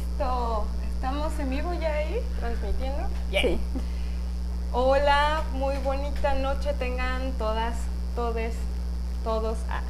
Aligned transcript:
Listo. 0.00 0.64
¿Estamos 0.94 1.38
en 1.38 1.50
vivo 1.50 1.74
ya 1.74 1.92
ahí? 1.92 2.20
¿Transmitiendo? 2.38 3.08
Sí. 3.30 3.58
Hola, 4.72 5.42
muy 5.52 5.76
bonita 5.78 6.34
noche 6.34 6.72
tengan 6.78 7.32
todas, 7.32 7.74
todes, 8.14 8.54
todos 9.24 9.58
ah, 9.68 9.82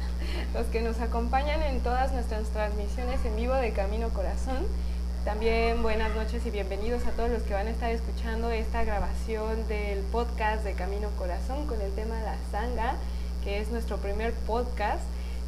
los 0.53 0.65
que 0.67 0.81
nos 0.81 0.99
acompañan 0.99 1.61
en 1.61 1.79
todas 1.81 2.11
nuestras 2.11 2.49
transmisiones 2.49 3.23
en 3.25 3.35
vivo 3.35 3.53
de 3.53 3.71
Camino 3.71 4.09
Corazón. 4.09 4.65
También 5.23 5.81
buenas 5.81 6.13
noches 6.15 6.45
y 6.45 6.49
bienvenidos 6.49 7.05
a 7.05 7.11
todos 7.11 7.29
los 7.29 7.43
que 7.43 7.53
van 7.53 7.67
a 7.67 7.69
estar 7.69 7.91
escuchando 7.91 8.49
esta 8.49 8.83
grabación 8.83 9.67
del 9.67 9.99
podcast 9.99 10.63
de 10.63 10.73
Camino 10.73 11.09
Corazón 11.17 11.67
con 11.67 11.79
el 11.79 11.91
tema 11.93 12.15
La 12.21 12.35
Sanga, 12.51 12.95
que 13.43 13.59
es 13.59 13.69
nuestro 13.69 13.97
primer 13.97 14.33
podcast. 14.33 15.03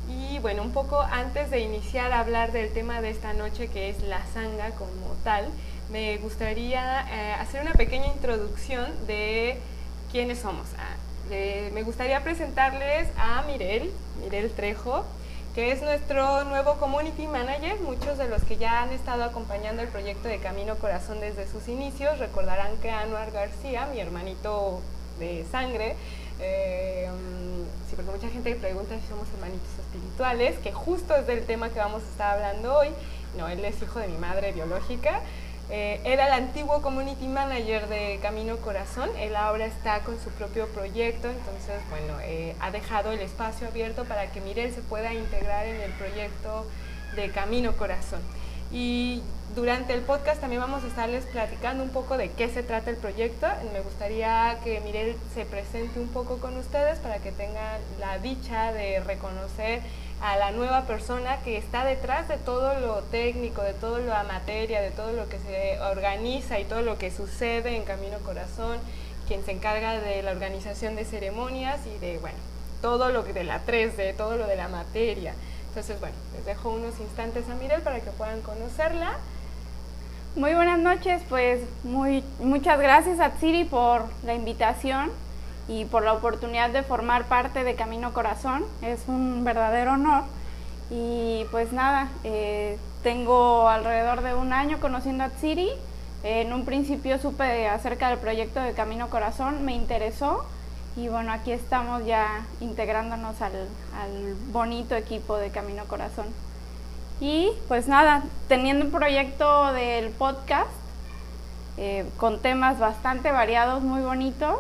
Y 0.10 0.40
bueno, 0.40 0.64
un 0.64 0.72
poco 0.72 1.02
antes 1.02 1.50
de 1.50 1.60
iniciar 1.60 2.12
a 2.12 2.20
hablar 2.20 2.52
del 2.52 2.72
tema 2.74 3.02
de 3.02 3.10
esta 3.10 3.34
noche, 3.34 3.68
que 3.68 3.90
es 3.90 4.02
la 4.04 4.26
sanga 4.34 4.72
como 4.72 5.16
tal, 5.24 5.48
me 5.92 6.18
gustaría 6.18 7.06
eh, 7.10 7.34
hacer 7.34 7.62
una 7.62 7.74
pequeña 7.74 8.08
introducción 8.08 8.92
de 9.08 9.58
quiénes 10.12 10.40
somos. 10.40 10.68
Ah, 10.78 10.96
me 11.74 11.84
gustaría 11.84 12.22
presentarles 12.24 13.08
a 13.18 13.44
Mirel, 13.44 13.92
Mirel 14.22 14.52
Trejo, 14.52 15.06
que 15.56 15.72
es 15.72 15.82
nuestro 15.82 16.44
nuevo 16.46 16.78
community 16.78 17.28
manager. 17.28 17.80
Muchos 17.82 18.18
de 18.18 18.28
los 18.28 18.44
que 18.44 18.58
ya 18.58 18.82
han 18.82 18.92
estado 18.92 19.24
acompañando 19.24 19.82
el 19.82 19.88
proyecto 19.88 20.28
de 20.28 20.40
Camino 20.40 20.76
Corazón 20.76 21.20
desde 21.20 21.48
sus 21.48 21.68
inicios 21.68 22.20
recordarán 22.20 22.76
que 22.82 22.92
Anuar 22.92 23.32
García, 23.32 23.88
mi 23.88 24.00
hermanito 24.00 24.82
de 25.20 25.46
sangre, 25.52 25.96
eh, 26.40 27.10
mm, 27.10 27.90
sí, 27.90 27.96
porque 27.96 28.12
mucha 28.12 28.30
gente 28.30 28.56
pregunta 28.56 28.96
si 29.00 29.08
somos 29.08 29.28
hermanitos 29.34 29.70
espirituales, 29.80 30.58
que 30.60 30.72
justo 30.72 31.16
es 31.16 31.28
del 31.28 31.46
tema 31.46 31.70
que 31.70 31.80
vamos 31.80 32.04
a 32.04 32.12
estar 32.12 32.34
hablando 32.38 32.78
hoy. 32.78 32.90
No, 33.38 33.48
él 33.48 33.64
es 33.66 33.82
hijo 33.82 34.00
de 34.00 34.08
mi 34.08 34.18
madre 34.18 34.52
biológica. 34.52 35.22
Eh, 35.70 36.02
era 36.04 36.28
el 36.28 36.34
antiguo 36.34 36.82
community 36.82 37.28
manager 37.28 37.88
de 37.88 38.20
Camino 38.22 38.58
Corazón, 38.58 39.10
él 39.18 39.36
ahora 39.36 39.66
está 39.66 40.02
con 40.02 40.20
su 40.20 40.30
propio 40.32 40.68
proyecto, 40.68 41.30
entonces, 41.30 41.82
bueno, 41.90 42.20
eh, 42.22 42.54
ha 42.60 42.70
dejado 42.70 43.12
el 43.12 43.22
espacio 43.22 43.68
abierto 43.68 44.04
para 44.04 44.30
que 44.30 44.42
Mirel 44.42 44.74
se 44.74 44.82
pueda 44.82 45.14
integrar 45.14 45.66
en 45.66 45.80
el 45.80 45.92
proyecto 45.94 46.66
de 47.16 47.32
Camino 47.32 47.78
Corazón. 47.78 48.20
Y 48.72 49.24
durante 49.56 49.94
el 49.94 50.02
podcast 50.02 50.42
también 50.42 50.62
vamos 50.62 50.84
a 50.84 50.88
estarles 50.88 51.26
platicando 51.26 51.84
un 51.84 51.90
poco 51.90 52.18
de 52.18 52.32
qué 52.32 52.50
se 52.50 52.64
trata 52.64 52.90
el 52.90 52.98
proyecto. 52.98 53.48
Me 53.72 53.82
gustaría 53.82 54.58
que 54.64 54.80
Mirel 54.82 55.16
se 55.34 55.46
presente 55.46 56.00
un 56.00 56.08
poco 56.08 56.38
con 56.38 56.58
ustedes 56.58 57.00
para 57.00 57.20
que 57.20 57.32
tengan 57.32 57.80
la 58.00 58.18
dicha 58.20 58.74
de 58.74 59.00
reconocer 59.02 59.82
a 60.22 60.38
la 60.38 60.52
nueva 60.52 60.84
persona 60.84 61.40
que 61.44 61.58
está 61.58 61.86
detrás 61.86 62.28
de 62.30 62.38
todo 62.38 62.80
lo 62.80 63.02
técnico, 63.04 63.62
de 63.62 63.74
todo 63.74 64.00
lo 64.00 64.14
materia, 64.24 64.82
de 64.82 64.92
todo 64.92 65.12
lo 65.12 65.28
que 65.30 65.38
se 65.40 65.80
organiza 65.82 66.60
y 66.60 66.66
todo 66.66 66.82
lo 66.82 66.98
que 66.98 67.12
sucede 67.12 67.76
en 67.76 67.84
Camino 67.84 68.18
Corazón, 68.20 68.80
quien 69.28 69.44
se 69.46 69.52
encarga 69.52 70.00
de 70.00 70.24
la 70.24 70.32
organización 70.32 70.96
de 70.96 71.06
ceremonias 71.06 71.80
y 71.86 71.98
de, 72.00 72.18
bueno, 72.20 72.38
todo 72.82 73.10
lo 73.10 73.24
de 73.24 73.44
la 73.44 73.66
3D, 73.66 74.16
todo 74.16 74.38
lo 74.38 74.48
de 74.48 74.56
la 74.56 74.68
materia. 74.68 75.34
Entonces, 75.68 76.00
bueno, 76.00 76.16
les 76.34 76.46
dejo 76.46 76.70
unos 76.70 77.00
instantes 77.00 77.50
a 77.50 77.56
Mirel 77.56 77.82
para 77.82 78.00
que 78.00 78.12
puedan 78.12 78.42
conocerla. 78.42 79.18
Muy 80.36 80.56
buenas 80.56 80.80
noches, 80.80 81.22
pues 81.30 81.62
muy, 81.84 82.24
muchas 82.40 82.80
gracias 82.80 83.20
a 83.20 83.34
Tsiri 83.34 83.66
por 83.66 84.06
la 84.26 84.34
invitación 84.34 85.12
y 85.68 85.86
por 85.86 86.04
la 86.04 86.14
oportunidad 86.14 86.72
de 86.72 86.82
formar 86.82 87.26
parte 87.26 87.64
de 87.64 87.76
Camino 87.76 88.14
Corazón. 88.14 88.66
Es 88.82 89.02
un 89.08 89.44
verdadero 89.44 89.92
honor. 89.94 90.24
Y 90.90 91.46
pues 91.52 91.72
nada, 91.72 92.10
eh, 92.24 92.80
tengo 93.04 93.70
alrededor 93.70 94.24
de 94.24 94.34
un 94.34 94.54
año 94.54 94.80
conociendo 94.80 95.24
a 95.24 95.30
Tsiri. 95.30 95.70
En 96.24 96.52
un 96.52 96.66
principio 96.66 97.20
supe 97.20 97.68
acerca 97.68 98.10
del 98.10 98.18
proyecto 98.18 98.60
de 98.60 98.74
Camino 98.74 99.12
Corazón, 99.12 99.64
me 99.64 99.76
interesó 99.76 100.46
y 100.96 101.10
bueno, 101.10 101.32
aquí 101.32 101.52
estamos 101.52 102.08
ya 102.08 102.44
integrándonos 102.60 103.40
al, 103.40 103.68
bonito 104.52 104.96
equipo 104.96 105.38
de 105.38 105.52
Camino 105.52 105.84
Corazón. 105.86 106.26
Y 107.20 107.52
pues 107.68 107.88
nada, 107.88 108.24
teniendo 108.48 108.86
un 108.86 108.92
proyecto 108.92 109.72
del 109.74 110.10
podcast 110.10 110.72
eh, 111.78 112.06
con 112.18 112.42
temas 112.42 112.80
bastante 112.80 113.32
variados, 113.32 113.82
muy 113.84 114.02
bonitos. 114.02 114.60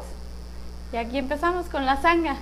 Y 0.91 0.97
aquí 0.97 1.17
empezamos 1.17 1.67
con 1.67 1.85
la 1.85 2.01
sanga. 2.01 2.37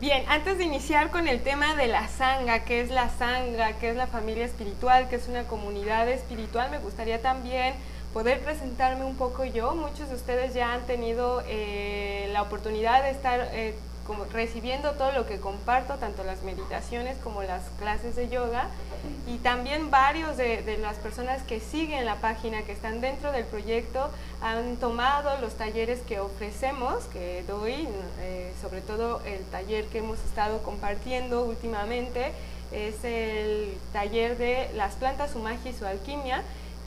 Bien, 0.00 0.24
antes 0.28 0.58
de 0.58 0.64
iniciar 0.64 1.10
con 1.10 1.26
el 1.26 1.42
tema 1.42 1.74
de 1.74 1.88
la 1.88 2.06
sanga, 2.06 2.60
qué 2.60 2.80
es 2.80 2.90
la 2.90 3.10
sanga, 3.10 3.72
qué 3.74 3.90
es 3.90 3.96
la 3.96 4.06
familia 4.06 4.44
espiritual, 4.44 5.08
qué 5.08 5.16
es 5.16 5.26
una 5.26 5.42
comunidad 5.44 6.08
espiritual, 6.08 6.70
me 6.70 6.78
gustaría 6.78 7.20
también 7.20 7.74
poder 8.14 8.40
presentarme 8.40 9.04
un 9.04 9.16
poco 9.16 9.44
yo. 9.44 9.74
Muchos 9.74 10.08
de 10.08 10.14
ustedes 10.14 10.54
ya 10.54 10.72
han 10.72 10.86
tenido 10.86 11.42
eh, 11.48 12.30
la 12.32 12.42
oportunidad 12.42 13.02
de 13.02 13.10
estar 13.10 13.48
eh, 13.52 13.74
recibiendo 14.32 14.92
todo 14.92 15.12
lo 15.12 15.26
que 15.26 15.38
comparto, 15.38 15.94
tanto 15.94 16.24
las 16.24 16.42
meditaciones 16.42 17.16
como 17.18 17.42
las 17.42 17.62
clases 17.78 18.16
de 18.16 18.28
yoga. 18.28 18.68
Y 19.26 19.38
también 19.38 19.90
varios 19.90 20.36
de, 20.36 20.78
las 20.80 20.96
personas 20.96 21.42
que 21.42 21.60
siguen 21.60 22.04
la 22.04 22.16
página, 22.16 22.62
que 22.62 22.72
están 22.72 23.00
dentro 23.00 23.32
del 23.32 23.44
proyecto, 23.44 24.10
han 24.42 24.76
tomado 24.76 25.38
los 25.40 25.54
talleres 25.54 26.00
que 26.00 26.20
ofrecemos, 26.20 27.04
que 27.12 27.44
doy, 27.46 27.88
eh, 28.20 28.52
sobre 28.60 28.80
todo 28.80 29.20
el 29.24 29.44
taller 29.46 29.86
que 29.86 29.98
hemos 29.98 30.18
estado 30.24 30.62
compartiendo 30.62 31.44
últimamente, 31.44 32.32
es 32.72 33.02
el 33.04 33.78
taller 33.92 34.36
de 34.36 34.70
las 34.74 34.94
plantas, 34.94 35.30
su 35.30 35.38
magia 35.38 35.70
y 35.70 35.74
su 35.74 35.86
alquimia 35.86 36.42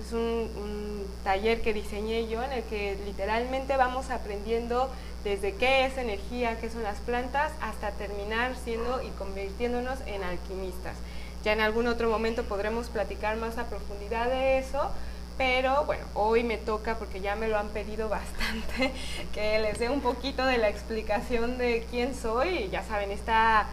es 0.05 0.13
un, 0.13 1.05
taller 1.23 1.61
que 1.61 1.73
diseñé 1.73 2.27
yo 2.27 2.41
en 2.41 2.51
el 2.51 2.63
que 2.63 2.97
literalmente 3.05 3.77
vamos 3.77 4.09
aprendiendo 4.09 4.89
desde 5.23 5.53
qué 5.53 5.85
es 5.85 5.97
energía, 5.97 6.59
qué 6.59 6.67
son 6.67 6.81
las 6.81 6.97
plantas, 6.99 7.51
hasta 7.61 7.91
terminar 7.91 8.55
siendo 8.63 9.03
y 9.03 9.09
convirtiéndonos 9.09 9.99
en 10.07 10.23
alquimistas. 10.23 10.95
Ya 11.43 11.53
en 11.53 11.61
algún 11.61 11.87
otro 11.87 12.09
momento 12.09 12.43
podremos 12.43 12.89
platicar 12.89 13.37
más 13.37 13.59
a 13.59 13.65
profundidad 13.65 14.29
de 14.29 14.57
eso, 14.57 14.89
pero 15.37 15.85
bueno, 15.85 16.05
hoy 16.15 16.43
me 16.43 16.57
toca, 16.57 16.97
porque 16.97 17.21
ya 17.21 17.35
me 17.35 17.47
lo 17.47 17.57
han 17.57 17.69
pedido 17.69 18.09
bastante, 18.09 18.91
que 19.33 19.59
les 19.59 19.77
dé 19.77 19.89
un 19.89 20.01
poquito 20.01 20.43
de 20.45 20.57
la 20.57 20.69
explicación 20.69 21.59
de 21.59 21.85
quién 21.91 22.15
soy. 22.15 22.69
Ya 22.69 22.83
saben, 22.83 23.11
esta 23.11 23.67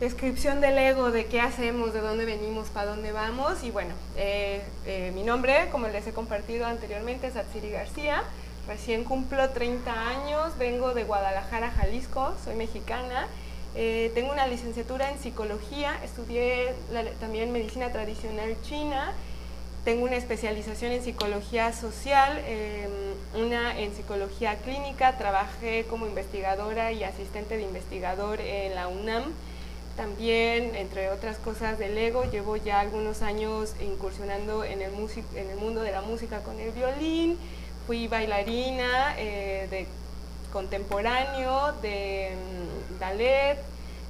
descripción 0.00 0.62
del 0.62 0.78
ego, 0.78 1.10
de 1.10 1.26
qué 1.26 1.42
hacemos, 1.42 1.92
de 1.92 2.00
dónde 2.00 2.24
venimos, 2.24 2.68
para 2.68 2.86
dónde 2.86 3.12
vamos. 3.12 3.62
Y 3.62 3.70
bueno, 3.70 3.94
eh, 4.16 4.62
eh, 4.86 5.12
mi 5.14 5.22
nombre, 5.22 5.68
como 5.70 5.88
les 5.88 6.06
he 6.06 6.12
compartido 6.12 6.66
anteriormente, 6.66 7.26
es 7.26 7.36
Atsiri 7.36 7.70
García. 7.70 8.24
Recién 8.66 9.04
cumplo 9.04 9.50
30 9.50 10.08
años, 10.08 10.56
vengo 10.58 10.94
de 10.94 11.04
Guadalajara, 11.04 11.70
Jalisco, 11.70 12.34
soy 12.42 12.54
mexicana. 12.54 13.28
Eh, 13.74 14.10
tengo 14.14 14.32
una 14.32 14.46
licenciatura 14.46 15.10
en 15.10 15.18
psicología, 15.18 15.96
estudié 16.02 16.74
también 17.20 17.52
medicina 17.52 17.92
tradicional 17.92 18.56
china. 18.62 19.12
Tengo 19.84 20.04
una 20.04 20.16
especialización 20.16 20.92
en 20.92 21.02
psicología 21.02 21.72
social, 21.72 22.42
em, 22.46 22.90
una 23.42 23.78
en 23.78 23.94
psicología 23.94 24.56
clínica. 24.56 25.16
Trabajé 25.18 25.84
como 25.88 26.06
investigadora 26.06 26.92
y 26.92 27.04
asistente 27.04 27.56
de 27.56 27.62
investigador 27.62 28.40
en 28.40 28.74
la 28.74 28.88
UNAM 28.88 29.32
también, 30.00 30.74
entre 30.76 31.10
otras 31.10 31.36
cosas 31.36 31.78
del 31.78 31.98
ego, 31.98 32.24
llevo 32.24 32.56
ya 32.56 32.80
algunos 32.80 33.20
años 33.20 33.74
incursionando 33.82 34.64
en 34.64 34.80
el, 34.80 34.92
en 35.34 35.50
el 35.50 35.56
mundo 35.58 35.82
de 35.82 35.92
la 35.92 36.00
música 36.00 36.40
con 36.40 36.58
el 36.58 36.70
violín. 36.70 37.36
Fui 37.86 38.08
bailarina 38.08 39.14
eh, 39.18 39.68
de 39.70 39.86
contemporáneo, 40.54 41.74
de 41.82 42.30
mm, 42.34 42.98
ballet. 42.98 43.58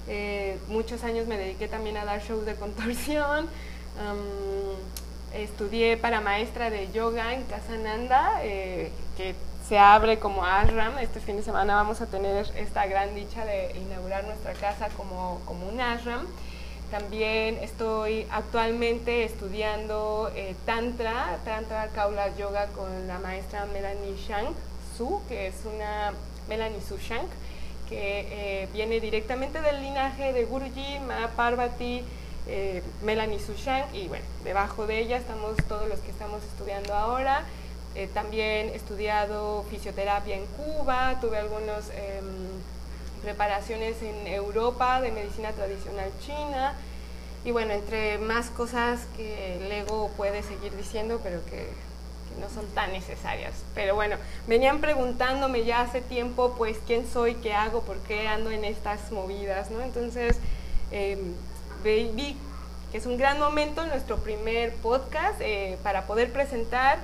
Eh, 0.06 0.58
muchos 0.68 1.02
años 1.02 1.26
me 1.26 1.36
dediqué 1.36 1.66
también 1.66 1.96
a 1.96 2.04
dar 2.04 2.22
shows 2.22 2.46
de 2.46 2.54
contorsión. 2.54 3.48
estudié 5.34 5.96
para 5.96 6.20
maestra 6.20 6.70
de 6.70 6.92
yoga 6.92 7.34
en 7.34 7.42
Casa 7.44 7.76
Nanda, 7.76 8.38
eh, 8.44 8.92
que 9.16 9.34
se 9.70 9.78
abre 9.78 10.18
como 10.18 10.44
ashram. 10.44 10.98
Este 10.98 11.20
fin 11.20 11.36
de 11.36 11.44
semana 11.44 11.76
vamos 11.76 12.00
a 12.00 12.06
tener 12.06 12.44
esta 12.56 12.86
gran 12.86 13.14
dicha 13.14 13.44
de 13.44 13.70
inaugurar 13.78 14.24
nuestra 14.24 14.52
casa 14.54 14.88
como, 14.96 15.40
como 15.46 15.68
un 15.68 15.80
ashram. 15.80 16.26
También 16.90 17.56
estoy 17.62 18.26
actualmente 18.32 19.22
estudiando 19.22 20.28
eh, 20.34 20.56
Tantra, 20.66 21.38
Tantra 21.44 21.86
Kaula 21.94 22.36
Yoga 22.36 22.66
con 22.74 23.06
la 23.06 23.20
maestra 23.20 23.64
Melanie 23.66 24.16
Shank 24.16 24.56
Su, 24.96 25.22
que 25.28 25.46
es 25.46 25.54
una 25.64 26.14
Melanie 26.48 26.80
Su 26.80 26.98
Shank, 26.98 27.30
que 27.88 28.62
eh, 28.62 28.68
viene 28.72 28.98
directamente 28.98 29.62
del 29.62 29.82
linaje 29.82 30.32
de 30.32 30.46
Guruji, 30.46 30.98
Ma 31.06 31.30
Parvati, 31.36 32.02
eh, 32.48 32.82
Melanie 33.04 33.38
Su 33.38 33.54
Shank, 33.54 33.94
y 33.94 34.08
bueno, 34.08 34.24
debajo 34.42 34.88
de 34.88 34.98
ella 34.98 35.16
estamos 35.16 35.54
todos 35.68 35.88
los 35.88 36.00
que 36.00 36.10
estamos 36.10 36.42
estudiando 36.42 36.92
ahora. 36.92 37.44
Eh, 37.94 38.08
también 38.12 38.68
he 38.68 38.76
estudiado 38.76 39.64
fisioterapia 39.70 40.36
en 40.36 40.46
Cuba, 40.46 41.18
tuve 41.20 41.38
algunas 41.38 41.90
em, 41.90 42.24
preparaciones 43.22 44.00
en 44.02 44.26
Europa 44.26 45.00
de 45.00 45.10
medicina 45.10 45.52
tradicional 45.52 46.10
china. 46.24 46.74
y 47.42 47.52
bueno, 47.52 47.72
entre 47.72 48.18
más 48.18 48.50
cosas 48.50 49.06
que 49.16 49.56
el 49.56 49.72
ego 49.72 50.10
puede 50.16 50.42
seguir 50.42 50.76
diciendo, 50.76 51.20
pero 51.22 51.42
que, 51.46 51.68
no 52.38 52.48
son 52.48 52.66
tan 52.68 52.92
necesarias. 52.92 53.52
Pero 53.74 53.94
bueno, 53.94 54.16
venían 54.46 54.80
preguntándome 54.80 55.64
ya 55.64 55.82
hace 55.82 56.00
tiempo, 56.00 56.54
pues, 56.56 56.78
quién 56.86 57.06
soy, 57.06 57.34
qué 57.36 57.52
hago, 57.54 57.82
por 57.82 57.98
qué 58.00 58.28
ando 58.28 58.50
en 58.50 58.64
estas 58.64 59.10
movidas, 59.12 59.70
¿no? 59.70 59.80
Entonces, 59.82 60.38
eh, 60.92 61.18
vi 61.84 62.36
que 62.90 62.98
es 62.98 63.06
un 63.06 63.16
gran 63.16 63.38
momento, 63.38 63.86
nuestro 63.86 64.16
primer 64.18 64.74
podcast, 64.76 65.40
eh, 65.40 65.78
para 65.82 66.06
poder 66.06 66.32
presentar 66.32 66.98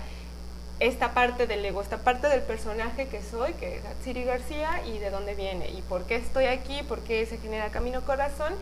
esta 0.78 1.14
parte 1.14 1.46
del 1.46 1.64
ego, 1.64 1.81
esta 1.81 1.99
parte 1.99 2.28
del 2.28 2.43
personaje 2.43 3.08
que 3.08 3.23
soy, 3.23 3.55
que 3.55 3.76
es 3.76 3.82
Siri 4.05 4.25
García, 4.25 4.82
y 4.87 4.99
de 4.99 5.11
dónde 5.11 5.34
viene, 5.34 5.70
y 5.70 5.82
por 5.82 6.05
qué 6.05 6.17
estoy 6.17 6.46
aquí, 6.46 6.82
por 6.82 7.00
qué 7.00 7.25
se 7.26 7.38
genera 7.38 7.70
Camino 7.70 8.02
Corazón, 8.02 8.52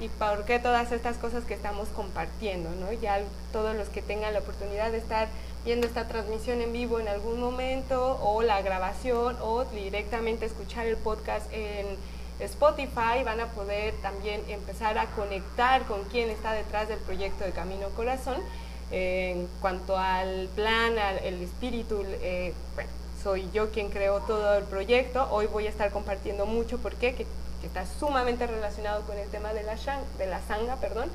y 0.00 0.08
por 0.08 0.44
qué 0.44 0.58
todas 0.58 0.90
estas 0.92 1.16
cosas 1.18 1.44
que 1.44 1.54
estamos 1.54 1.88
compartiendo, 1.88 2.70
¿no? 2.70 2.92
Ya 2.92 3.20
todos 3.52 3.76
los 3.76 3.88
que 3.88 4.02
tengan 4.02 4.32
la 4.32 4.40
oportunidad 4.40 4.90
de 4.90 4.98
estar 4.98 5.28
viendo 5.64 5.86
esta 5.86 6.08
transmisión 6.08 6.60
en 6.60 6.72
vivo 6.72 7.00
en 7.00 7.08
algún 7.08 7.40
momento, 7.40 8.18
o 8.22 8.42
la 8.42 8.60
grabación, 8.62 9.36
o 9.40 9.64
directamente 9.64 10.46
escuchar 10.46 10.86
el 10.86 10.96
podcast 10.96 11.46
en 11.52 11.96
Spotify, 12.40 13.22
van 13.24 13.40
a 13.40 13.46
poder 13.46 13.94
también 14.02 14.42
empezar 14.48 14.98
a 14.98 15.06
conectar 15.06 15.82
con 15.84 16.02
quién 16.04 16.28
está 16.30 16.52
detrás 16.52 16.88
del 16.88 16.98
proyecto 16.98 17.44
de 17.44 17.52
Camino 17.52 17.88
Corazón. 17.90 18.40
En 18.90 19.48
cuanto 19.60 19.96
al 19.96 20.48
plan, 20.54 20.98
al 20.98 21.18
el 21.18 21.42
espíritu, 21.42 22.02
eh, 22.22 22.52
soy 23.22 23.48
yo 23.52 23.70
quien 23.70 23.88
creó 23.88 24.20
todo 24.20 24.58
el 24.58 24.64
proyecto. 24.64 25.26
Hoy 25.30 25.46
voy 25.46 25.66
a 25.66 25.70
estar 25.70 25.90
compartiendo 25.90 26.46
mucho 26.46 26.78
porque 26.78 27.14
que, 27.14 27.26
está 27.64 27.86
sumamente 27.86 28.46
relacionado 28.46 29.02
con 29.06 29.16
el 29.16 29.26
tema 29.30 29.54
de 29.54 29.62
la, 29.62 29.76
de 30.18 30.26
la 30.26 30.40
sanga, 30.42 30.76
perdón. 30.76 31.10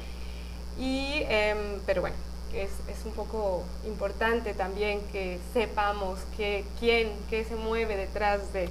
Y, 0.79 1.21
em, 1.29 1.79
pero 1.85 2.01
bueno, 2.01 2.15
es, 2.53 2.71
es, 2.87 3.05
un 3.05 3.11
poco 3.11 3.63
importante 3.85 4.55
también 4.55 5.01
que 5.11 5.37
sepamos 5.53 6.19
que, 6.35 6.65
quién, 6.79 7.11
qué 7.29 7.43
se 7.43 7.55
mueve 7.55 7.95
detrás 7.97 8.51
de 8.53 8.69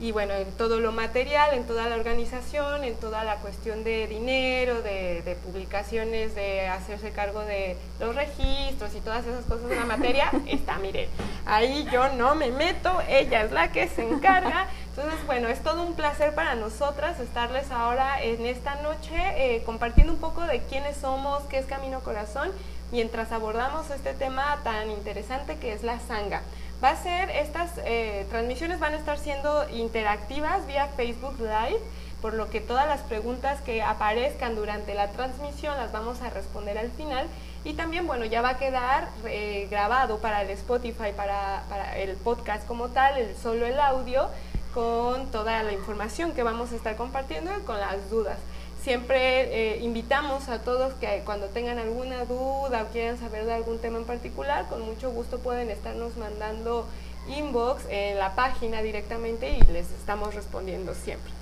y 0.00 0.10
bueno, 0.10 0.34
en 0.34 0.50
todo 0.52 0.80
lo 0.80 0.90
material, 0.90 1.54
en 1.54 1.66
toda 1.66 1.88
la 1.88 1.94
organización, 1.94 2.82
en 2.82 2.96
toda 2.96 3.22
la 3.22 3.36
cuestión 3.36 3.84
de 3.84 4.06
dinero, 4.08 4.82
de, 4.82 5.36
publicaciones, 5.44 6.34
de 6.34 6.66
hacerse 6.66 7.12
cargo 7.12 7.40
de 7.40 7.76
los 8.00 8.14
registros 8.14 8.94
y 8.94 9.00
todas 9.00 9.24
esas 9.24 9.44
cosas 9.44 9.68
de 9.68 9.76
la 9.76 9.84
materia, 9.84 10.30
está, 10.46 10.78
mire, 10.78 11.08
ahí 11.46 11.86
yo 11.92 12.12
no 12.14 12.34
me 12.34 12.50
meto, 12.50 13.00
ella 13.08 13.44
es 13.44 13.52
la 13.52 13.70
que 13.70 13.88
se 13.88 14.02
encarga. 14.02 14.66
Entonces, 14.96 15.26
bueno, 15.26 15.48
es 15.48 15.60
todo 15.60 15.82
un 15.82 15.94
placer 15.94 16.34
para 16.34 16.54
nosotras 16.54 17.18
estarles 17.18 17.70
ahora 17.72 18.22
en 18.22 18.46
esta 18.46 18.76
noche 18.76 19.16
eh, 19.36 19.62
compartiendo 19.64 20.12
un 20.12 20.20
poco 20.20 20.42
de 20.42 20.60
quiénes 20.62 20.96
somos, 20.96 21.42
qué 21.44 21.58
es 21.58 21.66
Camino 21.66 22.00
Corazón, 22.00 22.50
mientras 22.92 23.32
abordamos 23.32 23.90
este 23.90 24.14
tema 24.14 24.58
tan 24.62 24.90
interesante 24.90 25.56
que 25.56 25.72
es 25.72 25.82
la 25.82 25.98
sanga. 25.98 26.42
Va 26.84 26.90
a 26.90 26.96
ser, 26.96 27.30
estas 27.30 27.70
eh, 27.86 28.26
transmisiones 28.28 28.78
van 28.78 28.92
a 28.92 28.98
estar 28.98 29.18
siendo 29.18 29.66
interactivas 29.70 30.66
vía 30.66 30.86
Facebook 30.88 31.38
Live, 31.38 31.80
por 32.20 32.34
lo 32.34 32.50
que 32.50 32.60
todas 32.60 32.86
las 32.86 33.00
preguntas 33.00 33.62
que 33.62 33.82
aparezcan 33.82 34.54
durante 34.54 34.92
la 34.92 35.08
transmisión 35.08 35.78
las 35.78 35.92
vamos 35.92 36.20
a 36.20 36.28
responder 36.28 36.76
al 36.76 36.90
final. 36.90 37.26
Y 37.64 37.72
también, 37.72 38.06
bueno, 38.06 38.26
ya 38.26 38.42
va 38.42 38.50
a 38.50 38.58
quedar 38.58 39.08
eh, 39.24 39.66
grabado 39.70 40.18
para 40.18 40.42
el 40.42 40.50
Spotify, 40.50 41.12
para, 41.16 41.64
para 41.70 41.96
el 41.96 42.16
podcast 42.16 42.66
como 42.66 42.88
tal, 42.88 43.16
el, 43.16 43.34
solo 43.34 43.64
el 43.64 43.80
audio, 43.80 44.28
con 44.74 45.30
toda 45.30 45.62
la 45.62 45.72
información 45.72 46.32
que 46.32 46.42
vamos 46.42 46.70
a 46.72 46.76
estar 46.76 46.96
compartiendo 46.96 47.50
y 47.56 47.62
con 47.62 47.80
las 47.80 48.10
dudas. 48.10 48.36
Siempre 48.84 49.76
eh, 49.76 49.78
invitamos 49.82 50.50
a 50.50 50.58
todos 50.58 50.92
que 50.94 51.22
cuando 51.24 51.46
tengan 51.46 51.78
alguna 51.78 52.26
duda 52.26 52.82
o 52.82 52.92
quieran 52.92 53.18
saber 53.18 53.46
de 53.46 53.54
algún 53.54 53.78
tema 53.78 53.96
en 53.96 54.04
particular, 54.04 54.66
con 54.68 54.82
mucho 54.82 55.10
gusto 55.10 55.38
pueden 55.38 55.70
estarnos 55.70 56.18
mandando 56.18 56.86
inbox 57.26 57.86
en 57.88 58.18
la 58.18 58.34
página 58.34 58.82
directamente 58.82 59.56
y 59.56 59.62
les 59.72 59.90
estamos 59.90 60.34
respondiendo 60.34 60.92
siempre. 60.92 61.32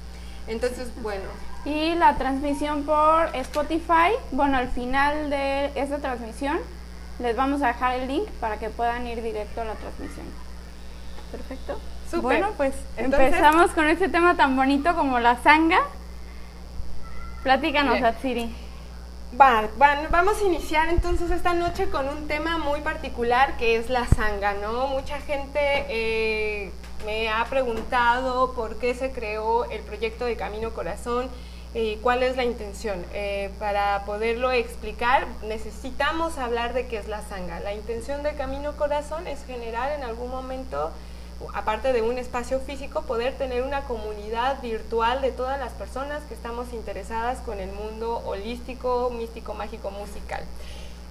Entonces, 0.46 0.86
bueno. 1.02 1.24
Y 1.64 1.96
la 1.96 2.16
transmisión 2.16 2.84
por 2.84 3.34
Spotify, 3.34 4.12
bueno, 4.30 4.56
al 4.56 4.68
final 4.68 5.28
de 5.28 5.72
esta 5.74 5.98
transmisión 5.98 6.60
les 7.18 7.34
vamos 7.34 7.60
a 7.62 7.68
dejar 7.68 7.98
el 7.98 8.06
link 8.06 8.28
para 8.38 8.60
que 8.60 8.70
puedan 8.70 9.04
ir 9.08 9.20
directo 9.20 9.62
a 9.62 9.64
la 9.64 9.74
transmisión. 9.74 10.26
Perfecto. 11.32 11.76
Bueno, 12.20 12.52
pues 12.56 12.74
empezamos 12.96 13.72
con 13.72 13.88
este 13.88 14.08
tema 14.08 14.36
tan 14.36 14.54
bonito 14.54 14.94
como 14.94 15.18
la 15.18 15.42
sanga. 15.42 15.80
Platícanos, 17.42 18.00
Atsiri. 18.02 18.54
Va, 19.40 19.68
vamos 20.10 20.40
a 20.40 20.44
iniciar 20.44 20.88
entonces 20.90 21.30
esta 21.30 21.54
noche 21.54 21.88
con 21.88 22.06
un 22.06 22.28
tema 22.28 22.58
muy 22.58 22.80
particular 22.82 23.56
que 23.56 23.76
es 23.76 23.88
la 23.88 24.06
sanga, 24.06 24.52
¿no? 24.54 24.88
Mucha 24.88 25.18
gente 25.20 25.58
eh, 25.88 26.70
me 27.06 27.30
ha 27.30 27.44
preguntado 27.46 28.52
por 28.52 28.78
qué 28.78 28.94
se 28.94 29.10
creó 29.10 29.64
el 29.70 29.80
proyecto 29.82 30.26
de 30.26 30.36
Camino 30.36 30.70
Corazón 30.74 31.28
y 31.74 31.96
cuál 31.96 32.22
es 32.22 32.36
la 32.36 32.44
intención. 32.44 33.04
Eh, 33.14 33.50
para 33.58 34.04
poderlo 34.04 34.52
explicar 34.52 35.26
necesitamos 35.44 36.36
hablar 36.38 36.74
de 36.74 36.86
qué 36.86 36.98
es 36.98 37.08
la 37.08 37.22
sanga. 37.22 37.58
La 37.60 37.74
intención 37.74 38.22
de 38.22 38.34
Camino 38.34 38.76
Corazón 38.76 39.26
es 39.26 39.44
generar 39.46 39.92
en 39.92 40.04
algún 40.04 40.30
momento 40.30 40.92
aparte 41.54 41.92
de 41.92 42.02
un 42.02 42.18
espacio 42.18 42.60
físico, 42.60 43.02
poder 43.02 43.34
tener 43.34 43.62
una 43.62 43.82
comunidad 43.82 44.60
virtual 44.62 45.20
de 45.20 45.32
todas 45.32 45.58
las 45.58 45.72
personas 45.72 46.22
que 46.24 46.34
estamos 46.34 46.72
interesadas 46.72 47.38
con 47.40 47.60
el 47.60 47.70
mundo 47.72 48.22
holístico, 48.24 49.10
místico, 49.10 49.54
mágico, 49.54 49.90
musical, 49.90 50.42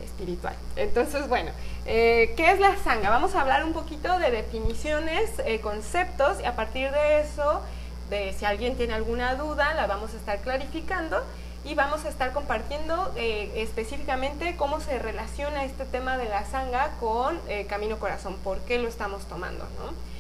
espiritual. 0.04 0.56
Entonces, 0.76 1.28
bueno, 1.28 1.52
eh, 1.86 2.34
¿qué 2.38 2.52
es 2.52 2.60
la 2.60 2.76
sanga? 2.78 3.10
Vamos 3.10 3.36
a 3.36 3.42
hablar 3.42 3.64
un 3.64 3.74
poquito 3.74 4.20
de 4.20 4.32
definiciones, 4.32 5.32
eh, 5.46 5.60
conceptos, 5.62 6.40
y 6.42 6.46
a 6.46 6.56
partir 6.56 6.92
de 6.92 7.22
eso, 7.22 7.62
de 8.10 8.34
si 8.34 8.46
alguien 8.46 8.76
tiene 8.76 8.94
alguna 8.94 9.36
duda, 9.36 9.74
la 9.74 9.88
vamos 9.88 10.14
a 10.14 10.18
estar 10.18 10.40
clarificando 10.42 11.24
y 11.64 11.76
vamos 11.76 12.06
a 12.06 12.10
estar 12.10 12.34
compartiendo 12.34 13.14
eh, 13.16 13.52
específicamente 13.56 14.56
cómo 14.56 14.80
se 14.82 14.98
relaciona 14.98 15.64
este 15.64 15.86
tema 15.86 16.18
de 16.18 16.26
la 16.26 16.44
sanga 16.46 16.92
con 17.00 17.40
Camino 17.70 18.00
Corazón, 18.00 18.36
por 18.44 18.60
qué 18.62 18.80
lo 18.80 18.88
estamos 18.88 19.26
tomando, 19.26 19.64
¿no? 19.64 20.11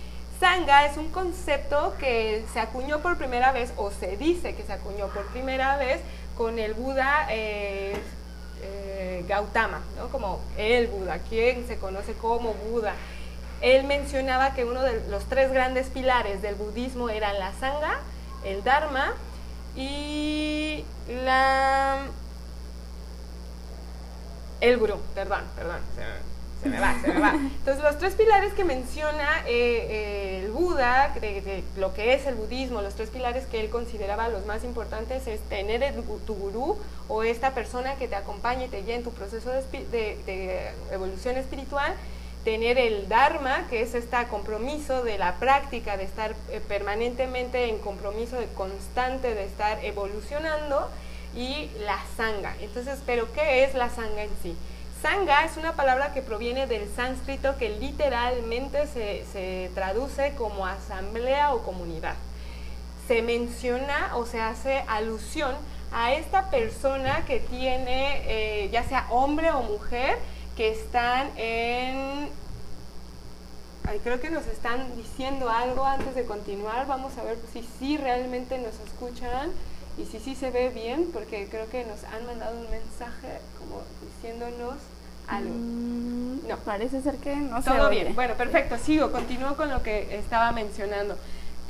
Sangha 0.41 0.87
es 0.87 0.97
un 0.97 1.11
concepto 1.11 1.93
que 1.99 2.43
se 2.51 2.59
acuñó 2.59 2.99
por 3.01 3.15
primera 3.15 3.51
vez, 3.51 3.71
o 3.77 3.91
se 3.91 4.17
dice 4.17 4.55
que 4.55 4.63
se 4.63 4.73
acuñó 4.73 5.07
por 5.09 5.27
primera 5.27 5.77
vez, 5.77 6.01
con 6.35 6.57
el 6.57 6.73
Buda 6.73 7.27
eh, 7.29 7.93
eh, 8.63 9.23
Gautama, 9.27 9.81
¿no? 9.97 10.09
como 10.09 10.41
el 10.57 10.87
Buda, 10.87 11.19
quien 11.29 11.67
se 11.67 11.77
conoce 11.77 12.13
como 12.13 12.55
Buda. 12.55 12.95
Él 13.61 13.83
mencionaba 13.83 14.55
que 14.55 14.65
uno 14.65 14.81
de 14.81 15.07
los 15.09 15.25
tres 15.25 15.51
grandes 15.51 15.89
pilares 15.89 16.41
del 16.41 16.55
budismo 16.55 17.09
eran 17.09 17.37
la 17.37 17.53
Sangha, 17.53 17.99
el 18.43 18.63
Dharma 18.63 19.13
y 19.75 20.83
la... 21.23 21.99
El 24.59 24.77
Guru, 24.79 24.99
perdón, 25.13 25.43
perdón, 25.55 25.81
se 26.61 26.69
me 26.69 26.79
va, 26.79 26.95
se 27.01 27.07
me 27.07 27.19
va. 27.19 27.33
Entonces, 27.33 27.83
los 27.83 27.97
tres 27.97 28.13
pilares 28.13 28.53
que 28.53 28.63
menciona 28.63 29.39
eh, 29.47 29.87
eh, 29.89 30.41
el 30.43 30.51
Buda, 30.51 31.13
de, 31.19 31.63
lo 31.77 31.93
que 31.93 32.13
es 32.13 32.25
el 32.27 32.35
budismo, 32.35 32.81
los 32.81 32.95
tres 32.95 33.09
pilares 33.09 33.45
que 33.45 33.59
él 33.59 33.69
consideraba 33.69 34.29
los 34.29 34.45
más 34.45 34.63
importantes 34.63 35.25
es 35.27 35.39
tener 35.41 35.93
tu 36.25 36.35
gurú 36.35 36.77
o 37.07 37.23
esta 37.23 37.51
persona 37.51 37.95
que 37.95 38.07
te 38.07 38.15
acompañe 38.15 38.65
y 38.65 38.67
te 38.67 38.81
guíe 38.83 38.95
en 38.95 39.03
tu 39.03 39.11
proceso 39.11 39.49
de, 39.51 40.71
evolución 40.91 41.37
espiritual, 41.37 41.93
tener 42.43 42.77
el 42.77 43.07
Dharma, 43.07 43.67
que 43.69 43.81
es 43.81 43.95
este 43.95 44.17
compromiso 44.29 45.03
de 45.03 45.17
la 45.17 45.35
práctica, 45.35 45.97
de 45.97 46.03
estar 46.03 46.35
eh, 46.49 46.61
permanentemente 46.67 47.69
en 47.69 47.79
compromiso 47.79 48.37
de 48.37 48.47
constante, 48.47 49.33
de 49.33 49.45
estar 49.45 49.83
evolucionando, 49.83 50.89
y 51.35 51.69
la 51.85 51.97
Sangha. 52.17 52.55
Entonces, 52.59 52.99
¿pero 53.05 53.31
qué 53.31 53.63
es 53.63 53.73
la 53.73 53.89
Sangha 53.89 54.23
en 54.23 54.29
sí? 54.43 54.55
Sangha 55.01 55.45
es 55.45 55.57
una 55.57 55.73
palabra 55.73 56.13
que 56.13 56.21
proviene 56.21 56.67
del 56.67 56.87
sánscrito 56.95 57.57
que 57.57 57.69
literalmente 57.69 58.85
se, 58.85 59.71
traduce 59.73 60.35
como 60.35 60.67
asamblea 60.67 61.55
o 61.55 61.63
comunidad. 61.63 62.13
Se 63.07 63.23
menciona 63.23 64.11
o 64.15 64.27
se 64.27 64.39
hace 64.39 64.83
alusión 64.87 65.55
a 65.91 66.13
esta 66.13 66.51
persona 66.51 67.25
que 67.25 67.39
tiene, 67.39 68.21
eh, 68.27 68.69
ya 68.69 68.83
sea 68.83 69.07
hombre 69.09 69.51
o 69.51 69.63
mujer, 69.63 70.19
que 70.55 70.69
están 70.69 71.31
en... 71.35 72.29
creo 74.03 74.21
que 74.21 74.29
nos 74.29 74.45
están 74.45 74.95
diciendo 74.95 75.49
algo 75.49 75.83
antes 75.83 76.13
de 76.13 76.25
continuar. 76.25 76.85
Vamos 76.85 77.17
a 77.17 77.23
ver 77.23 77.39
si 77.51 77.67
sí 77.79 77.97
realmente 77.97 78.59
nos 78.59 78.75
escuchan 78.87 79.51
y 79.97 80.05
si 80.05 80.19
sí 80.19 80.35
se 80.35 80.51
ve 80.51 80.69
bien, 80.69 81.09
porque 81.11 81.47
creo 81.49 81.69
que 81.69 81.85
nos 81.85 82.03
han 82.05 82.25
mandado 82.25 82.57
un 82.57 82.69
mensaje 82.69 83.39
como 83.59 83.81
diciéndonos 84.05 84.75
algo. 85.27 85.53
Mm, 85.53 86.47
no. 86.47 86.57
Parece 86.57 87.01
ser 87.01 87.17
que 87.17 87.35
no 87.35 87.61
Todo 87.61 87.89
bien. 87.89 88.15
Bueno, 88.15 88.35
perfecto. 88.35 88.77
Sigo, 88.77 89.11
continúo 89.11 89.55
con 89.55 89.69
lo 89.69 89.83
que 89.83 90.15
estaba 90.17 90.51
mencionando. 90.51 91.17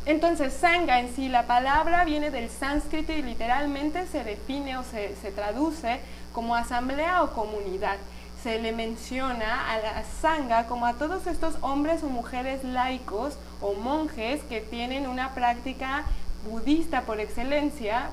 Entonces, 0.06 0.54
sanga 0.54 1.00
en 1.00 1.14
sí, 1.16 1.30
la 1.30 1.46
palabra 1.46 2.06
viene 2.06 2.32
del 2.32 2.50
sánscrito 2.50 3.12
y 3.12 3.22
literalmente 3.22 4.08
se 4.08 4.24
define 4.24 4.78
o 4.78 4.84
se, 4.84 5.16
se 5.22 5.32
traduce 5.32 6.00
como 6.34 6.56
asamblea 6.56 7.24
o 7.24 7.34
comunidad. 7.34 7.98
Se 8.42 8.58
le 8.60 8.72
menciona 8.72 9.72
a 9.72 9.78
la 9.78 10.04
sangha 10.04 10.66
como 10.66 10.88
a 10.88 10.94
todos 10.94 11.28
estos 11.28 11.56
hombres 11.62 12.02
o 12.02 12.08
mujeres 12.08 12.64
laicos 12.64 13.38
o 13.62 13.74
monjes 13.74 14.42
que 14.44 14.62
tienen 14.62 15.08
una 15.08 15.36
práctica 15.36 16.06
budista 16.50 17.02
por 17.02 17.20
excelencia, 17.20 18.10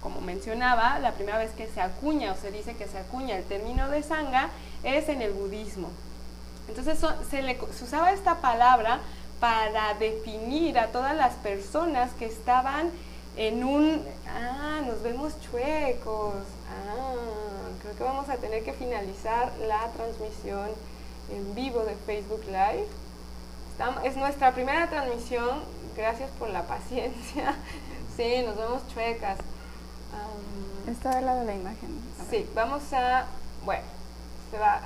como 0.00 0.20
mencionaba, 0.20 0.98
la 0.98 1.12
primera 1.12 1.38
vez 1.38 1.50
que 1.52 1.66
se 1.66 1.80
acuña 1.80 2.32
o 2.32 2.36
se 2.36 2.50
dice 2.50 2.74
que 2.76 2.86
se 2.86 2.98
acuña 2.98 3.36
el 3.36 3.44
término 3.44 3.88
de 3.90 4.02
sangha 4.02 4.50
es 4.82 5.08
en 5.08 5.22
el 5.22 5.32
budismo. 5.32 5.90
Entonces 6.68 6.98
se, 7.30 7.42
le, 7.42 7.58
usaba 7.82 8.12
esta 8.12 8.40
palabra 8.40 9.00
para 9.40 9.94
definir 9.94 10.78
a 10.78 10.88
todas 10.88 11.14
las 11.14 11.34
personas 11.34 12.12
que 12.14 12.26
estaban 12.26 12.90
en 13.36 13.64
un... 13.64 14.02
Ah, 14.26 14.80
nos 14.86 15.02
vemos 15.02 15.34
chuecos. 15.40 16.34
Ah, 16.70 17.14
creo 17.82 17.96
que 17.96 18.04
vamos 18.04 18.28
a 18.28 18.36
tener 18.36 18.64
que 18.64 18.72
finalizar 18.72 19.52
la 19.66 19.88
transmisión 19.92 20.70
en 21.30 21.54
vivo 21.54 21.80
de 21.80 21.94
Facebook 22.06 22.44
Live. 22.46 22.86
es 24.04 24.16
nuestra 24.16 24.52
primera 24.52 24.88
transmisión. 24.88 25.60
Gracias 25.96 26.30
por 26.38 26.50
la 26.50 26.62
paciencia. 26.62 27.54
Sí, 28.16 28.42
nos 28.46 28.56
vemos 28.56 28.80
chuecas. 28.94 29.36
Está 30.90 31.16
del 31.16 31.26
lado 31.26 31.40
de 31.40 31.44
la 31.44 31.54
imagen. 31.54 32.00
Sí, 32.30 32.48
vamos 32.54 32.90
a... 32.94 33.26
Bueno, 33.62 33.82
se 34.50 34.58
va... 34.58 34.80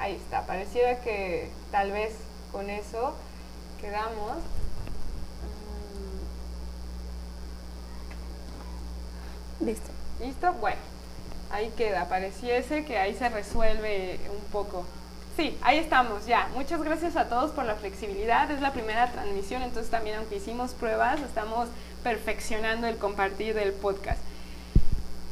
Ahí 0.00 0.16
está. 0.16 0.44
Pareciera 0.46 0.98
que 1.00 1.52
tal 1.70 1.92
vez 1.92 2.16
con 2.50 2.68
eso 2.68 3.14
quedamos. 3.80 4.38
Listo. 9.60 9.90
¿Listo? 10.18 10.52
Bueno, 10.54 10.80
ahí 11.52 11.72
queda. 11.76 12.08
Pareciese 12.08 12.84
que 12.84 12.98
ahí 12.98 13.14
se 13.14 13.28
resuelve 13.28 14.18
un 14.28 14.44
poco. 14.50 14.84
Sí, 15.36 15.54
ahí 15.60 15.76
estamos, 15.76 16.24
ya. 16.24 16.48
Muchas 16.54 16.82
gracias 16.82 17.14
a 17.14 17.28
todos 17.28 17.50
por 17.50 17.66
la 17.66 17.74
flexibilidad. 17.74 18.50
Es 18.50 18.62
la 18.62 18.72
primera 18.72 19.12
transmisión, 19.12 19.60
entonces 19.62 19.90
también 19.90 20.16
aunque 20.16 20.36
hicimos 20.36 20.72
pruebas, 20.72 21.20
estamos 21.20 21.68
perfeccionando 22.02 22.86
el 22.86 22.96
compartir 22.96 23.54
del 23.54 23.74
podcast. 23.74 24.18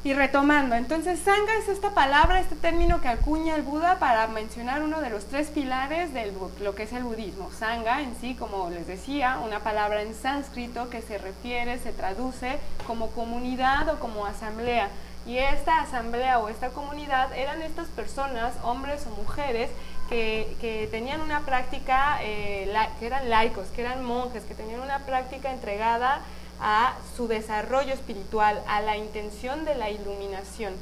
Y 0.05 0.13
retomando, 0.13 0.75
entonces 0.75 1.19
Sangha 1.21 1.57
es 1.59 1.71
esta 1.71 1.95
palabra, 1.95 2.39
este 2.39 2.57
término 2.57 3.01
que 3.01 3.09
acuña 3.09 3.55
el 3.55 3.63
Buda 3.63 3.99
para 3.99 4.27
mencionar 4.27 4.83
uno 4.83 5.01
de 5.01 5.09
los 5.09 5.25
tres 5.25 5.49
pilares 5.49 6.13
de 6.13 6.31
lo 6.61 6.75
que 6.75 6.83
es 6.83 6.93
el 6.93 7.05
budismo. 7.05 7.51
Sangha 7.59 8.03
en 8.03 8.15
sí, 8.21 8.35
como 8.35 8.69
les 8.69 8.87
decía, 8.87 9.39
una 9.43 9.61
palabra 9.61 10.03
en 10.03 10.15
sánscrito 10.15 10.91
que 10.91 11.01
se 11.01 11.17
refiere, 11.17 11.79
se 11.79 11.93
traduce 11.93 12.59
como 12.87 13.09
comunidad 13.13 13.89
o 13.89 13.99
como 13.99 14.27
asamblea. 14.27 14.91
Y 15.27 15.39
esta 15.39 15.81
asamblea 15.81 16.39
o 16.39 16.51
esta 16.51 16.69
comunidad 16.69 17.33
eran 17.33 17.63
estas 17.63 17.89
personas, 17.89 18.53
hombres 18.63 19.07
o 19.07 19.23
mujeres, 19.23 19.71
que, 20.09 20.89
tenían 20.91 21.21
una 21.21 21.41
práctica, 21.41 22.19
eh, 22.23 22.73
que 22.99 23.07
eran 23.07 23.31
laicos, 23.31 23.69
que 23.69 23.83
eran 23.83 24.05
monjes, 24.05 24.45
que 24.45 24.55
tenían 24.55 24.81
una 24.81 25.01
práctica 25.01 25.53
entregada 25.53 26.21
a 26.61 26.97
su 27.17 27.29
desarrollo 27.29 27.93
espiritual, 27.93 28.63
a 28.67 28.81
la 28.81 28.97
intención 28.97 29.65
de 29.65 29.75
la 29.75 29.91
iluminación. 29.91 30.75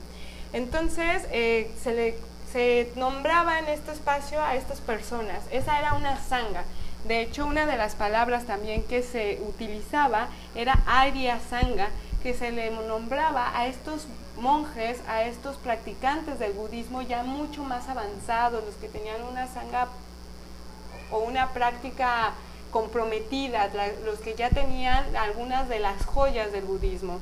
Entonces 0.52 1.26
eh, 1.30 1.70
se, 1.82 1.94
le, 1.94 2.18
se 2.52 2.92
nombraba 2.96 3.58
en 3.58 3.68
este 3.68 3.92
espacio 3.92 4.42
a 4.42 4.54
estas 4.54 4.80
personas. 4.80 5.42
Esa 5.50 5.78
era 5.78 5.94
una 5.94 6.18
sanga. 6.18 6.64
De 7.06 7.20
hecho, 7.20 7.46
una 7.46 7.66
de 7.66 7.76
las 7.76 7.96
palabras 7.96 8.44
también 8.44 8.84
que 8.84 9.02
se 9.02 9.40
utilizaba 9.48 10.28
era 10.54 10.78
Arya 10.86 11.40
Sangha, 11.40 11.88
que 12.22 12.34
se 12.34 12.52
le 12.52 12.70
nombraba 12.70 13.58
a 13.58 13.66
estos 13.66 14.06
monjes, 14.36 15.00
a 15.08 15.22
estos 15.24 15.56
practicantes 15.56 16.38
del 16.38 16.52
budismo 16.52 17.02
ya 17.02 17.22
mucho 17.22 17.64
más 17.64 17.88
avanzados, 17.88 18.64
los 18.64 18.74
que 18.76 18.88
tenían 18.88 19.22
una 19.22 19.46
sanga 19.46 19.88
o 21.10 21.18
una 21.18 21.50
práctica 21.52 22.32
comprometidas, 22.70 23.70
los 24.04 24.18
que 24.20 24.34
ya 24.34 24.48
tenían 24.48 25.14
algunas 25.16 25.68
de 25.68 25.78
las 25.78 26.04
joyas 26.06 26.52
del 26.52 26.64
budismo. 26.64 27.20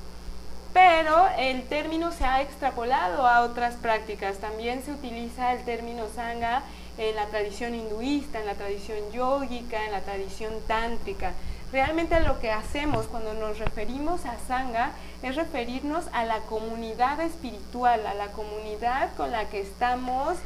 Pero 0.73 1.27
el 1.37 1.65
término 1.65 2.13
se 2.13 2.25
ha 2.25 2.41
extrapolado 2.43 3.27
a 3.27 3.41
otras 3.43 3.75
prácticas. 3.75 4.39
También 4.39 4.85
se 4.85 4.93
utiliza 4.93 5.53
el 5.53 5.65
término 5.65 6.05
sangha 6.15 6.63
en 6.97 7.17
la 7.17 7.27
tradición 7.27 7.75
hinduista, 7.75 8.39
en 8.39 8.47
la 8.47 8.55
tradición 8.55 8.99
yógica, 9.13 9.85
en 9.85 9.93
la 9.93 10.03
tradición 10.03 10.53
tántrica. 10.69 11.33
Realmente 11.73 12.19
lo 12.21 12.41
que 12.41 12.51
hacemos 12.51 13.07
cuando 13.07 13.33
nos 13.35 13.59
referimos 13.59 14.27
a 14.27 14.37
sangha 14.49 14.91
es 15.23 15.37
referirnos 15.37 16.07
a 16.13 16.25
la 16.25 16.41
comunidad 16.41 17.21
espiritual, 17.21 18.07
a 18.07 18.15
la 18.15 18.29
comunidad 18.33 19.15
con 19.17 19.31
la 19.31 19.49
que 19.49 19.61
estamos 19.61 20.37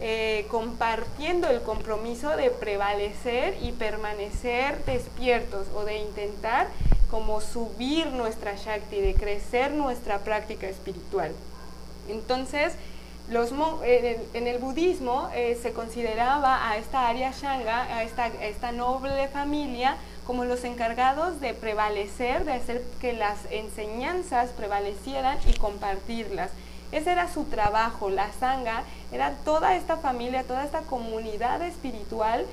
eh, 0.00 0.46
compartiendo 0.50 1.48
el 1.48 1.62
compromiso 1.62 2.36
de 2.36 2.50
prevalecer 2.50 3.56
y 3.62 3.72
permanecer 3.72 4.84
despiertos 4.84 5.66
o 5.74 5.84
de 5.84 5.96
intentar 5.96 6.68
como 7.10 7.40
subir 7.40 8.08
nuestra 8.08 8.54
Shakti, 8.56 9.00
de 9.00 9.14
crecer 9.14 9.70
nuestra 9.72 10.18
práctica 10.18 10.68
espiritual. 10.68 11.32
Entonces, 12.08 12.74
los, 13.30 13.52
en, 13.82 14.46
el, 14.46 14.58
budismo 14.58 15.30
eh, 15.34 15.58
se 15.60 15.72
consideraba 15.72 16.68
a 16.68 16.76
esta 16.76 17.08
Arya 17.08 17.32
Shanga, 17.32 17.84
a 17.84 18.02
esta, 18.02 18.24
a 18.24 18.44
esta 18.44 18.72
noble 18.72 19.28
familia, 19.28 19.96
como 20.26 20.44
los 20.44 20.64
encargados 20.64 21.40
de 21.40 21.54
prevalecer, 21.54 22.44
de 22.44 22.52
hacer 22.52 22.82
que 23.00 23.12
las 23.12 23.38
enseñanzas 23.50 24.50
prevalecieran 24.50 25.38
y 25.46 25.54
compartirlas. 25.54 26.50
Ese 26.92 27.12
era 27.12 27.32
su 27.32 27.44
trabajo, 27.44 28.10
la 28.10 28.32
sangha, 28.32 28.82
era 29.12 29.32
toda 29.44 29.76
esta 29.76 29.96
familia, 29.96 30.44
toda 30.44 30.64
esta 30.64 30.82
comunidad 30.82 31.62
espiritual 31.62 32.44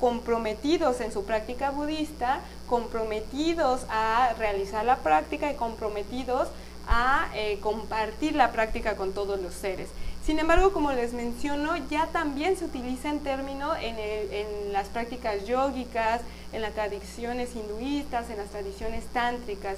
comprometidos 0.00 1.00
en 1.00 1.12
su 1.12 1.24
práctica 1.24 1.70
budista, 1.70 2.40
comprometidos 2.68 3.82
a 3.88 4.32
realizar 4.38 4.84
la 4.84 4.96
práctica 4.96 5.50
y 5.50 5.54
comprometidos 5.54 6.48
a 6.88 7.28
eh, 7.34 7.58
compartir 7.60 8.34
la 8.34 8.52
práctica 8.52 8.96
con 8.96 9.12
todos 9.12 9.40
los 9.40 9.54
seres. 9.54 9.88
Sin 10.24 10.38
embargo, 10.38 10.72
como 10.72 10.90
les 10.92 11.12
menciono, 11.12 11.76
ya 11.90 12.06
también 12.06 12.56
se 12.56 12.64
utiliza 12.64 13.10
en 13.10 13.20
término 13.20 13.76
en, 13.76 14.72
las 14.72 14.88
prácticas 14.88 15.46
yógicas, 15.46 16.22
en 16.52 16.62
las 16.62 16.72
tradiciones 16.72 17.54
hinduistas, 17.54 18.30
en 18.30 18.38
las 18.38 18.48
tradiciones 18.48 19.04
tántricas. 19.12 19.76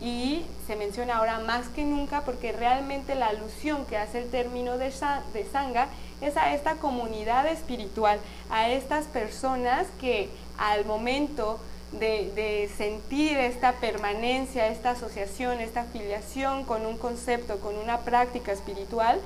Y 0.00 0.44
se 0.68 0.76
menciona 0.76 1.16
ahora 1.16 1.40
más 1.40 1.68
que 1.68 1.84
nunca 1.84 2.22
porque 2.22 2.52
realmente 2.52 3.16
la 3.16 3.26
alusión 3.26 3.84
que 3.86 3.96
hace 3.96 4.18
el 4.22 4.30
término 4.30 4.78
de, 4.78 4.92
de 5.32 5.46
sangha 5.50 5.88
es 6.20 6.36
a 6.36 6.54
esta 6.54 6.76
comunidad 6.76 7.46
espiritual, 7.48 8.20
a 8.50 8.70
estas 8.70 9.06
personas 9.06 9.86
que 10.00 10.28
al 10.56 10.84
momento 10.84 11.58
de, 11.98 12.70
sentir 12.76 13.36
esta 13.38 13.72
permanencia, 13.72 14.68
esta 14.68 14.90
asociación, 14.90 15.60
esta 15.60 15.82
afiliación 15.82 16.64
con 16.64 16.86
un 16.86 16.96
concepto, 16.96 17.58
con 17.60 17.76
una 17.76 18.00
práctica 18.00 18.52
espiritual, 18.52 19.20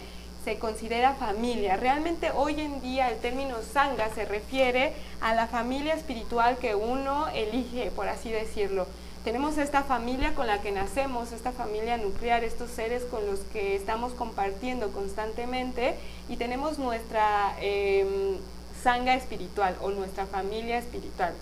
se 0.49 0.59
considera 0.59 1.13
familia. 1.13 1.77
Realmente 1.77 2.31
hoy 2.35 2.59
en 2.59 2.81
día 2.81 3.11
el 3.11 3.19
término 3.19 3.57
sangha 3.61 4.09
se 4.15 4.25
refiere 4.25 4.95
a 5.21 5.35
la 5.35 5.47
familia 5.47 5.93
espiritual 5.93 6.57
que 6.57 6.75
uno 6.75 7.29
elige, 7.35 7.91
por 7.91 8.09
así 8.09 8.31
decirlo 8.31 8.87
tenemos 9.25 9.59
esta 9.59 9.83
familia 9.83 10.35
con 10.35 10.47
la 10.47 10.63
que 10.63 10.71
nacemos, 10.71 11.33
esta 11.33 11.53
familia 11.53 11.99
nuclear, 11.99 12.45
estos 12.45 12.71
seres 12.71 13.03
con 13.03 13.27
los 13.27 13.41
que 13.53 13.77
estamos 13.77 14.13
compartiendo 14.13 14.91
constantemente 14.91 15.97
y 16.31 16.37
tenemos 16.37 16.79
nuestra 16.79 17.55
eh, 17.61 18.39
sanga 18.83 19.15
espiritual 19.15 19.77
o 19.83 19.91
nuestra 19.91 20.25
familia 20.25 20.79
espiritual. 20.79 21.35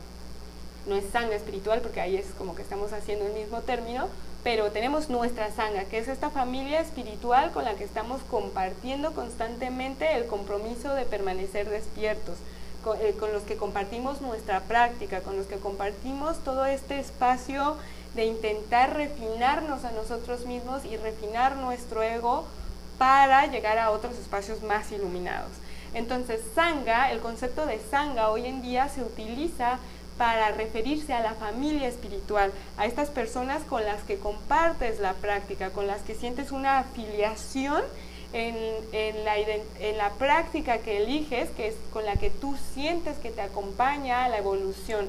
No 0.88 0.96
es 0.96 1.04
sanga 1.12 1.36
espiritual 1.36 1.80
porque 1.80 2.00
ahí 2.00 2.16
es 2.16 2.26
como 2.38 2.56
que 2.56 2.62
estamos 2.62 2.92
haciendo 2.92 3.24
el 3.26 3.34
mismo 3.34 3.60
término, 3.60 4.08
pero 4.46 4.70
tenemos 4.70 5.10
nuestra 5.10 5.50
sanga, 5.50 5.86
que 5.86 5.98
es 5.98 6.06
esta 6.06 6.30
familia 6.30 6.78
espiritual 6.78 7.50
con 7.50 7.64
la 7.64 7.74
que 7.74 7.82
estamos 7.82 8.20
compartiendo 8.30 9.12
constantemente 9.12 10.14
el 10.14 10.26
compromiso 10.26 10.94
de 10.94 11.04
permanecer 11.04 11.68
despiertos 11.68 12.36
eh, 13.00 13.16
con, 13.18 13.32
los 13.32 13.42
que 13.42 13.56
compartimos 13.56 14.20
nuestra 14.20 14.60
práctica, 14.60 15.22
con 15.22 15.36
los 15.36 15.46
que 15.46 15.56
compartimos 15.56 16.38
todo 16.44 16.64
este 16.64 17.00
espacio 17.00 17.76
de 18.14 18.26
intentar 18.26 18.94
refinarnos 18.94 19.84
a 19.84 19.90
nosotros 19.90 20.46
mismos 20.46 20.84
y 20.84 20.96
refinar 20.96 21.56
nuestro 21.56 22.04
ego 22.04 22.44
para 22.98 23.46
llegar 23.46 23.78
a 23.78 23.90
otros 23.90 24.16
espacios 24.16 24.62
más 24.62 24.92
iluminados. 24.92 25.50
Entonces, 25.92 26.40
sangha, 26.54 27.10
el 27.10 27.18
concepto 27.18 27.66
de 27.66 27.80
sangha 27.90 28.30
hoy 28.30 28.46
en 28.46 28.62
día 28.62 28.88
se 28.90 29.02
utiliza 29.02 29.80
para 30.18 30.50
referirse 30.52 31.12
a 31.12 31.20
la 31.20 31.34
familia 31.34 31.88
espiritual, 31.88 32.52
a 32.76 32.86
estas 32.86 33.10
personas 33.10 33.62
con 33.64 33.84
las 33.84 34.02
que 34.02 34.18
compartes 34.18 34.98
la 35.00 35.14
práctica, 35.14 35.70
con 35.70 35.86
las 35.86 36.02
que 36.02 36.14
sientes 36.14 36.52
una 36.52 36.78
afiliación 36.78 37.82
en, 38.32 39.24
la, 39.24 39.38
en 39.38 39.96
la 39.98 40.10
práctica 40.14 40.78
que 40.78 40.98
eliges, 40.98 41.50
que 41.50 41.68
es 41.68 41.74
con 41.92 42.04
la 42.04 42.16
que 42.16 42.30
tú 42.30 42.56
sientes 42.74 43.16
que 43.18 43.30
te 43.30 43.40
acompaña 43.42 44.24
a 44.24 44.28
la 44.28 44.38
evolución. 44.38 45.06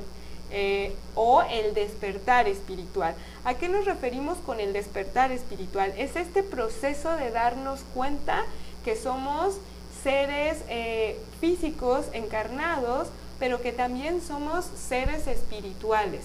eh, 0.49 0.95
o 1.15 1.41
el 1.43 1.73
despertar 1.73 2.47
espiritual. 2.47 3.15
¿A 3.43 3.55
qué 3.55 3.67
nos 3.69 3.85
referimos 3.85 4.37
con 4.39 4.59
el 4.59 4.73
despertar 4.73 5.31
espiritual? 5.31 5.93
Es 5.97 6.15
este 6.15 6.43
proceso 6.43 7.15
de 7.17 7.31
darnos 7.31 7.81
cuenta 7.93 8.45
que 8.85 8.95
somos 8.95 9.55
seres 10.03 10.63
eh, 10.69 11.19
físicos 11.41 12.05
encarnados, 12.13 13.09
pero 13.39 13.61
que 13.61 13.71
también 13.71 14.21
somos 14.21 14.65
seres 14.65 15.27
espirituales. 15.27 16.23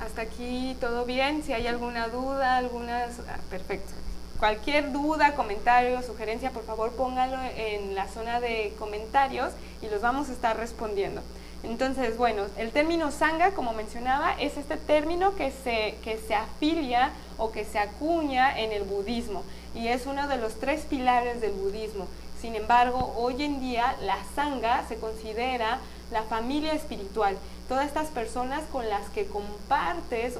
Hasta 0.00 0.22
aquí 0.22 0.76
todo 0.80 1.04
bien. 1.04 1.42
Si 1.42 1.52
hay 1.52 1.66
alguna 1.66 2.08
duda, 2.08 2.56
algunas... 2.56 3.18
Ah, 3.20 3.38
perfecto. 3.50 3.92
Cualquier 4.38 4.92
duda, 4.92 5.34
comentario, 5.34 6.02
sugerencia, 6.02 6.50
por 6.50 6.64
favor 6.64 6.92
póngalo 6.92 7.36
en 7.56 7.94
la 7.94 8.08
zona 8.08 8.40
de 8.40 8.74
comentarios 8.78 9.52
y 9.82 9.88
los 9.88 10.00
vamos 10.00 10.30
a 10.30 10.32
estar 10.32 10.56
respondiendo. 10.56 11.20
Entonces, 11.62 12.16
bueno, 12.16 12.44
el 12.56 12.70
término 12.70 13.10
sangha, 13.10 13.50
como 13.50 13.74
mencionaba, 13.74 14.32
es 14.40 14.56
este 14.56 14.78
término 14.78 15.36
que 15.36 15.50
se, 15.50 15.96
que 16.02 16.16
se 16.16 16.34
afilia 16.34 17.10
o 17.36 17.52
que 17.52 17.66
se 17.66 17.78
acuña 17.78 18.58
en 18.58 18.72
el 18.72 18.84
budismo 18.84 19.44
y 19.74 19.88
es 19.88 20.06
uno 20.06 20.26
de 20.26 20.38
los 20.38 20.58
tres 20.58 20.82
pilares 20.82 21.42
del 21.42 21.52
budismo. 21.52 22.06
Sin 22.40 22.54
embargo, 22.54 23.14
hoy 23.16 23.42
en 23.44 23.60
día 23.60 23.96
la 24.02 24.16
sangha 24.34 24.84
se 24.88 24.96
considera 24.96 25.78
la 26.10 26.22
familia 26.22 26.72
espiritual, 26.72 27.36
todas 27.68 27.86
estas 27.86 28.08
personas 28.08 28.62
con 28.72 28.88
las 28.88 29.08
que 29.10 29.26
compartes 29.26 30.34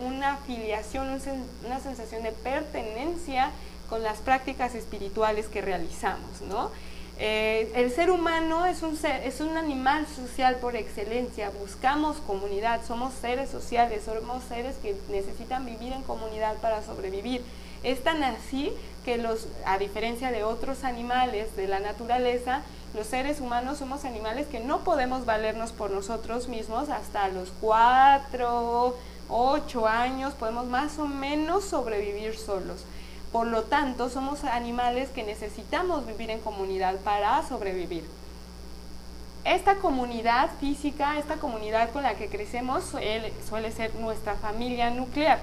una 0.00 0.34
afiliación, 0.34 1.20
una 1.66 1.80
sensación 1.80 2.22
de 2.22 2.32
pertenencia 2.32 3.50
con 3.88 4.02
las 4.02 4.18
prácticas 4.18 4.74
espirituales 4.74 5.46
que 5.46 5.60
realizamos, 5.60 6.40
¿no? 6.48 6.70
Eh, 7.16 7.70
el 7.76 7.92
ser 7.92 8.10
humano 8.10 8.66
es 8.66 8.82
un, 8.82 8.98
es 9.04 9.40
un 9.40 9.56
animal 9.56 10.04
social 10.06 10.56
por 10.56 10.74
excelencia, 10.74 11.50
buscamos 11.60 12.16
comunidad, 12.16 12.84
somos 12.84 13.14
seres 13.14 13.50
sociales, 13.50 14.02
somos 14.04 14.42
seres 14.44 14.76
que 14.82 14.96
necesitan 15.10 15.64
vivir 15.64 15.92
en 15.92 16.02
comunidad 16.02 16.56
para 16.56 16.82
sobrevivir. 16.82 17.44
Es 17.84 18.02
tan 18.02 18.24
así 18.24 18.72
que 19.04 19.18
los, 19.18 19.46
a 19.66 19.78
diferencia 19.78 20.30
de 20.30 20.44
otros 20.44 20.84
animales 20.84 21.54
de 21.56 21.68
la 21.68 21.80
naturaleza, 21.80 22.62
los 22.94 23.06
seres 23.06 23.40
humanos 23.40 23.78
somos 23.78 24.04
animales 24.04 24.46
que 24.46 24.60
no 24.60 24.80
podemos 24.80 25.24
valernos 25.24 25.72
por 25.72 25.90
nosotros 25.90 26.48
mismos 26.48 26.88
hasta 26.88 27.28
los 27.28 27.50
4, 27.60 28.96
8 29.28 29.86
años, 29.86 30.34
podemos 30.34 30.66
más 30.66 30.98
o 30.98 31.06
menos 31.06 31.64
sobrevivir 31.64 32.36
solos. 32.36 32.84
Por 33.32 33.48
lo 33.48 33.64
tanto, 33.64 34.10
somos 34.10 34.44
animales 34.44 35.08
que 35.10 35.24
necesitamos 35.24 36.06
vivir 36.06 36.30
en 36.30 36.40
comunidad 36.40 36.94
para 37.00 37.46
sobrevivir. 37.48 38.04
Esta 39.44 39.74
comunidad 39.76 40.50
física, 40.60 41.18
esta 41.18 41.36
comunidad 41.36 41.90
con 41.90 42.04
la 42.04 42.14
que 42.14 42.28
crecemos 42.28 42.84
suele, 42.84 43.72
ser 43.72 43.94
nuestra 43.96 44.36
familia 44.36 44.88
nuclear. 44.90 45.40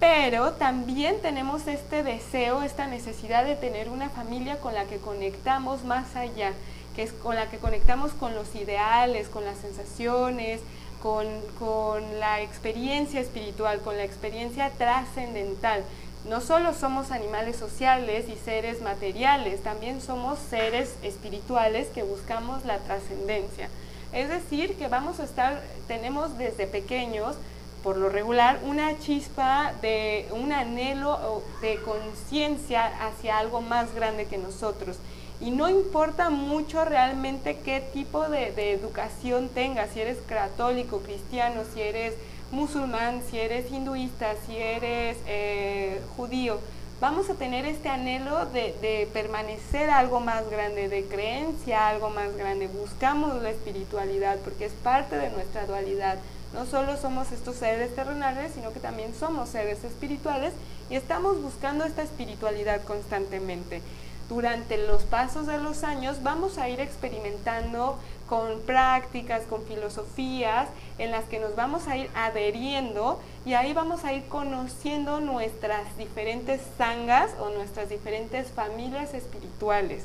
Pero 0.00 0.52
también 0.52 1.20
tenemos 1.22 1.66
este 1.66 2.02
deseo, 2.02 2.62
esta 2.62 2.86
necesidad 2.86 3.44
de 3.44 3.56
tener 3.56 3.88
una 3.88 4.10
familia 4.10 4.58
con 4.58 4.74
la 4.74 4.84
que 4.84 4.98
conectamos 4.98 5.84
más 5.84 6.16
allá, 6.16 6.52
que 6.94 7.02
es 7.02 7.12
con 7.12 7.36
la 7.36 7.48
que 7.48 7.58
conectamos 7.58 8.12
con 8.12 8.34
los 8.34 8.54
ideales, 8.54 9.28
con 9.28 9.44
las 9.44 9.58
sensaciones, 9.58 10.60
con, 11.02 11.26
con 11.58 12.18
la 12.18 12.40
experiencia 12.40 13.20
espiritual, 13.20 13.80
con 13.80 13.96
la 13.96 14.04
experiencia 14.04 14.70
trascendental 14.70 15.84
no 16.24 16.40
solo 16.40 16.72
somos 16.72 17.10
animales 17.10 17.56
sociales 17.56 18.30
y 18.30 18.36
seres 18.36 18.80
materiales, 18.80 19.62
también 19.62 20.00
somos 20.00 20.38
seres 20.38 20.94
espirituales 21.02 21.88
que 21.88 22.02
buscamos 22.02 22.64
la 22.64 22.78
trascendencia. 22.78 23.68
Es 24.10 24.30
decir, 24.30 24.76
que 24.76 24.88
vamos 24.88 25.20
a 25.20 25.24
estar, 25.24 25.60
tenemos 25.86 26.38
desde 26.38 26.66
pequeños, 26.66 27.36
por 27.84 27.98
lo 27.98 28.08
regular, 28.08 28.60
una 28.64 28.98
chispa 28.98 29.74
de 29.82 30.26
un 30.30 30.52
anhelo 30.52 31.42
de 31.60 31.76
conciencia 31.82 32.86
hacia 33.06 33.38
algo 33.38 33.60
más 33.60 33.94
grande 33.94 34.24
que 34.24 34.38
nosotros. 34.38 34.96
Y 35.38 35.50
no 35.50 35.68
importa 35.68 36.30
mucho 36.30 36.86
realmente 36.86 37.58
qué 37.62 37.80
tipo 37.92 38.26
de, 38.30 38.72
educación 38.72 39.50
tengas, 39.50 39.90
si 39.90 40.00
eres 40.00 40.16
católico, 40.26 41.00
cristiano, 41.00 41.60
si 41.74 41.82
eres 41.82 42.14
musulmán, 42.52 43.20
si 43.30 43.38
eres 43.38 43.70
hinduista, 43.70 44.32
si 44.46 44.56
eres 44.56 45.18
eh, 45.26 46.00
judío, 46.16 46.60
vamos 47.02 47.28
a 47.28 47.34
tener 47.34 47.66
este 47.66 47.90
anhelo 47.90 48.46
de, 48.46 48.74
de, 48.80 49.06
permanecer 49.12 49.90
algo 49.90 50.20
más 50.20 50.48
grande, 50.48 50.88
de 50.88 51.04
creencia 51.04 51.88
algo 51.88 52.08
más 52.08 52.34
grande. 52.34 52.66
Buscamos 52.66 53.42
la 53.42 53.50
espiritualidad 53.50 54.38
porque 54.42 54.64
es 54.64 54.72
parte 54.72 55.16
de 55.18 55.28
nuestra 55.28 55.66
dualidad. 55.66 56.16
No 56.54 56.64
solo 56.64 56.96
somos 56.96 57.30
estos 57.32 57.56
seres 57.56 57.94
terrenales, 57.94 58.52
sino 58.54 58.72
que 58.72 58.80
también 58.80 59.12
somos 59.14 59.50
seres 59.50 59.84
espirituales 59.84 60.54
y 60.88 60.94
estamos 60.94 61.42
buscando 61.42 61.84
esta 61.84 62.02
espiritualidad 62.02 62.82
constantemente 62.84 63.82
durante 64.28 64.78
los 64.78 65.02
pasos 65.02 65.46
de 65.46 65.58
los 65.58 65.84
años 65.84 66.22
vamos 66.22 66.58
a 66.58 66.68
ir 66.68 66.80
experimentando 66.80 67.98
con 68.28 68.60
prácticas, 68.60 69.42
con 69.42 69.62
filosofías 69.64 70.68
en 70.98 71.10
las 71.10 71.24
que 71.24 71.38
nos 71.38 71.54
vamos 71.56 71.88
a 71.88 71.96
ir 71.96 72.08
adheriendo 72.14 73.20
y 73.44 73.52
ahí 73.52 73.74
vamos 73.74 74.04
a 74.04 74.14
ir 74.14 74.24
conociendo 74.28 75.20
nuestras 75.20 75.96
diferentes 75.98 76.62
sangas 76.78 77.32
o 77.38 77.50
nuestras 77.50 77.90
diferentes 77.90 78.48
familias 78.48 79.12
espirituales. 79.12 80.04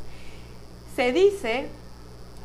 Se 0.96 1.14
dice 1.14 1.70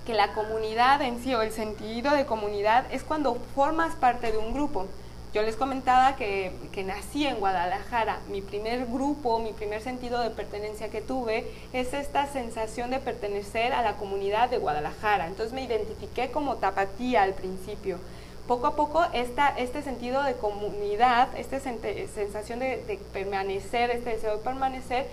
que 0.05 0.15
la 0.15 0.33
comunidad 0.33 1.03
en 1.03 1.23
sí 1.23 1.35
o 1.35 1.43
el 1.43 1.53
sentido 1.53 2.13
de 2.15 2.27
comunidad 2.27 2.85
es 2.91 3.03
cuando 3.03 3.37
formas 3.55 3.95
parte 3.97 4.33
de 4.33 4.39
un 4.39 4.53
grupo. 4.53 4.87
Yo 5.35 5.43
les 5.43 5.57
comentaba 5.57 6.15
que, 6.15 6.53
nací 6.87 7.27
en 7.27 7.41
Guadalajara. 7.41 8.21
Mi 8.29 8.41
primer 8.41 8.87
grupo, 8.87 9.41
mi 9.41 9.53
primer 9.53 9.81
sentido 9.83 10.21
de 10.21 10.31
pertenencia 10.31 10.91
que 10.91 11.01
tuve 11.01 11.51
es 11.73 11.93
esta 11.93 12.29
sensación 12.29 12.91
de 12.91 13.01
pertenecer 13.01 13.73
a 13.73 13.83
la 13.83 13.97
comunidad 13.97 14.49
de 14.49 14.59
Guadalajara. 14.59 15.27
Entonces 15.27 15.53
me 15.53 15.65
identifiqué 15.65 16.31
como 16.31 16.57
tapatía 16.57 17.25
al 17.25 17.35
principio. 17.35 17.99
Poco 18.47 18.69
a 18.69 18.77
poco 18.77 19.05
esta, 19.13 19.49
este 19.59 19.83
sentido 19.83 20.23
de 20.23 20.35
comunidad, 20.35 21.29
esta 21.37 21.59
sensación 21.59 22.61
de, 22.61 22.85
de 22.85 23.01
permanecer, 23.13 23.91
este 23.91 24.11
deseo 24.11 24.37
de 24.37 24.45
permanecer, 24.45 25.09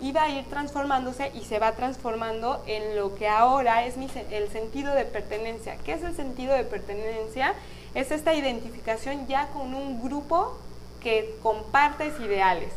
iba 0.00 0.22
a 0.22 0.30
ir 0.30 0.44
transformándose 0.46 1.30
y 1.34 1.44
se 1.44 1.58
va 1.58 1.72
transformando 1.72 2.62
en 2.66 2.96
lo 2.96 3.14
que 3.14 3.28
ahora 3.28 3.84
es 3.86 3.96
el 4.30 4.48
sentido 4.50 4.94
de 4.94 5.04
pertenencia. 5.04 5.76
¿Qué 5.84 5.92
es 5.92 6.02
el 6.02 6.14
sentido 6.14 6.54
de 6.54 6.64
pertenencia? 6.64 7.54
es 7.94 8.10
esta 8.10 8.34
identificación 8.34 9.26
ya 9.26 9.48
con 9.48 9.74
un 9.74 10.02
grupo 10.02 10.58
que 11.00 11.36
compartes 11.42 12.18
ideales. 12.20 12.72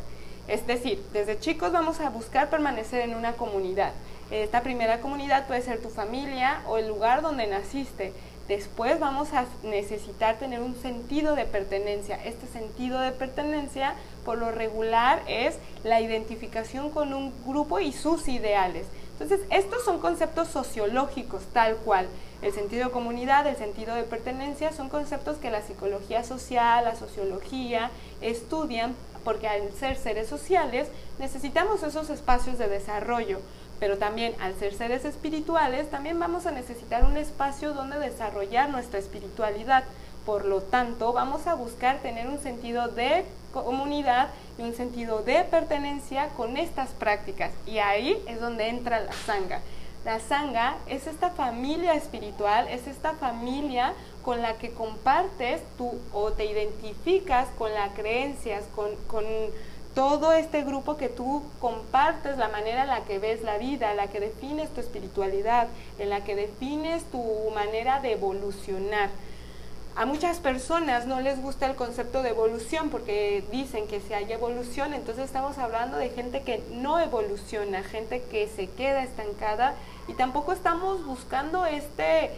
Es 0.47 0.65
decir, 0.65 1.03
desde 1.11 1.39
chicos 1.39 1.71
vamos 1.71 1.99
a 1.99 2.09
buscar 2.09 2.49
permanecer 2.49 3.01
en 3.01 3.15
una 3.15 3.33
comunidad. 3.33 3.91
Esta 4.29 4.61
primera 4.61 5.01
comunidad 5.01 5.47
puede 5.47 5.61
ser 5.61 5.81
tu 5.81 5.89
familia 5.89 6.61
o 6.67 6.77
el 6.77 6.87
lugar 6.87 7.21
donde 7.21 7.47
naciste. 7.47 8.13
Después 8.47 8.97
vamos 8.99 9.33
a 9.33 9.45
necesitar 9.63 10.37
tener 10.39 10.61
un 10.61 10.75
sentido 10.75 11.35
de 11.35 11.45
pertenencia. 11.45 12.15
Este 12.23 12.47
sentido 12.47 12.99
de 12.99 13.11
pertenencia, 13.11 13.95
por 14.23 14.37
lo 14.37 14.51
regular, 14.51 15.21
es 15.27 15.57
la 15.83 15.99
identificación 15.99 16.89
con 16.89 17.13
un 17.13 17.33
grupo 17.45 17.79
y 17.79 17.91
sus 17.91 18.29
ideales. 18.29 18.85
Entonces, 19.19 19.45
estos 19.49 19.83
son 19.83 19.99
conceptos 19.99 20.47
sociológicos 20.47 21.43
tal 21.51 21.75
cual. 21.77 22.07
El 22.41 22.53
sentido 22.53 22.85
de 22.85 22.91
comunidad, 22.91 23.47
el 23.47 23.57
sentido 23.57 23.95
de 23.95 24.03
pertenencia 24.03 24.71
son 24.71 24.89
conceptos 24.89 25.37
que 25.37 25.49
la 25.49 25.63
psicología 25.63 26.23
social, 26.23 26.85
la 26.85 26.95
sociología 26.95 27.91
estudian 28.21 28.95
porque 29.23 29.47
al 29.49 29.73
ser 29.73 29.97
seres 29.97 30.29
sociales 30.29 30.87
necesitamos 31.19 31.83
esos 31.83 32.09
espacios 32.09 32.57
de 32.57 32.69
desarrollo, 32.69 33.41
pero 33.79 33.97
también 33.97 34.35
al 34.39 34.55
ser 34.55 34.73
seres 34.73 35.05
espirituales 35.05 35.89
también 35.89 36.19
vamos 36.19 36.45
a 36.45 36.51
necesitar 36.51 37.05
un 37.05 37.17
espacio 37.17 37.73
donde 37.73 37.99
desarrollar 37.99 38.69
nuestra 38.69 38.99
espiritualidad. 38.99 39.83
Por 40.25 40.45
lo 40.45 40.61
tanto, 40.61 41.13
vamos 41.13 41.47
a 41.47 41.53
buscar 41.53 41.99
tener 41.99 42.27
un 42.27 42.39
sentido 42.39 42.87
de 42.89 43.25
comunidad 43.53 44.29
y 44.57 44.63
un 44.63 44.73
sentido 44.73 45.21
de 45.21 45.43
pertenencia 45.43 46.29
con 46.29 46.57
estas 46.57 46.89
prácticas. 46.89 47.51
Y 47.65 47.77
ahí 47.77 48.17
es 48.27 48.41
donde 48.41 48.67
entra 48.67 48.99
la 48.99 49.13
sangha. 49.13 49.61
La 50.03 50.19
sangha 50.19 50.77
es 50.87 51.07
esta 51.07 51.31
familia 51.31 51.93
espiritual, 51.93 52.67
es 52.69 52.87
esta 52.87 53.13
familia 53.13 53.93
con 54.23 54.41
la 54.41 54.53
que 54.53 54.71
compartes 54.71 55.61
tú 55.77 55.93
o 56.13 56.31
te 56.31 56.45
identificas 56.45 57.47
con 57.57 57.73
las 57.73 57.93
creencias, 57.93 58.63
con, 58.75 58.95
con 59.07 59.23
todo 59.97 60.31
este 60.33 60.61
grupo 60.61 60.95
que 60.95 61.09
tú 61.09 61.41
compartes 61.59 62.37
la 62.37 62.49
manera 62.49 62.83
en 62.83 62.89
la 62.89 63.01
que 63.05 63.17
ves 63.17 63.41
la 63.41 63.57
vida, 63.57 63.89
en 63.89 63.97
la 63.97 64.05
que 64.05 64.19
defines 64.19 64.69
tu 64.69 64.79
espiritualidad, 64.79 65.69
en 65.97 66.11
la 66.11 66.23
que 66.23 66.35
defines 66.35 67.03
tu 67.05 67.19
manera 67.55 67.99
de 67.99 68.11
evolucionar. 68.11 69.09
A 69.95 70.05
muchas 70.05 70.37
personas 70.37 71.07
no 71.07 71.19
les 71.19 71.41
gusta 71.41 71.65
el 71.65 71.75
concepto 71.75 72.21
de 72.21 72.29
evolución 72.29 72.91
porque 72.91 73.43
dicen 73.51 73.87
que 73.87 73.99
si 73.99 74.13
hay 74.13 74.31
evolución, 74.31 74.93
entonces 74.93 75.25
estamos 75.25 75.57
hablando 75.57 75.97
de 75.97 76.09
gente 76.09 76.43
que 76.43 76.61
no 76.73 76.99
evoluciona, 76.99 77.81
gente 77.81 78.21
que 78.21 78.47
se 78.49 78.67
queda 78.67 79.01
estancada 79.01 79.73
y 80.07 80.13
tampoco 80.13 80.53
estamos 80.53 81.07
buscando 81.07 81.65
este, 81.65 82.29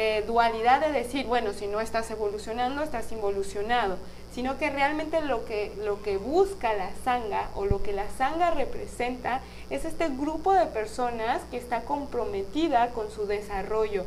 eh, 0.00 0.22
dualidad 0.24 0.80
de 0.80 0.92
decir, 0.92 1.26
bueno, 1.26 1.52
si 1.52 1.66
no 1.66 1.80
estás 1.80 2.08
evolucionando, 2.12 2.84
estás 2.84 3.10
involucionado, 3.10 3.96
sino 4.32 4.56
que 4.56 4.70
realmente 4.70 5.20
lo 5.22 5.44
que, 5.44 5.72
lo 5.82 6.00
que 6.04 6.18
busca 6.18 6.72
la 6.72 6.90
sanga 7.02 7.48
o 7.56 7.66
lo 7.66 7.82
que 7.82 7.92
la 7.92 8.08
sanga 8.16 8.52
representa 8.52 9.40
es 9.70 9.84
este 9.84 10.08
grupo 10.08 10.52
de 10.52 10.66
personas 10.66 11.42
que 11.50 11.56
está 11.56 11.80
comprometida 11.80 12.90
con 12.90 13.10
su 13.10 13.26
desarrollo. 13.26 14.04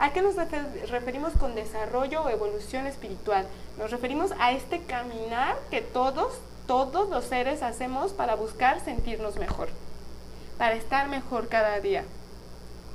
¿A 0.00 0.12
qué 0.12 0.20
nos 0.20 0.34
referimos 0.34 1.34
con 1.34 1.54
desarrollo 1.54 2.24
o 2.24 2.28
evolución 2.28 2.88
espiritual? 2.88 3.46
Nos 3.78 3.92
referimos 3.92 4.32
a 4.40 4.50
este 4.50 4.80
caminar 4.80 5.56
que 5.70 5.80
todos, 5.80 6.40
todos 6.66 7.08
los 7.08 7.24
seres 7.24 7.62
hacemos 7.62 8.12
para 8.12 8.34
buscar 8.34 8.84
sentirnos 8.84 9.36
mejor, 9.36 9.68
para 10.58 10.74
estar 10.74 11.08
mejor 11.08 11.46
cada 11.46 11.78
día 11.78 12.02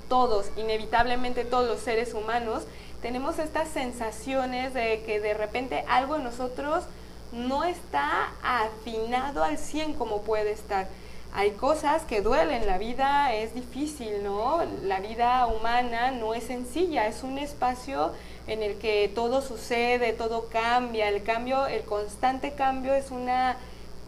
todos, 0.08 0.48
inevitablemente 0.58 1.46
todos 1.46 1.68
los 1.68 1.80
seres 1.80 2.14
humanos, 2.14 2.64
tenemos 3.02 3.40
estas 3.40 3.70
sensaciones 3.70 4.74
de 4.74 5.04
que 5.06 5.20
de 5.20 5.34
repente 5.34 5.84
algo 5.88 6.16
en 6.16 6.24
nosotros 6.24 6.86
no 7.32 7.64
está 7.64 8.34
afinado 8.42 9.44
al 9.44 9.58
100 9.58 9.94
como 9.94 10.22
puede 10.22 10.52
estar. 10.52 10.88
Hay 11.34 11.52
cosas 11.52 12.04
que 12.04 12.22
duelen, 12.22 12.66
la 12.66 12.78
vida 12.78 13.34
es 13.34 13.54
difícil, 13.54 14.24
¿no? 14.24 14.64
La 14.84 15.02
vida 15.02 15.46
humana 15.48 16.12
no 16.12 16.34
es 16.34 16.46
sencilla, 16.46 17.08
es 17.08 17.24
un 17.24 17.38
espacio 17.38 18.14
en 18.48 18.64
el 18.64 18.78
que 18.78 19.12
todo 19.14 19.42
sucede, 19.42 20.14
todo 20.14 20.48
cambia, 20.48 21.10
el 21.10 21.24
cambio, 21.24 21.68
el 21.68 21.84
constante 21.84 22.54
cambio 22.54 22.94
es 22.94 23.12
una 23.12 23.58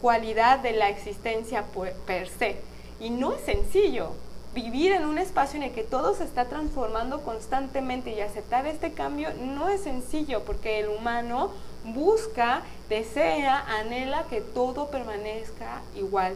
cualidad 0.00 0.60
de 0.60 0.72
la 0.72 0.88
existencia 0.88 1.64
per 2.06 2.28
se. 2.28 2.56
Y 2.98 3.10
no 3.10 3.34
es 3.34 3.42
sencillo, 3.42 4.12
vivir 4.54 4.92
en 4.92 5.04
un 5.04 5.18
espacio 5.18 5.58
en 5.58 5.64
el 5.64 5.72
que 5.72 5.84
todo 5.84 6.14
se 6.14 6.24
está 6.24 6.46
transformando 6.46 7.22
constantemente 7.22 8.10
y 8.10 8.20
aceptar 8.20 8.66
este 8.66 8.92
cambio 8.92 9.28
no 9.40 9.68
es 9.68 9.82
sencillo 9.82 10.42
porque 10.44 10.80
el 10.80 10.88
humano 10.88 11.52
busca, 11.84 12.62
desea, 12.88 13.64
anhela 13.78 14.24
que 14.28 14.40
todo 14.40 14.90
permanezca 14.90 15.82
igual. 15.94 16.34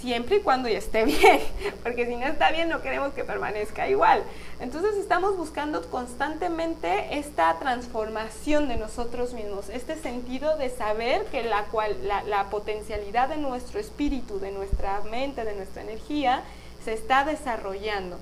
Siempre 0.00 0.36
y 0.36 0.40
cuando 0.40 0.68
ya 0.68 0.76
esté 0.76 1.04
bien, 1.06 1.40
porque 1.82 2.06
si 2.06 2.16
no 2.16 2.26
está 2.26 2.50
bien 2.50 2.68
no 2.68 2.82
queremos 2.82 3.14
que 3.14 3.24
permanezca 3.24 3.88
igual. 3.88 4.22
Entonces 4.60 4.96
estamos 4.96 5.36
buscando 5.36 5.88
constantemente 5.90 7.18
esta 7.18 7.58
transformación 7.58 8.68
de 8.68 8.76
nosotros 8.76 9.32
mismos, 9.32 9.70
este 9.70 9.96
sentido 9.96 10.58
de 10.58 10.68
saber 10.68 11.24
que 11.26 11.42
la, 11.42 11.64
cual, 11.66 11.96
la, 12.06 12.22
la 12.24 12.50
potencialidad 12.50 13.28
de 13.30 13.38
nuestro 13.38 13.80
espíritu, 13.80 14.38
de 14.38 14.52
nuestra 14.52 15.00
mente, 15.02 15.44
de 15.44 15.54
nuestra 15.54 15.82
energía, 15.82 16.42
se 16.86 16.92
está 16.92 17.24
desarrollando. 17.24 18.16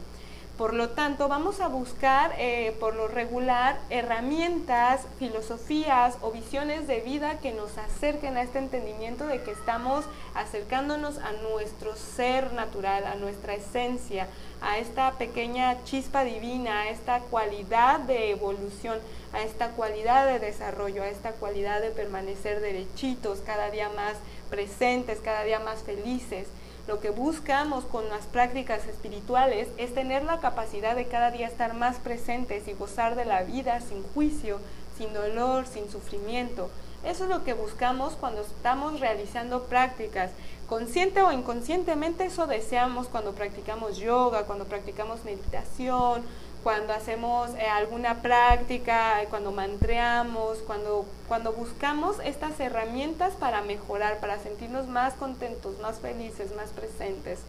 Por 0.57 0.73
lo 0.73 0.89
tanto, 0.91 1.29
vamos 1.29 1.61
a 1.61 1.69
buscar 1.69 2.33
eh, 2.39 2.75
por 2.81 2.97
lo 2.97 3.09
regular 3.09 3.79
herramientas, 3.91 5.03
filosofías 5.19 6.17
o 6.23 6.31
visiones 6.31 6.87
de 6.87 7.01
vida 7.01 7.41
que 7.41 7.53
nos 7.53 7.77
acerquen 7.77 8.39
a 8.39 8.43
este 8.43 8.61
entendimiento 8.61 9.27
de 9.27 9.43
que 9.43 9.51
estamos 9.51 10.07
acercándonos 10.35 11.19
a 11.19 11.33
nuestro 11.33 11.95
ser 11.95 12.55
natural, 12.55 13.05
a 13.05 13.17
nuestra 13.17 13.53
esencia, 13.55 14.29
a 14.63 14.79
esta 14.79 15.13
pequeña 15.19 15.85
chispa 15.85 16.25
divina, 16.25 16.83
a 16.83 16.89
esta 16.89 17.19
cualidad 17.21 18.01
de 18.01 18.31
evolución, 18.31 18.99
a 19.35 19.43
esta 19.43 19.73
cualidad 19.73 20.27
de 20.27 20.39
desarrollo, 20.39 21.03
a 21.03 21.09
esta 21.09 21.33
cualidad 21.33 21.83
de 21.83 21.91
permanecer 21.91 22.63
derechitos, 22.63 23.41
cada 23.45 23.71
día 23.71 23.91
más 23.91 24.15
presentes, 24.49 25.19
cada 25.21 25.45
día 25.45 25.59
más 25.59 25.83
felices. 25.83 26.49
Lo 26.87 27.01
que 27.01 27.09
buscamos 27.09 27.85
con 27.85 28.09
las 28.11 28.27
prácticas 28.27 28.87
espirituales 28.87 29.69
es 29.79 29.95
tener 29.95 30.23
la 30.23 30.41
capacidad 30.41 30.95
de 30.95 31.07
cada 31.07 31.31
día 31.31 31.47
estar 31.47 31.73
más 31.73 31.97
presentes 31.97 32.69
y 32.69 32.75
gozar 32.75 33.17
de 33.17 33.25
la 33.25 33.43
vida 33.43 33.81
sin 33.81 34.03
juicio, 34.03 34.59
sin 34.99 35.15
dolor, 35.15 35.67
sin 35.67 35.91
sufrimiento. 35.91 36.69
Eso 37.03 37.25
es 37.25 37.31
lo 37.31 37.43
que 37.43 37.55
buscamos 37.55 38.15
cuando 38.15 38.43
estamos 38.43 39.01
realizando 39.01 39.65
prácticas. 39.65 40.31
Consciente 40.69 41.23
o 41.23 41.33
inconscientemente 41.33 42.27
eso 42.27 42.47
deseamos 42.47 43.09
cuando 43.09 43.33
practicamos 43.33 43.97
yoga, 43.97 44.45
cuando 44.45 44.67
practicamos 44.67 45.25
meditación, 45.25 46.23
cuando 46.65 46.95
hacemos 46.95 47.51
eh, 47.57 47.69
alguna 47.69 48.23
práctica, 48.23 49.23
cuando 49.29 49.53
mantreamos, 49.53 50.59
cuando, 50.67 51.05
cuando 51.29 51.53
buscamos 51.53 52.17
estas 52.25 52.59
herramientas 52.59 53.35
para 53.35 53.61
mejorar, 53.61 54.19
para 54.19 54.39
sentirnos 54.39 54.89
más 54.89 55.13
contentos, 55.13 55.79
más 55.81 56.01
felices, 56.01 56.57
más 56.57 56.71
presentes. 56.71 57.41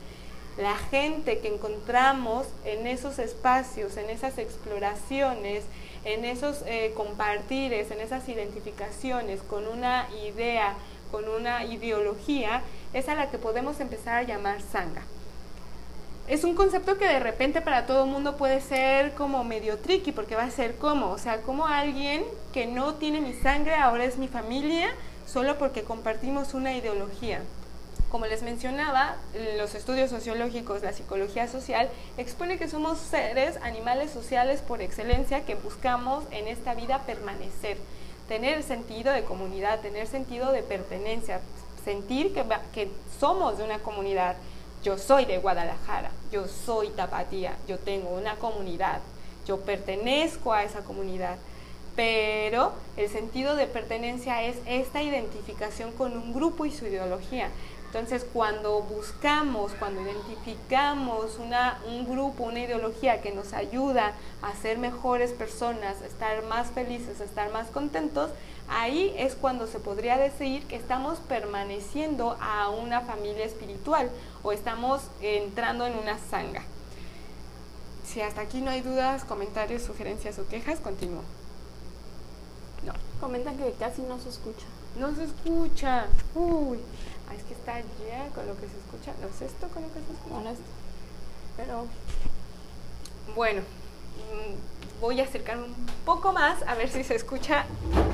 La 0.57 0.75
gente 0.75 1.39
que 1.39 1.47
encontramos 1.47 2.45
en 2.65 2.87
esos 2.87 3.17
espacios, 3.17 3.95
en 3.95 4.09
esas 4.09 4.37
exploraciones, 4.37 5.63
en 6.03 6.25
esos 6.25 6.63
eh, 6.65 6.91
compartires, 6.95 7.91
en 7.91 8.01
esas 8.01 8.27
identificaciones 8.27 9.41
con 9.43 9.65
una 9.65 10.09
idea, 10.25 10.75
con 11.09 11.29
una 11.29 11.63
ideología, 11.63 12.63
es 12.93 13.07
a 13.07 13.15
la 13.15 13.31
que 13.31 13.37
podemos 13.37 13.79
empezar 13.79 14.17
a 14.17 14.23
llamar 14.23 14.61
sangha 14.61 15.03
es 16.27 16.43
un 16.43 16.55
concepto 16.55 16.97
que 16.97 17.07
de 17.07 17.19
repente 17.19 17.61
para 17.61 17.85
todo 17.85 18.05
el 18.05 18.09
mundo 18.09 18.35
puede 18.35 18.59
ser 18.59 19.13
como 19.13 19.43
medio 19.43 19.77
tricky, 19.77 20.11
porque 20.11 20.35
va 20.35 20.43
a 20.43 20.49
ser 20.49 20.75
como, 20.75 21.11
o 21.11 21.17
sea, 21.19 21.41
como 21.41 21.67
alguien 21.67 22.23
que 22.51 22.65
no 22.65 22.95
tiene 22.95 23.21
mi 23.21 23.33
sangre 23.33 23.75
ahora 23.75 24.05
es 24.05 24.17
mi 24.17 24.27
familia, 24.27 24.87
solo 25.27 25.57
porque 25.59 25.83
compartimos 25.83 26.55
una 26.55 26.73
ideología. 26.73 27.41
Como 28.09 28.25
les 28.25 28.41
mencionaba, 28.41 29.17
los 29.57 29.75
estudios 29.75 30.09
sociológicos, 30.09 30.81
la 30.81 30.93
psicología 30.93 31.47
social, 31.47 31.89
expone 32.17 32.57
que 32.57 32.67
somos 32.67 32.97
seres, 32.97 33.57
animales 33.61 34.09
sociales 34.09 34.61
por 34.61 34.81
excelencia, 34.81 35.45
que 35.45 35.53
buscamos 35.53 36.23
en 36.31 36.47
esta 36.47 36.73
vida 36.73 37.03
permanecer, 37.05 37.77
tener 38.27 38.63
sentido 38.63 39.13
de 39.13 39.25
comunidad, 39.25 39.81
tener 39.81 40.07
sentido 40.07 40.51
de 40.51 40.63
pertenencia, 40.63 41.41
sentir 41.83 42.33
que, 42.33 42.43
que 42.73 42.89
somos 43.19 43.59
de 43.59 43.63
una 43.63 43.79
comunidad 43.79 44.37
yo 44.85 44.99
soy 44.99 45.25
de 45.25 45.39
Guadalajara, 45.39 46.11
yo 46.31 46.47
soy 46.47 46.89
tapatía, 46.89 47.57
yo 47.67 47.79
tengo 47.79 48.09
una 48.09 48.35
comunidad, 48.35 48.99
yo 49.47 49.61
pertenezco 49.61 50.53
a 50.53 50.63
esa 50.63 50.81
comunidad. 50.81 51.37
Pero 51.95 52.71
el 52.95 53.09
sentido 53.09 53.55
de 53.55 53.65
pertenencia 53.65 54.43
es 54.43 54.57
esta 54.67 55.01
identificación 55.01 55.91
con 55.93 56.15
un 56.15 56.35
grupo 56.35 56.67
y 56.67 56.71
su 56.71 56.85
ideología. 56.85 57.49
Entonces, 57.95 58.25
cuando 58.33 58.81
buscamos, 58.81 59.71
cuando 59.79 60.01
identificamos 60.01 61.39
una, 61.39 61.79
un 61.87 62.05
grupo, 62.05 62.43
una 62.43 62.59
ideología 62.59 63.21
que 63.21 63.31
nos 63.31 63.53
ayuda 63.53 64.11
a 64.41 64.53
ser 64.53 64.79
mejores 64.79 65.31
personas, 65.31 66.01
a 66.01 66.05
estar 66.05 66.43
más 66.43 66.71
felices, 66.71 67.21
a 67.21 67.23
estar 67.23 67.53
más 67.53 67.67
contentos, 67.67 68.31
ahí 68.67 69.15
es 69.17 69.35
cuando 69.35 69.65
se 69.65 69.79
podría 69.79 70.17
decir 70.17 70.65
que 70.65 70.75
estamos 70.75 71.19
permaneciendo 71.19 72.35
a 72.41 72.67
una 72.69 72.99
familia 72.99 73.45
espiritual 73.45 74.11
o 74.43 74.51
estamos 74.51 75.03
entrando 75.21 75.87
en 75.87 75.97
una 75.97 76.19
sanga. 76.19 76.63
Si 78.05 78.19
hasta 78.19 78.41
aquí 78.41 78.59
no 78.59 78.71
hay 78.71 78.81
dudas, 78.81 79.23
comentarios, 79.23 79.83
sugerencias 79.83 80.37
o 80.37 80.45
quejas, 80.49 80.81
continúo. 80.81 81.23
No. 82.85 82.91
Comentan 83.21 83.55
que 83.55 83.71
casi 83.79 84.01
no 84.01 84.19
se 84.19 84.27
escucha. 84.27 84.65
No 84.99 85.15
se 85.15 85.23
escucha. 85.23 86.07
Uy. 86.35 86.79
Es 87.35 87.43
que 87.43 87.53
está 87.53 87.79
ya 87.79 88.27
con 88.33 88.47
lo 88.47 88.55
que 88.55 88.67
se 88.67 88.77
escucha. 88.77 89.13
¿No 89.21 89.27
es 89.27 89.41
esto 89.41 89.67
con 89.69 89.83
lo 89.83 89.89
que 89.89 89.99
se 89.99 90.11
escucha? 90.11 90.41
No, 90.41 90.55
Pero. 91.57 91.85
Bueno. 93.35 93.61
Mm, 93.61 95.01
voy 95.01 95.19
a 95.19 95.23
acercarme 95.23 95.65
un 95.65 95.75
poco 96.05 96.31
más 96.31 96.61
a 96.67 96.75
ver 96.75 96.89
si 96.89 97.03
se 97.03 97.15
escucha. 97.15 97.65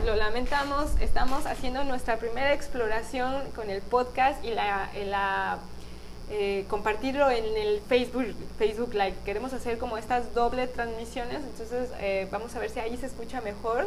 Lo 0.05 0.15
lamentamos, 0.15 0.91
estamos 0.99 1.45
haciendo 1.45 1.83
nuestra 1.83 2.17
primera 2.17 2.53
exploración 2.53 3.49
con 3.55 3.69
el 3.69 3.81
podcast 3.81 4.43
y 4.43 4.51
la, 4.51 5.59
eh, 6.29 6.65
compartirlo 6.69 7.29
en 7.29 7.45
el 7.57 7.81
Facebook, 7.81 8.33
Facebook 8.57 8.93
Live. 8.93 9.15
Queremos 9.25 9.53
hacer 9.53 9.77
como 9.77 9.97
estas 9.97 10.33
doble 10.33 10.67
transmisiones, 10.67 11.37
entonces 11.43 11.89
eh, 11.99 12.27
vamos 12.31 12.55
a 12.55 12.59
ver 12.59 12.69
si 12.69 12.79
ahí 12.79 12.97
se 12.97 13.05
escucha 13.05 13.41
mejor. 13.41 13.85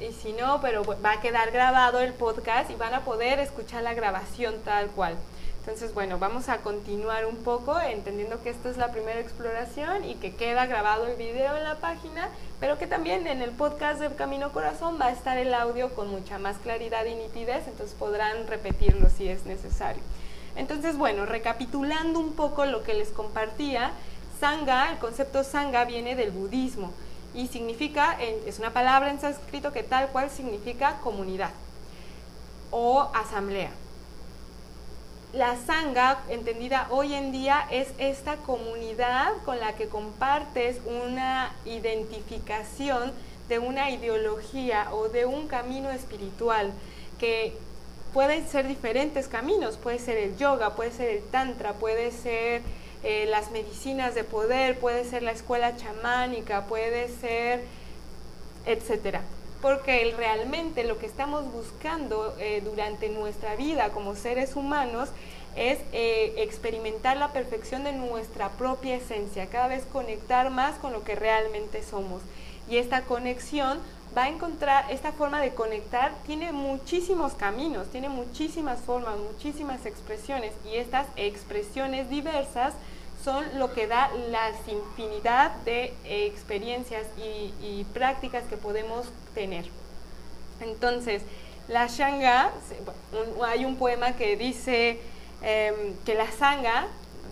Y 0.00 0.12
si 0.12 0.32
no, 0.32 0.60
pero 0.60 0.84
va 0.84 1.12
a 1.12 1.20
quedar 1.20 1.50
grabado 1.50 1.98
el 2.00 2.12
podcast 2.14 2.70
y 2.70 2.76
van 2.76 2.94
a 2.94 3.04
poder 3.04 3.40
escuchar 3.40 3.82
la 3.82 3.94
grabación 3.94 4.54
tal 4.64 4.88
cual. 4.88 5.16
Entonces, 5.60 5.92
bueno, 5.92 6.18
vamos 6.18 6.48
a 6.48 6.58
continuar 6.58 7.26
un 7.26 7.36
poco 7.36 7.78
entendiendo 7.78 8.42
que 8.42 8.48
esta 8.48 8.70
es 8.70 8.78
la 8.78 8.90
primera 8.90 9.20
exploración 9.20 10.04
y 10.04 10.14
que 10.14 10.34
queda 10.34 10.66
grabado 10.66 11.06
el 11.06 11.16
video 11.16 11.56
en 11.56 11.64
la 11.64 11.74
página, 11.74 12.28
pero 12.58 12.78
que 12.78 12.86
también 12.86 13.26
en 13.26 13.42
el 13.42 13.50
podcast 13.50 14.00
de 14.00 14.08
Camino 14.14 14.50
Corazón 14.52 14.98
va 15.00 15.06
a 15.06 15.12
estar 15.12 15.36
el 15.36 15.52
audio 15.52 15.94
con 15.94 16.08
mucha 16.08 16.38
más 16.38 16.56
claridad 16.58 17.04
y 17.04 17.16
nitidez, 17.16 17.66
entonces 17.66 17.94
podrán 17.98 18.46
repetirlo 18.46 19.10
si 19.10 19.28
es 19.28 19.44
necesario. 19.44 20.02
Entonces, 20.56 20.96
bueno, 20.96 21.26
recapitulando 21.26 22.18
un 22.18 22.32
poco 22.32 22.64
lo 22.64 22.82
que 22.82 22.94
les 22.94 23.10
compartía, 23.10 23.90
Sangha, 24.40 24.92
el 24.92 24.98
concepto 24.98 25.44
Sangha 25.44 25.84
viene 25.84 26.16
del 26.16 26.30
budismo 26.30 26.92
y 27.34 27.46
significa, 27.48 28.16
es 28.20 28.58
una 28.58 28.72
palabra 28.72 29.10
en 29.10 29.20
sánscrito 29.20 29.72
que 29.72 29.82
tal 29.82 30.08
cual 30.08 30.30
significa 30.30 30.98
comunidad 31.02 31.50
o 32.70 33.10
asamblea. 33.14 33.70
la 35.34 35.56
sangha, 35.56 36.20
entendida 36.30 36.86
hoy 36.90 37.12
en 37.12 37.32
día, 37.32 37.66
es 37.70 37.88
esta 37.98 38.36
comunidad 38.36 39.32
con 39.44 39.60
la 39.60 39.74
que 39.76 39.88
compartes 39.88 40.80
una 40.86 41.54
identificación 41.66 43.12
de 43.48 43.58
una 43.58 43.90
ideología 43.90 44.88
o 44.92 45.08
de 45.08 45.26
un 45.26 45.46
camino 45.46 45.90
espiritual 45.90 46.72
que 47.18 47.54
pueden 48.14 48.48
ser 48.48 48.66
diferentes 48.66 49.28
caminos, 49.28 49.76
puede 49.76 49.98
ser 49.98 50.16
el 50.16 50.36
yoga, 50.38 50.74
puede 50.74 50.92
ser 50.92 51.10
el 51.10 51.22
tantra, 51.24 51.74
puede 51.74 52.10
ser 52.10 52.62
eh, 53.04 53.26
las 53.28 53.50
medicinas 53.50 54.14
de 54.14 54.24
poder, 54.24 54.78
puede 54.78 55.04
ser 55.04 55.22
la 55.22 55.32
escuela 55.32 55.76
chamánica, 55.76 56.66
puede 56.66 57.08
ser, 57.08 57.62
etcétera. 58.66 59.22
Porque 59.62 60.14
realmente 60.16 60.84
lo 60.84 60.98
que 60.98 61.06
estamos 61.06 61.50
buscando 61.52 62.36
eh, 62.38 62.60
durante 62.64 63.08
nuestra 63.08 63.56
vida 63.56 63.90
como 63.90 64.14
seres 64.14 64.56
humanos 64.56 65.10
es 65.56 65.78
eh, 65.92 66.34
experimentar 66.38 67.16
la 67.16 67.32
perfección 67.32 67.82
de 67.84 67.92
nuestra 67.92 68.50
propia 68.50 68.96
esencia, 68.96 69.46
cada 69.46 69.68
vez 69.68 69.84
conectar 69.84 70.50
más 70.50 70.76
con 70.78 70.92
lo 70.92 71.02
que 71.02 71.16
realmente 71.16 71.82
somos. 71.82 72.22
Y 72.68 72.76
esta 72.76 73.02
conexión 73.02 73.78
va 74.18 74.24
a 74.24 74.28
encontrar, 74.28 74.90
esta 74.90 75.12
forma 75.12 75.40
de 75.40 75.54
conectar 75.54 76.12
tiene 76.26 76.50
muchísimos 76.50 77.34
caminos, 77.34 77.86
tiene 77.92 78.08
muchísimas 78.08 78.80
formas, 78.80 79.16
muchísimas 79.16 79.86
expresiones 79.86 80.52
y 80.68 80.76
estas 80.76 81.06
expresiones 81.14 82.10
diversas 82.10 82.74
son 83.22 83.44
lo 83.60 83.72
que 83.72 83.86
da 83.86 84.10
la 84.30 84.50
infinidad 84.66 85.54
de 85.64 85.94
experiencias 86.04 87.06
y, 87.16 87.84
prácticas 87.94 88.42
que 88.50 88.56
podemos 88.56 89.06
tener. 89.34 89.66
Entonces, 90.60 91.22
la 91.68 91.86
Shanga, 91.86 92.50
hay 93.46 93.64
un 93.64 93.76
poema 93.76 94.14
que 94.14 94.36
dice 94.36 95.00
em, 95.42 95.94
que 96.04 96.14
la 96.16 96.28
Sangha, 96.32 96.88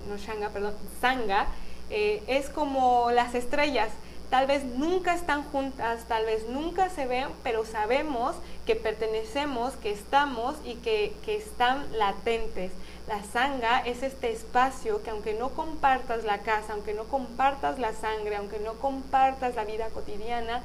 no 0.09 0.19
Shanga, 0.19 0.51
perdón, 0.51 0.75
Sangha, 1.01 1.49
eh, 1.91 2.23
es 2.29 2.49
como 2.49 3.11
las 3.11 3.35
estrellas, 3.35 3.89
tal 4.31 4.47
vez 4.47 4.65
nunca 4.65 5.15
están 5.15 5.45
juntas, 5.45 6.05
tal 6.09 6.25
vez 6.25 6.49
nunca 6.49 6.91
se 6.91 7.07
ven, 7.07 7.29
pero 7.43 7.65
sabemos 7.65 8.35
que 8.65 8.75
pertenecemos, 8.75 9.75
que 9.75 9.93
estamos 9.93 10.57
y 10.65 10.75
que, 10.77 11.15
están 11.27 11.87
latentes. 11.97 12.73
La 13.09 13.23
sangha 13.23 13.81
es 13.81 14.03
este 14.03 14.33
espacio 14.33 15.03
que 15.03 15.11
aunque 15.11 15.35
no 15.35 15.51
compartas 15.51 16.25
la 16.25 16.39
casa, 16.39 16.73
aunque 16.73 16.93
no 16.93 17.05
compartas 17.05 17.79
la 17.79 17.93
sangre, 17.93 18.37
aunque 18.37 18.59
no 18.59 18.75
compartas 18.75 19.55
la 19.55 19.65
vida 19.65 19.89
cotidiana, 19.91 20.63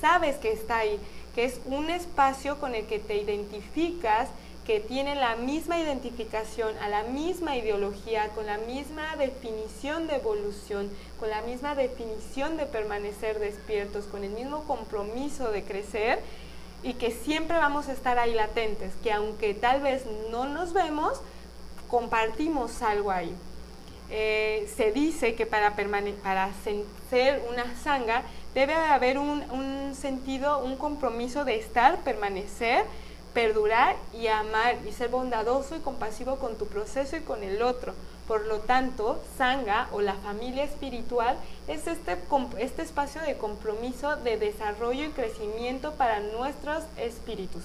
sabes 0.00 0.36
que 0.36 0.52
está 0.52 0.78
ahí, 0.78 0.98
que 1.34 1.44
es 1.44 1.60
un 1.66 1.90
espacio 1.90 2.58
con 2.58 2.74
el 2.74 2.86
que 2.86 2.98
te 2.98 3.16
identificas 3.16 4.28
que 4.66 4.80
tienen 4.80 5.20
la 5.20 5.36
misma 5.36 5.78
identificación, 5.78 6.76
a 6.78 6.88
la 6.88 7.02
misma 7.02 7.56
ideología, 7.56 8.28
con 8.30 8.46
la 8.46 8.58
misma 8.58 9.14
definición 9.16 10.06
de 10.06 10.16
evolución, 10.16 10.90
con 11.20 11.28
la 11.28 11.42
misma 11.42 11.74
definición 11.74 12.56
de 12.56 12.64
permanecer 12.66 13.38
despiertos, 13.38 14.06
con 14.06 14.24
el 14.24 14.30
mismo 14.30 14.64
compromiso 14.64 15.50
de 15.50 15.64
crecer 15.64 16.20
y 16.82 16.94
que 16.94 17.10
siempre 17.10 17.56
vamos 17.56 17.88
a 17.88 17.92
estar 17.92 18.18
ahí 18.18 18.34
latentes, 18.34 18.92
que 19.02 19.12
aunque 19.12 19.52
tal 19.54 19.82
vez 19.82 20.04
no 20.30 20.46
nos 20.46 20.72
vemos, 20.72 21.20
compartimos 21.88 22.80
algo 22.80 23.10
ahí. 23.10 23.34
Eh, 24.10 24.70
se 24.76 24.92
dice 24.92 25.34
que 25.34 25.46
para, 25.46 25.74
para 26.22 26.50
ser 27.10 27.42
una 27.50 27.74
sanga 27.82 28.22
debe 28.54 28.74
haber 28.74 29.18
un 29.18 29.94
sentido, 29.94 30.62
un 30.62 30.76
compromiso 30.76 31.44
de 31.44 31.56
estar, 31.56 32.02
permanecer, 32.04 32.84
perdurar 33.34 33.96
y 34.14 34.28
amar 34.28 34.76
y 34.88 34.92
ser 34.92 35.10
bondadoso 35.10 35.76
y 35.76 35.80
compasivo 35.80 36.36
con 36.36 36.56
tu 36.56 36.66
proceso 36.66 37.16
y 37.16 37.20
con 37.20 37.42
el 37.42 37.60
otro. 37.62 37.92
Por 38.26 38.46
lo 38.46 38.60
tanto, 38.60 39.20
Sangha 39.36 39.88
o 39.92 40.00
la 40.00 40.14
familia 40.14 40.64
espiritual 40.64 41.36
es 41.68 41.86
este, 41.86 42.16
este 42.58 42.82
espacio 42.82 43.20
de 43.20 43.36
compromiso, 43.36 44.16
de 44.16 44.38
desarrollo 44.38 45.04
y 45.04 45.10
crecimiento 45.10 45.92
para 45.92 46.20
nuestros 46.20 46.84
espíritus. 46.96 47.64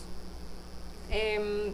Em, 1.09 1.71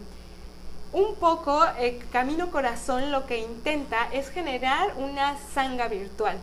un 0.92 1.14
poco, 1.16 1.64
el 1.78 1.98
Camino 2.10 2.52
Corazón 2.52 3.10
lo 3.10 3.26
que 3.26 3.38
intenta 3.38 4.08
es 4.12 4.28
generar 4.28 4.94
una 4.98 5.36
Sangha 5.52 5.88
virtual 5.88 6.38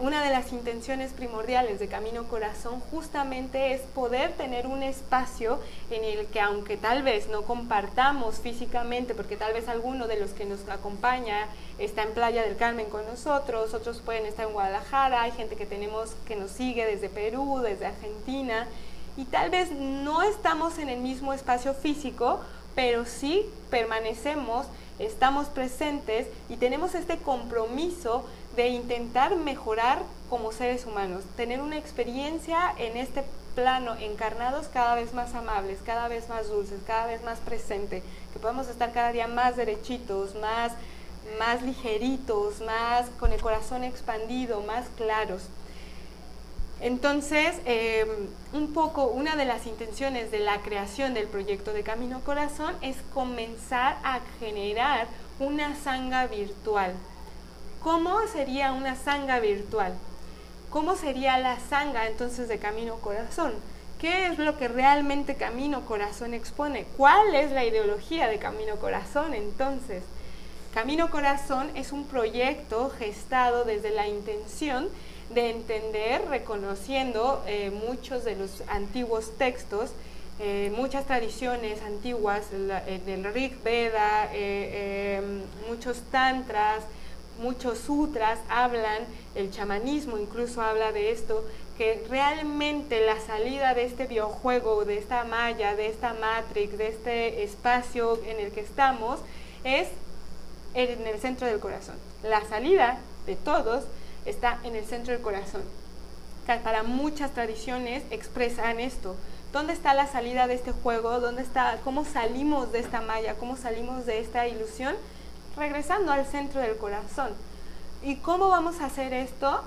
una 0.00 0.24
de 0.24 0.30
las 0.30 0.52
intenciones 0.52 1.12
primordiales 1.12 1.78
de 1.78 1.86
Camino 1.86 2.24
Corazón 2.24 2.80
justamente 2.90 3.74
es 3.74 3.82
poder 3.82 4.32
tener 4.32 4.66
un 4.66 4.82
espacio 4.82 5.60
en 5.90 6.02
el 6.02 6.26
que 6.26 6.40
aunque 6.40 6.76
tal 6.76 7.04
vez 7.04 7.28
no 7.28 7.42
compartamos 7.42 8.40
físicamente, 8.40 9.14
porque 9.14 9.36
tal 9.36 9.52
vez 9.52 9.68
alguno 9.68 10.08
de 10.08 10.18
los 10.18 10.30
que 10.30 10.46
nos 10.46 10.68
acompaña 10.68 11.46
está 11.78 12.02
en 12.02 12.12
Playa 12.12 12.42
del 12.42 12.56
Carmen 12.56 12.86
con 12.86 13.06
nosotros, 13.06 13.72
otros 13.72 14.00
pueden 14.00 14.26
estar 14.26 14.46
en 14.46 14.52
Guadalajara, 14.52 15.22
hay 15.22 15.32
gente 15.32 15.54
que 15.54 15.66
tenemos 15.66 16.10
que 16.26 16.34
nos 16.34 16.50
sigue 16.50 16.84
desde 16.84 17.08
Perú, 17.08 17.60
desde 17.62 17.86
Argentina, 17.86 18.66
y 19.16 19.26
tal 19.26 19.50
vez 19.50 19.70
no 19.70 20.22
estamos 20.22 20.78
en 20.78 20.88
el 20.88 20.98
mismo 20.98 21.32
espacio 21.32 21.72
físico, 21.74 22.40
pero 22.74 23.04
sí 23.04 23.46
permanecemos, 23.70 24.66
estamos 24.98 25.46
presentes 25.48 26.26
y 26.48 26.56
tenemos 26.56 26.94
este 26.94 27.18
compromiso 27.18 28.24
de 28.58 28.70
intentar 28.70 29.36
mejorar 29.36 30.02
como 30.28 30.50
seres 30.50 30.84
humanos, 30.84 31.22
tener 31.36 31.60
una 31.60 31.78
experiencia 31.78 32.74
en 32.76 32.96
este 32.96 33.22
plano 33.54 33.94
encarnados 34.00 34.66
cada 34.66 34.96
vez 34.96 35.14
más 35.14 35.32
amables, 35.36 35.78
cada 35.86 36.08
vez 36.08 36.28
más 36.28 36.48
dulces, 36.48 36.80
cada 36.84 37.06
vez 37.06 37.22
más 37.22 37.38
presente, 37.38 38.02
que 38.32 38.40
podamos 38.40 38.66
estar 38.66 38.90
cada 38.90 39.12
día 39.12 39.28
más 39.28 39.54
derechitos, 39.54 40.34
más, 40.34 40.72
más 41.38 41.62
ligeritos, 41.62 42.60
más 42.62 43.06
con 43.20 43.32
el 43.32 43.40
corazón 43.40 43.84
expandido, 43.84 44.60
más 44.62 44.86
claros. 44.96 45.42
Entonces, 46.80 47.60
em, 47.64 48.08
un 48.52 48.72
poco 48.72 49.06
una 49.06 49.36
de 49.36 49.44
las 49.44 49.66
intenciones 49.66 50.32
de 50.32 50.40
la 50.40 50.62
creación 50.62 51.14
del 51.14 51.28
proyecto 51.28 51.72
de 51.72 51.84
Camino 51.84 52.22
Corazón 52.24 52.74
es 52.82 52.96
comenzar 53.14 53.98
a 54.02 54.18
generar 54.40 55.06
una 55.38 55.76
sanga 55.76 56.26
virtual, 56.26 56.94
¿Cómo 57.82 58.26
sería 58.26 58.72
una 58.72 58.96
sanga 58.96 59.38
virtual? 59.38 59.94
¿Cómo 60.68 60.96
sería 60.96 61.38
la 61.38 61.60
sanga 61.60 62.08
entonces 62.08 62.48
de 62.48 62.58
Camino 62.58 62.96
Corazón? 62.96 63.52
¿Qué 64.00 64.26
es 64.26 64.38
lo 64.38 64.58
que 64.58 64.66
realmente 64.66 65.36
Camino 65.36 65.86
Corazón 65.86 66.34
expone? 66.34 66.86
¿Cuál 66.96 67.36
es 67.36 67.52
la 67.52 67.64
ideología 67.64 68.26
de 68.26 68.38
Camino 68.38 68.76
Corazón 68.76 69.32
entonces? 69.32 70.02
Camino 70.74 71.08
Corazón 71.10 71.70
es 71.76 71.92
un 71.92 72.04
proyecto 72.04 72.90
gestado 72.90 73.64
desde 73.64 73.90
la 73.90 74.08
intención 74.08 74.88
de 75.30 75.50
entender, 75.50 76.26
reconociendo 76.28 77.44
eh, 77.46 77.70
muchos 77.70 78.24
de 78.24 78.34
los 78.34 78.62
antiguos 78.68 79.38
textos, 79.38 79.92
eh, 80.40 80.72
muchas 80.76 81.06
tradiciones 81.06 81.80
antiguas, 81.82 82.50
del 82.50 83.24
Rig 83.32 83.62
Veda, 83.62 84.30
eh, 84.32 85.20
muchos 85.68 86.00
tantras, 86.10 86.84
muchos 87.38 87.78
sutras 87.78 88.38
hablan, 88.48 89.04
el 89.34 89.50
chamanismo 89.50 90.18
incluso 90.18 90.62
habla 90.62 90.92
de 90.92 91.12
esto, 91.12 91.44
que 91.76 92.04
realmente 92.08 93.04
la 93.06 93.20
salida 93.20 93.74
de 93.74 93.84
este 93.84 94.06
videojuego, 94.06 94.84
de 94.84 94.98
esta 94.98 95.24
malla, 95.24 95.76
de 95.76 95.86
esta 95.86 96.12
matrix, 96.14 96.76
de 96.76 96.88
este 96.88 97.44
espacio 97.44 98.20
en 98.24 98.40
el 98.40 98.50
que 98.50 98.60
estamos, 98.60 99.20
es 99.64 99.88
en 100.74 101.06
el 101.06 101.20
centro 101.20 101.46
del 101.46 101.60
corazón. 101.60 101.94
La 102.22 102.44
salida 102.46 102.98
de 103.26 103.36
todos 103.36 103.84
está 104.26 104.58
en 104.64 104.74
el 104.74 104.84
centro 104.84 105.12
del 105.12 105.22
corazón. 105.22 105.62
Para 106.64 106.82
muchas 106.82 107.32
tradiciones 107.32 108.02
expresan 108.10 108.80
esto. 108.80 109.14
¿Dónde 109.52 109.72
está 109.72 109.92
la 109.94 110.06
salida 110.06 110.46
de 110.46 110.54
este 110.54 110.72
juego? 110.72 111.20
¿Dónde 111.20 111.42
está 111.42 111.78
cómo 111.84 112.04
salimos 112.04 112.72
de 112.72 112.80
esta 112.80 113.02
malla? 113.02 113.34
¿Cómo 113.34 113.56
salimos 113.56 114.06
de 114.06 114.20
esta 114.20 114.48
ilusión? 114.48 114.94
Regresando 115.58 116.12
al 116.12 116.26
centro 116.26 116.60
del 116.60 116.76
corazón. 116.76 117.30
¿Y 118.02 118.16
cómo 118.16 118.48
vamos 118.48 118.80
a 118.80 118.86
hacer 118.86 119.12
esto? 119.12 119.62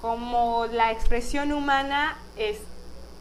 Como 0.00 0.66
la 0.66 0.90
expresión 0.90 1.52
humana 1.52 2.16
es 2.36 2.58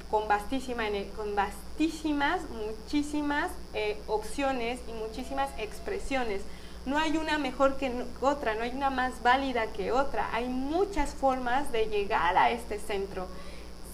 con, 0.10 0.28
vastísima, 0.28 0.84
con 1.16 1.36
vastísimas, 1.36 2.42
muchísimas 2.50 3.52
eh, 3.74 3.98
opciones 4.08 4.80
y 4.88 4.94
muchísimas 4.94 5.50
expresiones. 5.58 6.42
No 6.86 6.98
hay 6.98 7.18
una 7.18 7.38
mejor 7.38 7.78
que 7.78 7.92
otra, 8.22 8.56
no 8.56 8.64
hay 8.64 8.72
una 8.72 8.90
más 8.90 9.22
válida 9.22 9.68
que 9.68 9.92
otra. 9.92 10.30
Hay 10.34 10.50
muchas 10.50 11.14
formas 11.14 11.72
de 11.72 11.86
llegar 11.88 12.38
a 12.38 12.50
este 12.52 12.80
centro 12.80 13.28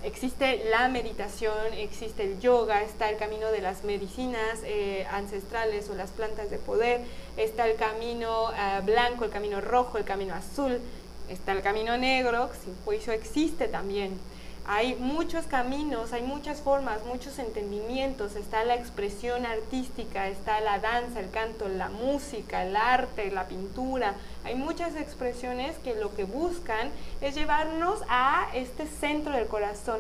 existe 0.04 0.64
la 0.70 0.88
meditación, 0.88 1.74
existe 1.74 2.24
el 2.24 2.40
yoga, 2.40 2.82
está 2.84 3.10
el 3.10 3.18
camino 3.18 3.52
de 3.52 3.62
las 3.62 3.84
medicinas 3.84 4.60
eh, 4.64 5.06
ancestrales 5.12 5.90
o 5.90 5.96
las 5.96 6.12
plantas 6.12 6.50
de 6.50 6.58
poder, 6.58 7.02
está 7.38 7.68
el 7.68 7.78
camino 7.78 8.52
eh, 8.52 8.82
blanco, 8.84 9.24
el 9.24 9.32
camino 9.32 9.62
rojo, 9.62 9.98
el 9.98 10.04
camino 10.04 10.34
azul, 10.34 10.80
está 11.30 11.54
el 11.54 11.62
camino 11.62 11.98
negro, 11.98 12.50
juicio 12.84 13.14
existe 13.14 13.68
también. 13.68 14.20
Hay 14.70 14.96
muchos 14.96 15.46
caminos, 15.46 16.12
hay 16.12 16.24
muchas 16.24 16.60
formas, 16.60 17.06
muchos 17.06 17.40
entendimientos. 17.40 18.36
Está 18.36 18.66
la 18.66 18.76
expresión 18.76 19.46
artística, 19.46 20.28
está 20.28 20.60
la 20.60 20.80
danza, 20.80 21.22
el 21.22 21.30
canto, 21.30 21.70
la 21.70 21.88
música, 21.88 22.64
el 22.64 22.76
arte, 22.76 23.32
la 23.32 23.48
pintura. 23.48 24.16
Hay 24.44 24.56
muchas 24.56 24.98
expresiones 24.98 25.78
que 25.78 25.96
lo 25.96 26.14
que 26.14 26.26
buscan 26.26 26.90
es 27.22 27.36
llevarnos 27.36 28.02
a 28.10 28.50
este 28.54 28.88
centro 28.88 29.32
del 29.32 29.48
corazón. 29.48 30.00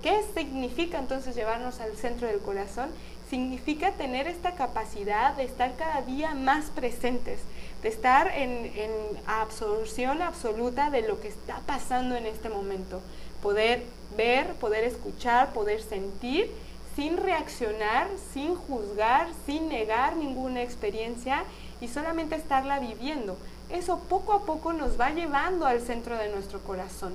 ¿Qué 0.00 0.22
significa 0.32 0.98
entonces 0.98 1.34
llevarnos 1.34 1.80
al 1.80 1.96
centro 1.96 2.28
del 2.28 2.38
corazón? 2.38 2.90
Significa 3.28 3.92
tener 3.92 4.26
esta 4.26 4.54
capacidad 4.54 5.34
de 5.34 5.44
estar 5.44 5.74
cada 5.76 6.02
día 6.02 6.34
más 6.34 6.66
presentes, 6.66 7.40
de 7.82 7.88
estar 7.88 8.28
en, 8.28 8.50
en 8.76 8.90
absorción 9.26 10.22
absoluta 10.22 10.90
de 10.90 11.02
lo 11.02 11.20
que 11.20 11.28
está 11.28 11.60
pasando 11.66 12.16
en 12.16 12.26
este 12.26 12.48
momento 12.48 13.00
poder 13.44 13.84
ver, 14.16 14.54
poder 14.54 14.84
escuchar, 14.84 15.52
poder 15.52 15.82
sentir 15.82 16.50
sin 16.96 17.18
reaccionar, 17.18 18.08
sin 18.32 18.54
juzgar, 18.54 19.28
sin 19.44 19.68
negar 19.68 20.16
ninguna 20.16 20.62
experiencia 20.62 21.44
y 21.82 21.88
solamente 21.88 22.36
estarla 22.36 22.78
viviendo. 22.78 23.36
Eso 23.68 23.98
poco 24.08 24.32
a 24.32 24.46
poco 24.46 24.72
nos 24.72 24.98
va 24.98 25.10
llevando 25.10 25.66
al 25.66 25.82
centro 25.82 26.16
de 26.16 26.30
nuestro 26.30 26.60
corazón, 26.60 27.12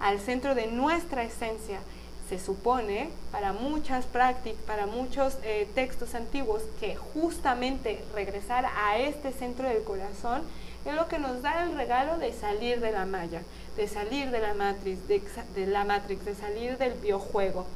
al 0.00 0.18
centro 0.18 0.54
de 0.54 0.68
nuestra 0.68 1.24
esencia. 1.24 1.80
Se 2.28 2.38
supone 2.38 3.10
para 3.30 3.52
muchas 3.52 4.04
prácticas, 4.06 4.60
para 4.62 4.86
muchos 4.86 5.38
eh, 5.44 5.68
textos 5.74 6.14
antiguos, 6.14 6.62
que 6.80 6.96
justamente 6.96 8.02
regresar 8.14 8.66
a 8.66 8.98
este 8.98 9.32
centro 9.32 9.68
del 9.68 9.84
corazón 9.84 10.42
es 10.84 10.94
lo 10.94 11.08
que 11.08 11.18
nos 11.18 11.42
da 11.42 11.64
el 11.64 11.76
regalo 11.76 12.18
de 12.18 12.32
salir 12.32 12.80
de 12.80 12.92
la 12.92 13.06
malla 13.06 13.42
de 13.76 13.88
salir 13.88 14.30
de 14.30 14.40
la 14.40 14.54
Matrix, 14.54 15.06
de, 15.06 15.66
la 15.66 15.84
Matrix, 15.84 16.24
de 16.24 16.34
salir 16.34 16.78
del 16.78 16.94
biojuego. 16.94 17.66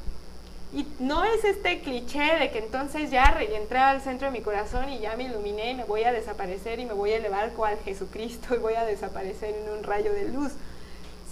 Y 0.73 0.87
no 0.99 1.23
es 1.25 1.43
este 1.43 1.81
cliché 1.81 2.37
de 2.39 2.49
que 2.49 2.59
entonces 2.59 3.11
ya 3.11 3.37
entré 3.39 3.77
al 3.77 4.01
centro 4.01 4.27
de 4.27 4.31
mi 4.31 4.41
corazón 4.41 4.89
y 4.89 4.99
ya 4.99 5.15
me 5.17 5.25
iluminé 5.25 5.71
y 5.71 5.75
me 5.75 5.83
voy 5.83 6.03
a 6.03 6.13
desaparecer 6.13 6.79
y 6.79 6.85
me 6.85 6.93
voy 6.93 7.11
a 7.11 7.17
elevar 7.17 7.51
cual 7.51 7.77
Jesucristo 7.83 8.55
y 8.55 8.57
voy 8.57 8.75
a 8.75 8.85
desaparecer 8.85 9.53
en 9.53 9.77
un 9.77 9.83
rayo 9.83 10.13
de 10.13 10.29
luz, 10.29 10.53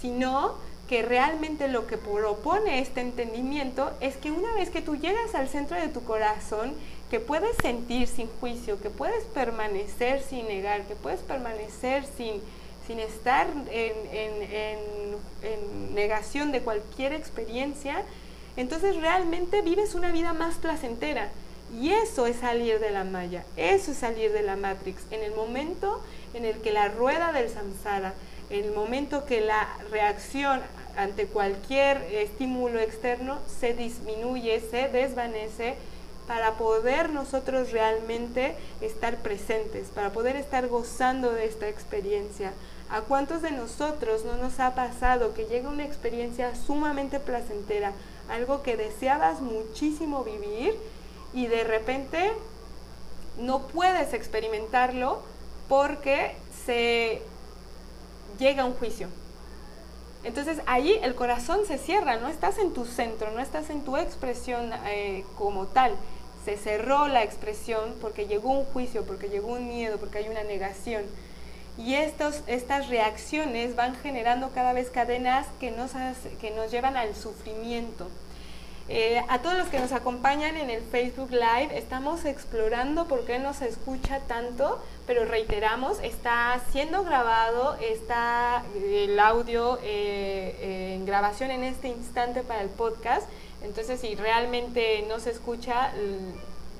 sino 0.00 0.54
que 0.90 1.02
realmente 1.02 1.68
lo 1.68 1.86
que 1.86 1.96
propone 1.96 2.80
este 2.80 3.00
entendimiento 3.00 3.92
es 4.00 4.16
que 4.16 4.32
una 4.32 4.52
vez 4.54 4.70
que 4.70 4.82
tú 4.82 4.96
llegas 4.96 5.36
al 5.36 5.48
centro 5.48 5.80
de 5.80 5.86
tu 5.86 6.02
corazón, 6.02 6.74
que 7.12 7.20
puedes 7.20 7.54
sentir 7.62 8.08
sin 8.08 8.26
juicio, 8.40 8.80
que 8.82 8.90
puedes 8.90 9.22
permanecer 9.26 10.20
sin 10.20 10.48
negar, 10.48 10.82
que 10.86 10.96
puedes 10.96 11.20
permanecer 11.20 12.04
sin, 12.16 12.42
sin 12.88 12.98
estar 12.98 13.46
en, 13.70 14.00
negación 15.94 16.50
de 16.50 16.60
cualquier 16.60 17.12
experiencia, 17.12 18.02
entonces 18.56 18.96
realmente 18.96 19.62
vives 19.62 19.94
una 19.94 20.10
vida 20.10 20.32
más 20.32 20.56
placentera. 20.56 21.28
Y 21.72 21.92
eso 21.92 22.26
es 22.26 22.38
salir 22.38 22.80
de 22.80 22.90
la 22.90 23.04
malla, 23.04 23.44
eso 23.56 23.92
es 23.92 23.98
salir 23.98 24.32
de 24.32 24.42
la 24.42 24.56
Matrix. 24.56 25.02
En 25.12 25.22
el 25.22 25.36
momento 25.36 26.02
en 26.34 26.44
el 26.44 26.56
que 26.60 26.72
la 26.72 26.88
rueda 26.88 27.30
del 27.30 27.48
samsara, 27.48 28.12
en 28.50 28.64
el 28.64 28.72
momento 28.72 29.24
que 29.24 29.40
la 29.40 29.68
reacción 29.92 30.60
ante 31.00 31.26
cualquier 31.26 32.02
estímulo 32.12 32.78
externo 32.78 33.38
se 33.46 33.72
disminuye, 33.72 34.60
se 34.60 34.88
desvanece, 34.88 35.76
para 36.26 36.52
poder 36.52 37.10
nosotros 37.10 37.72
realmente 37.72 38.54
estar 38.80 39.16
presentes, 39.16 39.88
para 39.88 40.12
poder 40.12 40.36
estar 40.36 40.68
gozando 40.68 41.32
de 41.32 41.46
esta 41.46 41.68
experiencia. 41.68 42.52
¿A 42.88 43.00
cuántos 43.00 43.42
de 43.42 43.50
nosotros 43.50 44.24
no 44.24 44.36
nos 44.36 44.60
ha 44.60 44.74
pasado 44.74 45.34
que 45.34 45.46
llega 45.46 45.70
una 45.70 45.84
experiencia 45.84 46.54
sumamente 46.54 47.18
placentera, 47.18 47.92
algo 48.28 48.62
que 48.62 48.76
deseabas 48.76 49.40
muchísimo 49.40 50.22
vivir 50.22 50.74
y 51.32 51.46
de 51.46 51.64
repente 51.64 52.30
no 53.38 53.66
puedes 53.68 54.12
experimentarlo 54.12 55.22
porque 55.68 56.36
se 56.64 57.22
llega 58.38 58.62
a 58.62 58.66
un 58.66 58.74
juicio? 58.74 59.08
Entonces 60.22 60.58
ahí 60.66 60.98
el 61.02 61.14
corazón 61.14 61.60
se 61.66 61.78
cierra, 61.78 62.16
no 62.16 62.28
estás 62.28 62.58
en 62.58 62.72
tu 62.74 62.84
centro, 62.84 63.30
no 63.30 63.40
estás 63.40 63.70
en 63.70 63.82
tu 63.82 63.96
expresión 63.96 64.70
eh, 64.86 65.24
como 65.38 65.66
tal. 65.66 65.94
Se 66.44 66.56
cerró 66.56 67.08
la 67.08 67.22
expresión 67.22 67.94
porque 68.00 68.26
llegó 68.26 68.50
un 68.50 68.64
juicio, 68.64 69.04
porque 69.04 69.28
llegó 69.28 69.48
un 69.52 69.68
miedo, 69.68 69.98
porque 69.98 70.18
hay 70.18 70.28
una 70.28 70.42
negación. 70.42 71.04
Y 71.78 71.94
estos, 71.94 72.42
estas 72.46 72.88
reacciones 72.88 73.76
van 73.76 73.94
generando 73.96 74.50
cada 74.50 74.72
vez 74.72 74.90
cadenas 74.90 75.46
que 75.58 75.70
nos, 75.70 75.92
que 76.40 76.50
nos 76.50 76.70
llevan 76.70 76.96
al 76.96 77.14
sufrimiento. 77.14 78.08
Eh, 78.92 79.22
a 79.28 79.38
todos 79.38 79.56
los 79.56 79.68
que 79.68 79.78
nos 79.78 79.92
acompañan 79.92 80.56
en 80.56 80.68
el 80.68 80.82
Facebook 80.82 81.30
Live, 81.30 81.78
estamos 81.78 82.24
explorando 82.24 83.06
por 83.06 83.24
qué 83.24 83.38
nos 83.38 83.62
escucha 83.62 84.18
tanto, 84.26 84.82
pero 85.10 85.24
reiteramos, 85.24 85.98
está 86.04 86.60
siendo 86.70 87.02
grabado, 87.02 87.74
está 87.80 88.62
el 88.76 89.18
audio 89.18 89.76
eh, 89.82 90.54
eh, 90.60 90.94
en 90.94 91.04
grabación 91.04 91.50
en 91.50 91.64
este 91.64 91.88
instante 91.88 92.44
para 92.44 92.62
el 92.62 92.68
podcast, 92.68 93.28
entonces 93.64 93.98
si 93.98 94.14
realmente 94.14 95.04
no 95.08 95.18
se 95.18 95.30
escucha 95.30 95.92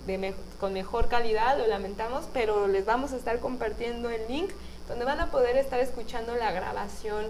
de 0.07 0.33
con 0.61 0.75
mejor 0.75 1.09
calidad, 1.09 1.59
lo 1.59 1.67
lamentamos, 1.67 2.27
pero 2.33 2.69
les 2.69 2.87
vamos 2.87 3.13
a 3.15 3.17
estar 3.17 3.41
compartiendo 3.41 4.11
el 4.11 4.25
link 4.29 4.53
donde 4.87 5.05
van 5.05 5.19
a 5.19 5.33
poder 5.33 5.57
estar 5.57 5.81
escuchando 5.81 6.37
la 6.37 6.53
grabación 6.53 7.27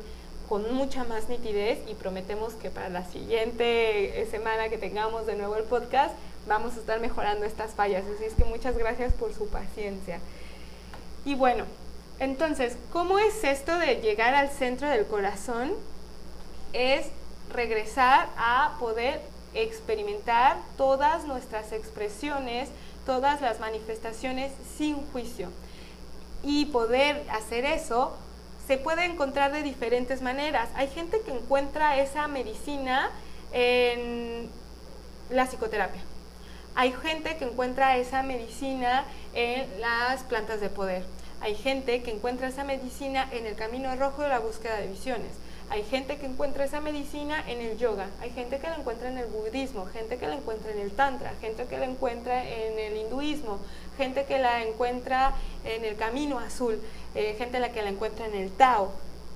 con 0.50 0.74
mucha 0.74 1.04
más 1.04 1.30
nitidez 1.30 1.78
y 1.88 1.94
prometemos 1.94 2.52
que 2.52 2.68
para 2.68 2.90
la 2.90 3.06
siguiente 3.06 4.28
semana 4.30 4.68
que 4.68 4.76
tengamos 4.76 5.24
de 5.24 5.36
nuevo 5.36 5.56
el 5.56 5.64
podcast 5.64 6.14
vamos 6.46 6.76
a 6.76 6.80
estar 6.80 7.00
mejorando 7.00 7.46
estas 7.46 7.72
fallas. 7.72 8.04
Así 8.04 8.24
es 8.24 8.34
que 8.34 8.44
muchas 8.44 8.76
gracias 8.76 9.14
por 9.14 9.32
su 9.32 9.48
paciencia. 9.48 10.20
Y 11.24 11.34
bueno, 11.34 11.64
entonces, 12.18 12.76
¿cómo 12.92 13.18
es 13.18 13.44
esto 13.44 13.78
de 13.78 13.96
llegar 13.96 14.34
al 14.34 14.50
centro 14.50 14.88
del 14.88 15.06
corazón? 15.06 15.72
Es 16.72 17.06
regresar 17.52 18.28
a 18.36 18.76
poder 18.78 19.20
experimentar 19.54 20.56
todas 20.76 21.24
nuestras 21.24 21.72
expresiones, 21.72 22.68
todas 23.04 23.40
las 23.40 23.58
manifestaciones 23.58 24.52
sin 24.76 24.96
juicio 25.08 25.48
y 26.42 26.66
poder 26.66 27.24
hacer 27.30 27.64
eso 27.64 28.16
se 28.66 28.78
puede 28.78 29.04
encontrar 29.04 29.52
de 29.52 29.62
diferentes 29.62 30.22
maneras. 30.22 30.68
Hay 30.76 30.88
gente 30.88 31.20
que 31.22 31.32
encuentra 31.32 31.98
esa 32.00 32.28
medicina 32.28 33.10
en 33.52 34.48
la 35.28 35.46
psicoterapia. 35.46 36.02
Hay 36.74 36.92
gente 36.92 37.36
que 37.36 37.44
encuentra 37.44 37.96
esa 37.96 38.22
medicina 38.22 39.04
en 39.34 39.80
las 39.80 40.22
plantas 40.22 40.60
de 40.60 40.68
poder. 40.68 41.04
Hay 41.40 41.54
gente 41.54 42.02
que 42.02 42.10
encuentra 42.10 42.48
esa 42.48 42.64
medicina 42.64 43.28
en 43.32 43.46
el 43.46 43.56
camino 43.56 43.94
rojo 43.96 44.22
de 44.22 44.28
la 44.28 44.38
búsqueda 44.38 44.76
de 44.76 44.88
visiones. 44.88 45.32
Hay 45.70 45.84
gente 45.84 46.18
que 46.18 46.26
encuentra 46.26 46.64
esa 46.64 46.80
medicina 46.80 47.44
en 47.48 47.60
el 47.60 47.78
yoga, 47.78 48.08
hay 48.20 48.30
gente 48.30 48.58
que 48.58 48.68
la 48.68 48.74
encuentra 48.74 49.08
en 49.08 49.18
el 49.18 49.26
budismo, 49.26 49.86
gente 49.86 50.18
que 50.18 50.26
la 50.26 50.34
encuentra 50.34 50.72
en 50.72 50.80
el 50.80 50.90
tantra, 50.90 51.32
gente 51.40 51.64
que 51.66 51.78
la 51.78 51.84
encuentra 51.84 52.42
en 52.42 52.76
el 52.76 52.96
hinduismo, 52.96 53.60
gente 53.96 54.24
que 54.24 54.40
la 54.40 54.64
encuentra 54.64 55.32
en 55.64 55.84
el 55.84 55.94
camino 55.94 56.40
azul, 56.40 56.80
eh, 57.14 57.36
gente 57.38 57.60
la 57.60 57.70
que 57.70 57.82
la 57.82 57.90
encuentra 57.90 58.26
en 58.26 58.34
el 58.34 58.50
Tao. 58.50 58.90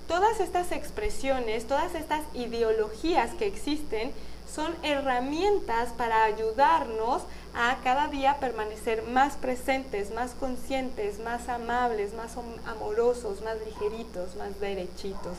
Todas 0.08 0.40
estas 0.40 0.72
expresiones, 0.72 1.68
todas 1.68 1.94
estas 1.94 2.22
ideologías 2.34 3.30
que 3.34 3.46
existen 3.46 4.10
son 4.54 4.74
herramientas 4.82 5.90
para 5.96 6.24
ayudarnos 6.24 7.22
a 7.54 7.76
cada 7.82 8.08
día 8.08 8.38
permanecer 8.38 9.02
más 9.02 9.34
presentes, 9.34 10.12
más 10.12 10.32
conscientes, 10.32 11.18
más 11.18 11.48
amables, 11.48 12.14
más 12.14 12.36
amorosos, 12.66 13.42
más 13.42 13.56
ligeritos, 13.66 14.36
más 14.36 14.60
derechitos 14.60 15.36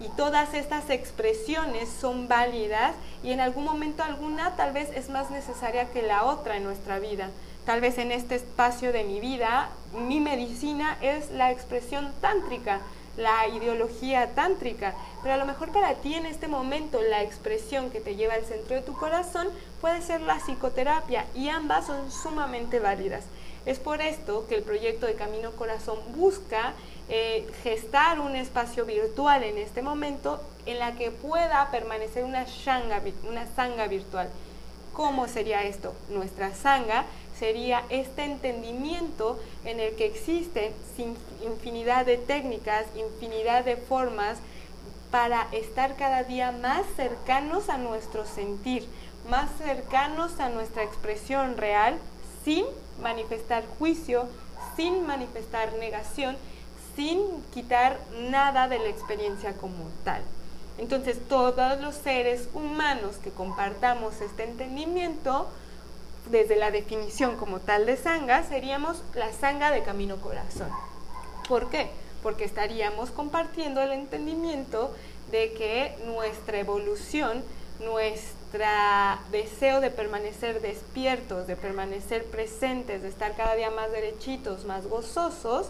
y 0.00 0.08
todas 0.10 0.54
estas 0.54 0.90
expresiones 0.90 1.88
son 1.88 2.28
válidas 2.28 2.94
y 3.22 3.32
en 3.32 3.40
algún 3.40 3.64
momento 3.64 4.02
alguna 4.02 4.54
tal 4.56 4.72
vez 4.72 4.90
es 4.94 5.08
más 5.08 5.30
necesaria 5.30 5.90
que 5.90 6.02
la 6.02 6.24
otra 6.24 6.56
en 6.56 6.64
nuestra 6.64 6.98
vida. 6.98 7.30
Tal 7.64 7.80
vez 7.80 7.98
en 7.98 8.12
este 8.12 8.36
espacio 8.36 8.92
de 8.92 9.04
mi 9.04 9.20
vida 9.20 9.70
mi 9.92 10.20
medicina 10.20 10.96
es 11.00 11.30
la 11.30 11.50
expresión 11.50 12.12
tántrica, 12.20 12.80
la 13.18 13.48
ideología 13.48 14.34
tántrica, 14.34 14.94
pero 15.22 15.34
a 15.34 15.36
lo 15.36 15.44
mejor 15.44 15.72
para 15.72 15.94
ti 15.94 16.14
en 16.14 16.24
este 16.24 16.48
momento 16.48 17.02
la 17.02 17.22
expresión 17.22 17.90
que 17.90 18.00
te 18.00 18.14
lleva 18.14 18.34
al 18.34 18.44
centro 18.44 18.76
de 18.76 18.82
tu 18.82 18.94
corazón 18.94 19.48
puede 19.80 20.00
ser 20.00 20.20
la 20.22 20.38
psicoterapia 20.38 21.26
y 21.34 21.48
ambas 21.48 21.86
son 21.86 22.10
sumamente 22.10 22.78
válidas. 22.78 23.24
Es 23.66 23.78
por 23.78 24.00
esto 24.00 24.46
que 24.48 24.54
el 24.54 24.62
proyecto 24.62 25.06
de 25.06 25.14
Camino 25.14 25.50
Corazón 25.52 25.98
busca 26.16 26.72
eh, 27.08 27.46
gestar 27.62 28.20
un 28.20 28.36
espacio 28.36 28.86
virtual 28.86 29.42
en 29.42 29.58
este 29.58 29.82
momento 29.82 30.40
en 30.64 30.78
la 30.78 30.92
que 30.92 31.10
pueda 31.10 31.68
permanecer 31.70 32.24
una, 32.24 32.44
shanga, 32.44 33.02
una 33.28 33.46
sanga 33.56 33.88
virtual. 33.88 34.30
¿Cómo 34.92 35.28
sería 35.28 35.64
esto? 35.64 35.94
Nuestra 36.08 36.54
sanga 36.54 37.04
sería 37.38 37.84
este 37.88 38.24
entendimiento 38.24 39.38
en 39.64 39.80
el 39.80 39.94
que 39.96 40.06
existen 40.06 40.72
infinidad 41.44 42.06
de 42.06 42.16
técnicas, 42.16 42.86
infinidad 42.96 43.64
de 43.64 43.76
formas 43.76 44.38
para 45.10 45.48
estar 45.52 45.96
cada 45.96 46.24
día 46.24 46.52
más 46.52 46.84
cercanos 46.96 47.68
a 47.68 47.78
nuestro 47.78 48.26
sentir, 48.26 48.86
más 49.30 49.50
cercanos 49.58 50.38
a 50.40 50.48
nuestra 50.48 50.82
expresión 50.82 51.56
real, 51.56 51.96
sin 52.44 52.64
manifestar 53.02 53.64
juicio, 53.78 54.28
sin 54.76 55.06
manifestar 55.06 55.72
negación, 55.74 56.36
sin 56.96 57.42
quitar 57.54 57.98
nada 58.30 58.68
de 58.68 58.78
la 58.78 58.88
experiencia 58.88 59.54
como 59.54 59.84
tal. 60.04 60.22
Entonces, 60.78 61.18
todos 61.28 61.80
los 61.80 61.94
seres 61.94 62.48
humanos 62.54 63.16
que 63.22 63.30
compartamos 63.30 64.20
este 64.20 64.44
entendimiento, 64.44 65.48
desde 66.30 66.56
la 66.56 66.70
definición 66.70 67.36
como 67.36 67.60
tal 67.60 67.86
de 67.86 67.96
sanga, 67.96 68.42
seríamos 68.42 69.02
la 69.14 69.32
sanga 69.32 69.70
de 69.70 69.82
camino 69.82 70.16
corazón. 70.16 70.70
¿Por 71.48 71.70
qué? 71.70 71.90
Porque 72.22 72.44
estaríamos 72.44 73.10
compartiendo 73.10 73.80
el 73.80 73.92
entendimiento 73.92 74.94
de 75.30 75.52
que 75.52 75.96
nuestra 76.06 76.58
evolución, 76.58 77.42
nuestro 77.80 78.38
deseo 79.30 79.80
de 79.80 79.90
permanecer 79.90 80.60
despiertos, 80.62 81.46
de 81.46 81.56
permanecer 81.56 82.24
presentes, 82.24 83.02
de 83.02 83.08
estar 83.08 83.36
cada 83.36 83.54
día 83.54 83.70
más 83.70 83.92
derechitos, 83.92 84.64
más 84.64 84.86
gozosos, 84.86 85.68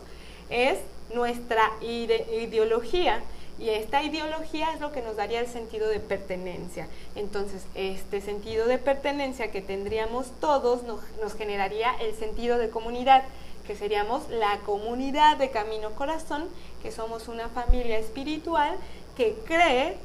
es 0.49 0.79
nuestra 1.13 1.71
ideología. 1.81 3.21
Y 3.59 3.71
esta 3.71 4.03
ideología 4.03 4.73
es 4.73 4.81
lo 4.81 4.93
que 4.93 5.03
nos 5.03 5.17
daría 5.17 5.41
el 5.41 5.49
sentido 5.49 5.89
de 5.89 5.99
pertenencia. 5.99 6.87
Entonces, 7.17 7.65
este 7.75 8.21
sentido 8.21 8.67
de 8.67 8.79
pertenencia 8.79 9.51
que 9.51 9.61
tendríamos 9.61 10.31
todos 10.41 10.85
nos, 10.85 11.01
nos 11.21 11.35
generaría 11.35 11.91
el 12.01 12.15
sentido 12.15 12.59
de 12.59 12.71
comunidad 12.71 13.25
que 13.67 13.77
seríamos 13.77 14.31
la 14.31 14.61
comunidad 14.65 15.37
de 15.37 15.51
Camino 15.51 15.91
Corazón, 15.91 16.49
que 16.83 16.91
somos 16.91 17.29
una 17.29 17.51
familia 17.51 17.99
espiritual 17.99 18.75
que 19.15 19.35
cree 19.45 19.99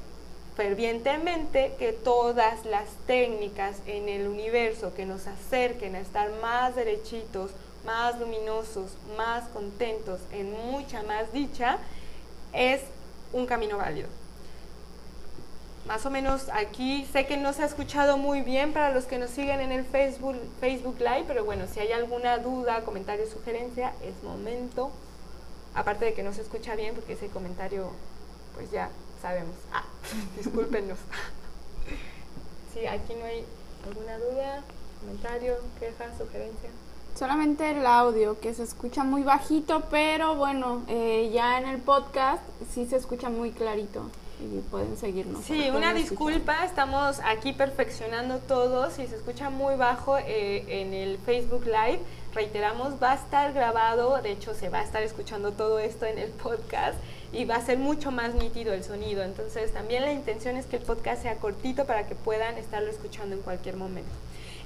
fervientemente 0.58 1.74
que 1.80 1.94
todas 1.94 2.66
las 2.66 2.90
técnicas 3.08 3.78
en 3.88 4.10
el 4.10 4.28
universo 4.28 4.94
que 4.94 5.06
nos 5.06 5.28
acerquen 5.28 5.96
a 5.96 6.02
estar 6.02 6.30
más 6.42 6.76
derechitos, 6.76 7.52
más 7.86 8.20
luminosos, 8.20 8.92
más 9.18 9.48
contentos, 9.50 10.20
en 10.34 10.52
mucha 10.70 11.02
más 11.04 11.32
dicha, 11.32 11.78
es 12.52 12.82
un 13.34 13.46
camino 13.46 13.78
válido 13.78 14.08
más 15.88 16.06
o 16.06 16.10
menos 16.10 16.48
aquí 16.54 17.06
sé 17.12 17.26
que 17.26 17.38
no 17.38 17.52
se 17.54 17.64
ha 17.64 17.66
escuchado 17.66 18.18
muy 18.18 18.42
bien 18.42 18.72
para 18.74 18.92
los 18.92 19.06
que 19.06 19.18
nos 19.18 19.30
siguen 19.30 19.60
en 19.60 19.72
el 19.72 19.84
Facebook, 19.84 20.38
Facebook 20.60 20.96
Live, 21.00 21.26
pero 21.28 21.44
bueno, 21.44 21.66
si 21.68 21.80
hay 21.82 21.92
alguna 21.92 22.38
duda, 22.38 22.82
comentario, 22.84 23.30
sugerencia, 23.30 23.94
es 24.02 24.24
momento. 24.24 24.92
Aparte 25.76 26.06
de 26.06 26.14
que 26.14 26.24
no 26.24 26.34
se 26.34 26.42
escucha 26.42 26.76
bien, 26.76 26.96
porque 26.96 27.14
ese 27.14 27.28
comentario, 27.28 27.90
pues 28.56 28.72
ya 28.72 28.90
sabemos. 29.22 29.56
Ah, 29.72 29.86
discúlpenos. 30.38 31.00
Sí, 32.74 32.88
aquí 32.88 33.14
no 33.14 33.24
hay 33.26 33.46
alguna 33.86 34.18
duda, 34.18 34.64
comentario, 35.00 35.58
queja, 35.80 36.06
sugerencia. 36.18 36.72
Solamente 37.16 37.70
el 37.70 37.86
audio, 37.86 38.40
que 38.40 38.54
se 38.54 38.64
escucha 38.64 39.04
muy 39.04 39.24
bajito, 39.24 39.84
pero 39.92 40.36
bueno, 40.36 40.84
eh, 40.88 41.30
ya 41.34 41.60
en 41.60 41.68
el 41.68 41.80
podcast 41.80 42.42
sí 42.74 42.88
se 42.88 42.96
escucha 42.96 43.30
muy 43.30 43.52
clarito 43.52 44.10
y 44.42 44.60
pueden 44.70 44.98
seguirnos. 44.98 45.46
Sí, 45.46 45.70
una 45.70 45.94
disculpa, 45.94 46.66
estamos 46.66 47.20
aquí 47.24 47.54
perfeccionando 47.54 48.40
todo. 48.40 48.90
Si 48.90 49.08
se 49.08 49.16
escucha 49.16 49.50
muy 49.50 49.76
bajo 49.76 50.18
eh, 50.18 50.66
en 50.82 50.94
el 50.94 51.18
Facebook 51.20 51.66
Live, 51.66 52.00
reiteramos, 52.34 52.96
va 53.02 53.12
a 53.12 53.16
estar 53.16 53.54
grabado, 53.54 54.20
de 54.22 54.32
hecho 54.32 54.54
se 54.54 54.70
va 54.70 54.80
a 54.80 54.84
estar 54.84 55.04
escuchando 55.04 55.52
todo 55.52 55.80
esto 55.80 56.06
en 56.06 56.18
el 56.18 56.32
podcast 56.32 56.98
y 57.32 57.46
va 57.46 57.56
a 57.56 57.62
ser 57.62 57.78
mucho 57.78 58.12
más 58.12 58.34
nítido 58.34 58.74
el 58.74 58.84
sonido. 58.84 59.24
Entonces 59.24 59.72
también 59.72 60.04
la 60.04 60.12
intención 60.12 60.58
es 60.58 60.66
que 60.66 60.78
el 60.78 60.84
podcast 60.84 61.22
sea 61.22 61.36
cortito 61.36 61.86
para 61.86 62.08
que 62.08 62.16
puedan 62.16 62.58
estarlo 62.58 62.90
escuchando 62.90 63.36
en 63.36 63.42
cualquier 63.42 63.78
momento. 63.78 64.12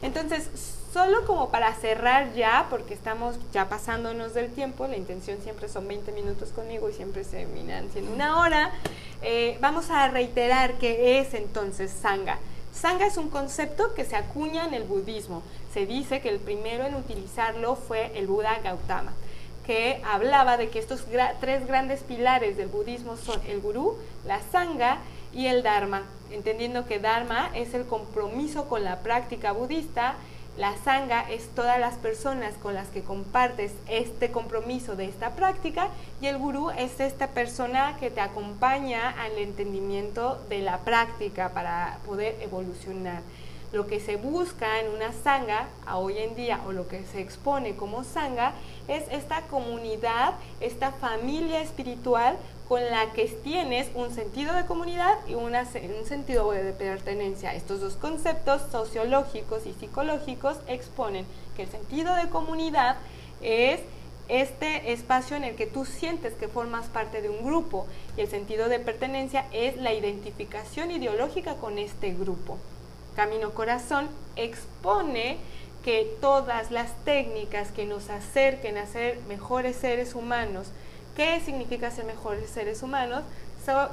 Entonces, 0.02 0.50
solo 0.98 1.28
como 1.28 1.50
para 1.50 1.76
cerrar 1.76 2.34
ya, 2.34 2.66
porque 2.72 2.95
estamos 2.95 3.36
ya 3.54 3.70
pasándonos 3.70 4.34
del 4.34 4.50
tiempo, 4.52 4.88
la 4.88 4.98
intención 4.98 5.38
siempre 5.43 5.70
son 5.70 5.88
20 5.88 6.12
minutos 6.12 6.50
conmigo 6.50 6.89
y 6.89 6.93
siempre 6.93 7.24
se 7.24 7.45
terminan 7.45 7.88
siendo 7.91 8.12
una 8.12 8.39
hora, 8.39 8.72
eh, 9.22 9.60
vamos 9.62 9.91
a 9.91 10.08
reiterar 10.08 10.80
qué 10.80 11.20
es 11.20 11.36
entonces 11.36 11.91
Sangha. 11.91 12.39
Sangha 12.74 13.06
es 13.06 13.18
un 13.18 13.30
concepto 13.30 13.93
que 13.93 14.06
se 14.06 14.16
acuña 14.16 14.66
en 14.66 14.74
el 14.74 14.86
budismo. 14.86 15.43
Se 15.72 15.86
dice 15.86 16.20
que 16.20 16.30
el 16.30 16.39
primero 16.39 16.84
en 16.84 16.95
utilizarlo 16.95 17.76
fue 17.76 18.12
el 18.18 18.26
Buda 18.26 18.58
Gautama, 18.64 19.14
que 19.68 20.02
hablaba 20.04 20.58
de 20.58 20.70
que 20.70 20.80
estos 20.80 21.06
tres 21.39 21.68
grandes 21.68 22.02
pilares 22.02 22.58
del 22.58 22.70
budismo 22.70 23.18
son 23.18 23.39
el 23.45 23.62
gurú, 23.62 23.95
la 24.26 24.41
Sangha 24.52 24.98
y 25.32 25.45
el 25.45 25.62
Dharma 25.62 26.02
entendiendo 26.32 26.86
que 26.86 27.00
Dharma 27.00 27.52
es 27.54 27.74
el 27.74 27.86
compromiso 27.86 28.68
con 28.68 28.84
la 28.84 29.00
práctica 29.00 29.52
budista, 29.52 30.16
la 30.58 30.76
Sangha 30.84 31.30
es 31.30 31.49
todas 31.49 31.80
las 31.80 31.95
personas 31.95 32.55
con 32.55 32.74
las 32.74 32.88
que 32.88 33.03
compartes 33.03 33.72
este 33.88 34.32
compromiso 34.32 34.95
de 34.95 35.05
esta 35.05 35.36
práctica 35.36 35.89
y 36.20 36.26
el 36.26 36.39
Gurú 36.39 36.72
es 36.72 36.99
esta 36.99 37.28
persona 37.28 37.95
que 37.99 38.10
te 38.10 38.22
acompaña 38.22 39.12
al 39.22 39.38
entendimiento 39.38 40.43
de 40.49 40.60
la 40.60 40.80
práctica 40.80 41.49
para 41.53 41.99
poder 42.08 42.36
evolucionar. 42.41 43.22
Lo 43.72 43.86
que 43.86 43.99
se 43.99 44.16
busca 44.16 44.80
en 44.80 44.89
una 44.89 45.14
Sangha 45.14 45.68
hoy 45.93 46.18
en 46.18 46.36
día 46.36 46.62
o 46.66 46.72
lo 46.72 46.88
que 46.88 47.03
se 47.05 47.22
expone 47.22 47.76
como 47.76 48.03
Sangha 48.03 48.53
es 48.88 49.03
esta 49.12 49.41
comunidad, 49.41 50.34
esta 50.60 50.91
familia 50.91 51.62
espiritual 51.62 52.38
con 52.68 52.84
la 52.84 53.13
que 53.13 53.26
tienes 53.28 53.88
un 53.95 54.13
sentido 54.13 54.53
de 54.53 54.65
comunidad 54.65 55.18
y 55.28 55.36
un 55.36 55.53
sentido 56.05 56.51
de 56.51 56.74
pertenencia. 56.74 57.53
Estos 57.53 57.80
dos 57.80 57.95
conceptos 57.95 58.61
sociológicos 58.72 59.65
y 59.65 59.74
psicológicos 59.74 60.57
exponen 60.68 61.26
que 61.55 61.63
el 61.63 61.70
sentido 61.70 62.13
de 62.15 62.30
comunidad 62.30 62.97
es 63.41 63.80
este 64.28 64.91
espacio 64.91 65.38
en 65.38 65.45
el 65.45 65.55
que 65.55 65.68
tú 65.68 65.86
sientes 65.86 66.34
que 66.34 66.49
formas 66.49 66.88
parte 66.88 67.22
de 67.22 67.30
un 67.30 67.45
grupo 67.45 67.88
y 68.18 68.22
el 68.22 68.28
sentido 68.28 68.68
de 68.68 68.80
pertenencia 68.80 69.45
es 69.53 69.78
la 69.78 69.93
identificación 69.93 70.91
ideológica 70.91 71.55
con 71.55 71.78
este 71.78 72.13
grupo. 72.13 72.57
Camino 73.15 73.51
Corazón 73.51 74.09
expone 74.36 75.38
que 75.86 76.18
todas 76.20 76.72
las 76.72 76.93
técnicas 77.05 77.72
que 77.72 77.86
nos 77.86 78.09
acerquen 78.09 78.78
a 78.78 78.86
ser 78.86 79.20
mejores 79.30 79.78
seres 79.78 80.15
humanos, 80.15 80.68
¿Qué 81.18 81.41
significa 81.43 81.89
ser 81.89 82.05
mejores 82.05 82.47
seres 82.51 82.84
humanos? 82.84 83.24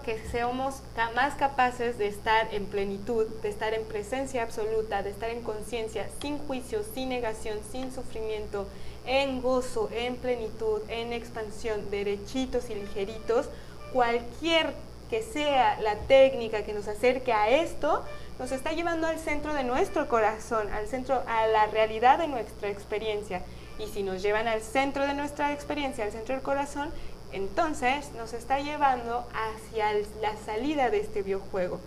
que 0.04 0.20
seamos 0.30 0.82
más 1.16 1.34
capaces 1.34 1.98
de 1.98 2.06
estar 2.06 2.54
en 2.54 2.66
plenitud, 2.66 3.26
de 3.42 3.48
estar 3.48 3.74
en 3.74 3.84
presencia 3.86 4.44
absoluta, 4.44 5.02
de 5.02 5.10
estar 5.10 5.30
en 5.30 5.42
conciencia, 5.42 6.06
sin 6.20 6.38
juicio, 6.38 6.84
sin 6.94 7.08
negación, 7.08 7.58
sin 7.72 7.92
sufrimiento, 7.92 8.68
en 9.04 9.42
gozo, 9.42 9.88
en 9.92 10.14
plenitud, 10.14 10.80
en 10.88 11.12
expansión, 11.12 11.90
derechitos 11.90 12.70
y 12.70 12.76
ligeritos. 12.76 13.48
Cualquier 13.92 14.74
que 15.10 15.22
sea 15.22 15.80
la 15.80 15.96
técnica 16.06 16.62
que 16.62 16.72
nos 16.72 16.86
acerque 16.86 17.32
a 17.32 17.48
esto, 17.48 18.04
nos 18.38 18.52
está 18.52 18.72
llevando 18.72 19.08
al 19.08 19.18
centro 19.18 19.54
de 19.54 19.64
nuestro 19.64 20.08
corazón, 20.08 20.72
al 20.72 20.86
centro, 20.86 21.20
a 21.26 21.48
la 21.48 21.66
realidad 21.66 22.18
de 22.18 22.28
nuestra 22.28 22.68
experiencia. 22.68 23.42
Y 23.78 23.88
si 23.88 24.04
nos 24.04 24.22
llevan 24.22 24.46
al 24.46 24.62
centro 24.62 25.04
de 25.04 25.14
nuestra 25.14 25.52
experiencia, 25.52 26.04
al 26.04 26.12
centro 26.12 26.36
del 26.36 26.44
corazón, 26.44 26.90
entonces 27.34 28.12
nos 28.16 28.32
está 28.32 28.60
llevando 28.60 29.26
hacia 29.34 29.92
la 30.22 30.36
salida 30.46 30.90
de 30.90 31.00
este 31.00 31.22
biojuego. 31.22 31.80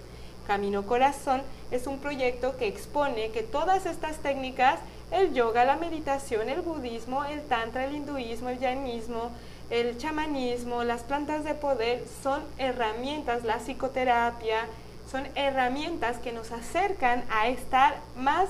Camino 0.45 0.85
Corazón 0.85 1.41
es 1.71 1.87
un 1.87 1.99
proyecto 1.99 2.57
que 2.57 2.67
expone 2.67 3.31
que 3.31 3.43
todas 3.43 3.85
estas 3.85 4.17
técnicas, 4.17 4.79
el 5.11 5.33
yoga, 5.33 5.65
la 5.65 5.77
meditación, 5.77 6.49
el 6.49 6.61
budismo, 6.61 7.23
el 7.25 7.41
tantra, 7.43 7.85
el 7.85 7.95
hinduismo, 7.95 8.49
el 8.49 8.59
jainismo, 8.59 9.31
el 9.69 9.97
chamanismo, 9.97 10.83
las 10.83 11.01
plantas 11.01 11.43
de 11.43 11.53
poder, 11.53 12.03
son 12.23 12.43
herramientas, 12.57 13.43
la 13.43 13.59
psicoterapia, 13.59 14.65
son 15.09 15.27
herramientas 15.35 16.17
que 16.17 16.33
nos 16.33 16.51
acercan 16.51 17.23
a 17.29 17.47
estar 17.47 17.95
más 18.17 18.49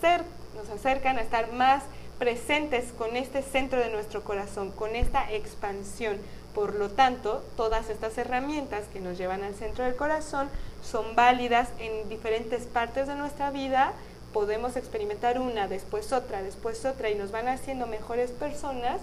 cerca, 0.00 0.28
nos 0.56 0.68
acercan 0.70 1.18
a 1.18 1.22
estar 1.22 1.52
más 1.52 1.82
presentes 2.20 2.92
con 2.98 3.16
este 3.16 3.40
centro 3.40 3.80
de 3.80 3.90
nuestro 3.90 4.22
corazón, 4.22 4.72
con 4.72 4.94
esta 4.94 5.32
expansión. 5.32 6.18
Por 6.54 6.74
lo 6.74 6.90
tanto, 6.90 7.42
todas 7.56 7.88
estas 7.88 8.18
herramientas 8.18 8.84
que 8.92 9.00
nos 9.00 9.16
llevan 9.16 9.42
al 9.42 9.54
centro 9.54 9.84
del 9.84 9.96
corazón 9.96 10.50
son 10.82 11.16
válidas 11.16 11.70
en 11.78 12.10
diferentes 12.10 12.66
partes 12.66 13.08
de 13.08 13.14
nuestra 13.14 13.50
vida. 13.50 13.94
Podemos 14.34 14.76
experimentar 14.76 15.40
una, 15.40 15.66
después 15.66 16.12
otra, 16.12 16.42
después 16.42 16.84
otra 16.84 17.08
y 17.08 17.14
nos 17.14 17.32
van 17.32 17.48
haciendo 17.48 17.86
mejores 17.86 18.32
personas 18.32 19.00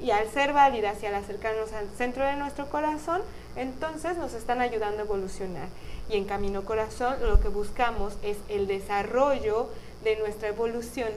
y 0.00 0.10
al 0.10 0.26
ser 0.30 0.54
válidas 0.54 1.02
y 1.02 1.06
al 1.06 1.16
acercarnos 1.16 1.70
al 1.74 1.90
centro 1.90 2.24
de 2.24 2.36
nuestro 2.36 2.70
corazón, 2.70 3.20
entonces 3.56 4.16
nos 4.16 4.32
están 4.32 4.62
ayudando 4.62 5.00
a 5.00 5.04
evolucionar. 5.04 5.68
Y 6.08 6.16
en 6.16 6.24
Camino 6.24 6.64
Corazón 6.64 7.16
lo 7.20 7.40
que 7.40 7.48
buscamos 7.48 8.14
es 8.22 8.38
el 8.48 8.66
desarrollo 8.66 9.68
de 10.02 10.16
nuestra 10.16 10.48
evolución 10.48 11.10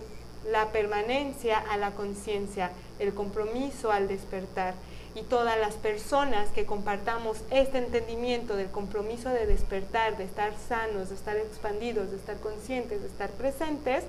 la 0.52 0.72
permanencia 0.72 1.58
a 1.58 1.78
la 1.78 1.92
conciencia, 1.92 2.72
el 3.00 3.14
compromiso 3.14 3.92
al 3.92 4.08
despertar. 4.08 4.74
y 5.16 5.24
todas 5.24 5.58
las 5.60 5.74
personas 5.74 6.50
que 6.50 6.68
compartamos 6.68 7.40
este 7.50 7.80
entendimiento 7.80 8.56
del 8.56 8.70
compromiso 8.70 9.30
de 9.30 9.48
despertar, 9.48 10.16
de 10.16 10.26
estar 10.26 10.54
sanos, 10.70 11.10
de 11.10 11.16
estar 11.16 11.36
expandidos, 11.38 12.12
de 12.12 12.18
estar 12.18 12.38
conscientes, 12.40 13.02
de 13.02 13.08
estar 13.08 13.32
presentes, 13.32 14.04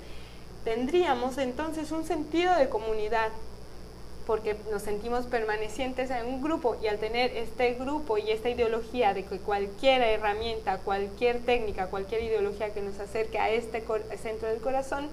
tendríamos 0.63 1.39
entonces 1.39 1.91
un 1.91 2.05
sentido 2.05 2.55
de 2.55 2.69
comunidad, 2.69 3.29
porque 4.27 4.55
nos 4.69 4.83
sentimos 4.83 5.25
permanecientes 5.25 6.11
en 6.11 6.27
un 6.27 6.43
grupo 6.43 6.77
y 6.83 6.87
al 6.87 6.99
tener 6.99 7.35
este 7.35 7.73
grupo 7.73 8.19
y 8.19 8.29
esta 8.29 8.49
ideología 8.51 9.15
de 9.15 9.25
que 9.25 9.39
cualquier 9.39 10.03
herramienta, 10.03 10.77
cualquier 10.77 11.39
técnica, 11.39 11.87
cualquier 11.87 12.21
ideología 12.21 12.71
que 12.71 12.81
nos 12.81 12.99
acerque 12.99 13.39
a 13.39 13.49
este 13.49 13.83
centro 14.21 14.47
del 14.47 14.61
corazón, 14.61 15.07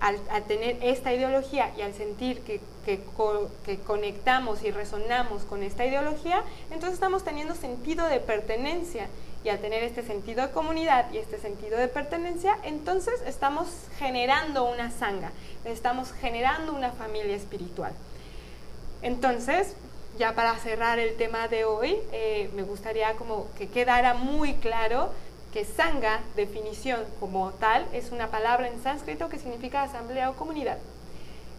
al, 0.00 0.44
tener 0.44 0.78
esta 0.82 1.12
ideología 1.12 1.72
y 1.76 1.82
al 1.82 1.94
sentir 1.94 2.40
que, 2.40 2.60
que, 2.84 3.78
conectamos 3.86 4.62
y 4.62 4.70
resonamos 4.70 5.42
con 5.42 5.62
esta 5.62 5.84
ideología, 5.84 6.42
entonces 6.70 6.94
estamos 6.94 7.24
teniendo 7.24 7.54
sentido 7.54 8.06
de 8.06 8.20
pertenencia. 8.20 9.08
Y 9.44 9.50
al 9.50 9.60
tener 9.60 9.84
este 9.84 10.02
sentido 10.02 10.44
de 10.44 10.52
comunidad 10.52 11.12
y 11.12 11.18
este 11.18 11.38
sentido 11.38 11.78
de 11.78 11.86
pertenencia, 11.86 12.58
entonces 12.64 13.14
estamos 13.24 13.68
generando 13.96 14.64
una 14.64 14.90
sanga, 14.90 15.30
estamos 15.64 16.12
generando 16.12 16.74
una 16.74 16.90
familia 16.90 17.36
espiritual. 17.36 17.92
Entonces, 19.00 19.74
ya 20.18 20.34
para 20.34 20.56
cerrar 20.56 20.98
el 20.98 21.16
tema 21.16 21.46
de 21.46 21.64
hoy, 21.64 21.96
eh, 22.12 22.50
me 22.54 22.62
gustaría 22.62 23.12
como 23.14 23.46
que 23.56 23.68
quedara 23.68 24.14
muy 24.14 24.54
claro 24.54 25.12
que 25.52 25.64
sanga, 25.64 26.20
definición 26.36 27.04
como 27.20 27.50
tal, 27.52 27.86
es 27.92 28.10
una 28.10 28.30
palabra 28.30 28.68
en 28.68 28.82
sánscrito 28.82 29.28
que 29.28 29.38
significa 29.38 29.82
asamblea 29.82 30.30
o 30.30 30.34
comunidad. 30.36 30.78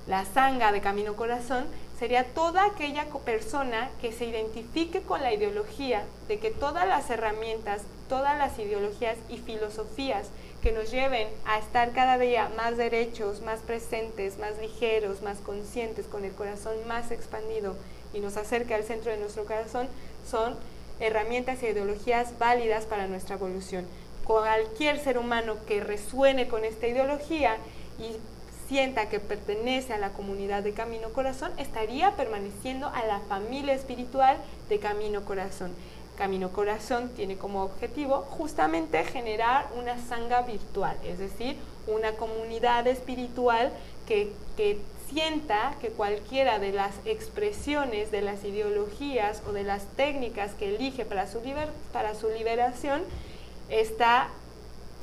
La 0.08 0.26
sanga 0.26 0.72
de 0.72 0.82
Camino 0.82 1.16
Corazón 1.16 1.66
sería 2.00 2.24
toda 2.24 2.66
aquella 2.66 3.06
persona 3.26 3.90
que 4.02 4.12
se 4.12 4.26
identifique 4.26 5.02
con 5.02 5.22
la 5.22 5.34
ideología 5.34 6.04
de 6.28 6.40
que 6.40 6.50
todas 6.50 6.88
las 6.88 7.10
herramientas, 7.10 7.82
todas 8.08 8.38
las 8.38 8.58
ideologías 8.58 9.18
y 9.28 9.38
filosofías 9.38 10.30
que 10.62 10.72
nos 10.72 10.92
lleven 10.92 11.28
a 11.46 11.60
estar 11.60 11.92
cada 11.92 12.18
día 12.18 12.50
más 12.58 12.78
derechos, 12.78 13.42
más 13.42 13.60
presentes, 13.60 14.38
más 14.38 14.58
ligeros, 14.60 15.22
más 15.22 15.40
conscientes, 15.40 16.08
con 16.08 16.26
el 16.26 16.32
corazón 16.34 16.76
más 16.88 17.12
expandido 17.12 17.76
y 18.14 18.20
nos 18.20 18.38
acerque 18.38 18.74
al 18.74 18.84
centro 18.84 19.12
de 19.12 19.18
nuestro 19.18 19.46
corazón, 19.46 19.88
son 20.30 20.58
herramientas 21.00 21.62
e 21.64 21.70
ideologías 21.70 22.38
válidas 22.38 22.86
para 22.86 23.08
nuestra 23.08 23.36
evolución. 23.36 23.86
Cualquier 24.26 25.00
ser 25.00 25.18
humano 25.18 25.58
que 25.66 25.84
resuene 25.84 26.48
con 26.48 26.66
esta 26.66 26.88
ideología 26.88 27.58
y 28.00 28.16
sienta 28.68 29.10
que 29.10 29.20
pertenece 29.20 29.94
a 29.94 29.98
la 29.98 30.14
comunidad 30.14 30.62
de 30.62 30.74
Camino 30.74 31.10
Corazón, 31.10 31.52
estaría 31.58 32.16
permaneciendo 32.16 32.88
a 32.88 33.04
la 33.06 33.20
familia 33.22 33.74
espiritual 33.74 34.38
de 34.70 34.78
Camino 34.78 35.26
Corazón. 35.26 35.72
Camino 36.16 36.52
Corazón 36.52 37.10
tiene 37.16 37.38
como 37.38 37.64
objetivo 37.64 38.28
justamente 38.30 39.04
generar 39.06 39.70
una 39.76 39.98
sanga 39.98 40.44
virtual, 40.44 40.98
es 41.04 41.18
decir, 41.18 41.56
una 41.88 42.12
comunidad 42.12 42.86
espiritual 42.88 43.72
que, 44.06 44.32
que 44.56 44.78
sienta 45.10 45.76
que 45.82 45.90
cualquiera 45.90 46.60
de 46.60 46.72
las 46.72 46.94
expresiones, 47.06 48.12
de 48.12 48.22
las 48.22 48.44
ideologías 48.44 49.42
o 49.48 49.52
de 49.52 49.64
las 49.64 49.86
técnicas 49.96 50.54
que 50.54 50.76
elige 50.76 51.06
para 51.06 51.28
su, 51.28 51.42
para 51.92 52.16
su 52.16 52.30
liberación 52.30 53.02
está 53.70 54.30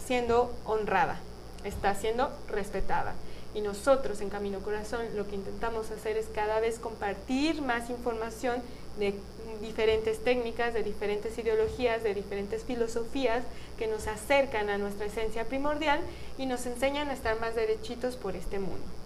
siendo 0.04 0.52
honrada, 0.64 1.18
está 1.64 1.94
siendo 1.94 2.30
respetada. 2.48 3.14
Y 3.54 3.60
nosotros 3.62 4.20
en 4.20 4.28
Camino 4.28 4.60
Corazón 4.60 5.00
lo 5.16 5.26
que 5.26 5.34
intentamos 5.34 5.90
hacer 5.90 6.16
es 6.16 6.26
cada 6.34 6.60
vez 6.60 6.78
compartir 6.78 7.62
más 7.62 7.88
información 7.90 8.62
de 8.98 9.14
diferentes 9.60 10.22
técnicas, 10.22 10.74
de 10.74 10.82
diferentes 10.82 11.36
ideologías, 11.38 12.02
de 12.02 12.14
diferentes 12.14 12.64
filosofías 12.64 13.44
que 13.78 13.86
nos 13.86 14.06
acercan 14.06 14.68
a 14.68 14.78
nuestra 14.78 15.06
esencia 15.06 15.44
primordial 15.44 16.00
y 16.38 16.46
nos 16.46 16.66
enseñan 16.66 17.08
a 17.08 17.14
estar 17.14 17.40
más 17.40 17.54
derechitos 17.54 18.16
por 18.16 18.36
este 18.36 18.58
mundo. 18.58 19.05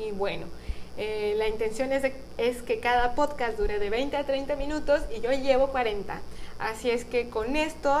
Y 0.00 0.12
bueno, 0.12 0.46
eh, 0.96 1.34
la 1.36 1.48
intención 1.48 1.92
es, 1.92 2.12
es, 2.38 2.62
que 2.62 2.80
cada 2.80 3.14
podcast 3.14 3.58
dure 3.58 3.78
de 3.78 3.90
20 3.90 4.16
a 4.16 4.24
30 4.24 4.56
minutos 4.56 5.02
y 5.14 5.20
yo 5.20 5.30
llevo 5.32 5.68
40. 5.68 6.20
Así 6.58 6.90
es 6.90 7.04
que 7.04 7.28
con 7.28 7.56
esto 7.56 7.98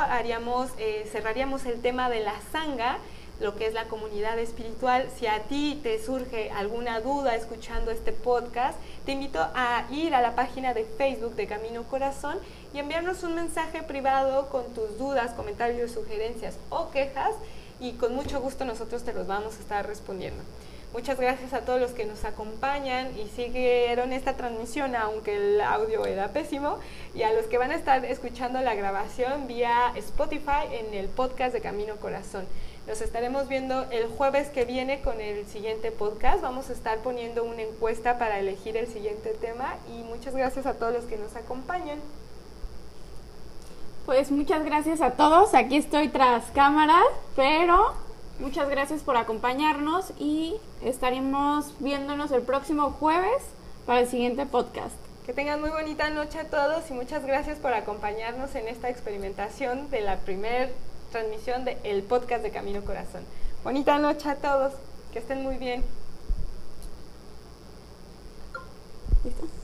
eh, 0.78 1.08
cerraríamos 1.10 1.66
el 1.66 1.80
tema 1.80 2.10
de 2.10 2.20
la 2.20 2.34
sanga, 2.52 2.98
lo 3.40 3.56
que 3.56 3.66
es 3.66 3.74
la 3.74 3.84
comunidad 3.84 4.38
espiritual. 4.38 5.08
Si 5.18 5.26
a 5.26 5.42
ti 5.44 5.80
te 5.82 6.02
surge 6.02 6.50
alguna 6.50 7.00
duda 7.00 7.34
escuchando 7.34 7.90
este 7.90 8.12
podcast, 8.12 8.78
te 9.06 9.12
invito 9.12 9.40
a 9.54 9.86
ir 9.90 10.14
a 10.14 10.20
la 10.20 10.34
página 10.34 10.74
de 10.74 10.84
Facebook 10.84 11.36
de 11.36 11.46
Camino 11.46 11.84
Corazón 11.84 12.38
y 12.74 12.78
enviarnos 12.78 13.22
un 13.22 13.34
mensaje 13.34 13.82
privado 13.82 14.48
con 14.50 14.64
tus 14.74 14.98
dudas, 14.98 15.32
comentarios, 15.32 15.90
sugerencias 15.92 16.56
o 16.68 16.90
quejas 16.90 17.34
y 17.80 17.92
con 17.92 18.14
mucho 18.14 18.40
gusto 18.40 18.66
nosotros 18.66 19.04
te 19.04 19.14
los 19.14 19.26
vamos 19.26 19.56
a 19.56 19.60
estar 19.60 19.86
respondiendo. 19.86 20.42
Muchas 20.92 21.20
gracias 21.20 21.52
a 21.52 21.60
todos 21.60 21.80
los 21.80 21.92
que 21.92 22.04
nos 22.04 22.24
acompañan 22.24 23.16
y 23.16 23.28
siguieron 23.28 24.12
esta 24.12 24.36
transmisión, 24.36 24.96
aunque 24.96 25.36
el 25.36 25.60
audio 25.60 26.04
era 26.04 26.32
pésimo, 26.32 26.78
y 27.14 27.22
a 27.22 27.32
los 27.32 27.46
que 27.46 27.58
van 27.58 27.70
a 27.70 27.76
estar 27.76 28.04
escuchando 28.04 28.60
la 28.60 28.74
grabación 28.74 29.46
vía 29.46 29.92
Spotify 29.94 30.66
en 30.72 30.92
el 30.92 31.06
podcast 31.06 31.52
de 31.52 31.60
Camino 31.60 31.94
Corazón. 31.96 32.44
Nos 32.88 33.00
estaremos 33.02 33.46
viendo 33.46 33.88
el 33.92 34.08
jueves 34.08 34.48
que 34.48 34.64
viene 34.64 35.00
con 35.00 35.20
el 35.20 35.46
siguiente 35.46 35.92
podcast. 35.92 36.42
Vamos 36.42 36.70
a 36.70 36.72
estar 36.72 36.98
poniendo 36.98 37.44
una 37.44 37.62
encuesta 37.62 38.18
para 38.18 38.40
elegir 38.40 38.76
el 38.76 38.88
siguiente 38.88 39.30
tema 39.40 39.76
y 39.88 40.02
muchas 40.02 40.34
gracias 40.34 40.66
a 40.66 40.74
todos 40.74 40.92
los 40.92 41.04
que 41.04 41.18
nos 41.18 41.36
acompañan. 41.36 42.00
Pues 44.06 44.32
muchas 44.32 44.64
gracias 44.64 45.00
a 45.02 45.12
todos. 45.12 45.54
Aquí 45.54 45.76
estoy 45.76 46.08
tras 46.08 46.50
cámaras, 46.50 47.04
pero 47.36 47.94
Muchas 48.40 48.70
gracias 48.70 49.02
por 49.02 49.18
acompañarnos 49.18 50.14
y 50.18 50.56
estaremos 50.82 51.74
viéndonos 51.78 52.32
el 52.32 52.40
próximo 52.40 52.90
jueves 52.92 53.42
para 53.84 54.00
el 54.00 54.08
siguiente 54.08 54.46
podcast. 54.46 54.94
Que 55.26 55.34
tengan 55.34 55.60
muy 55.60 55.68
bonita 55.68 56.08
noche 56.08 56.38
a 56.38 56.44
todos 56.44 56.90
y 56.90 56.94
muchas 56.94 57.26
gracias 57.26 57.58
por 57.58 57.74
acompañarnos 57.74 58.54
en 58.54 58.66
esta 58.66 58.88
experimentación 58.88 59.90
de 59.90 60.00
la 60.00 60.16
primera 60.20 60.70
transmisión 61.12 61.66
del 61.66 62.02
podcast 62.02 62.42
de 62.42 62.50
Camino 62.50 62.82
Corazón. 62.82 63.24
Bonita 63.62 63.98
noche 63.98 64.30
a 64.30 64.36
todos, 64.36 64.72
que 65.12 65.18
estén 65.18 65.42
muy 65.42 65.58
bien. 65.58 65.84
¿Listo? 69.22 69.59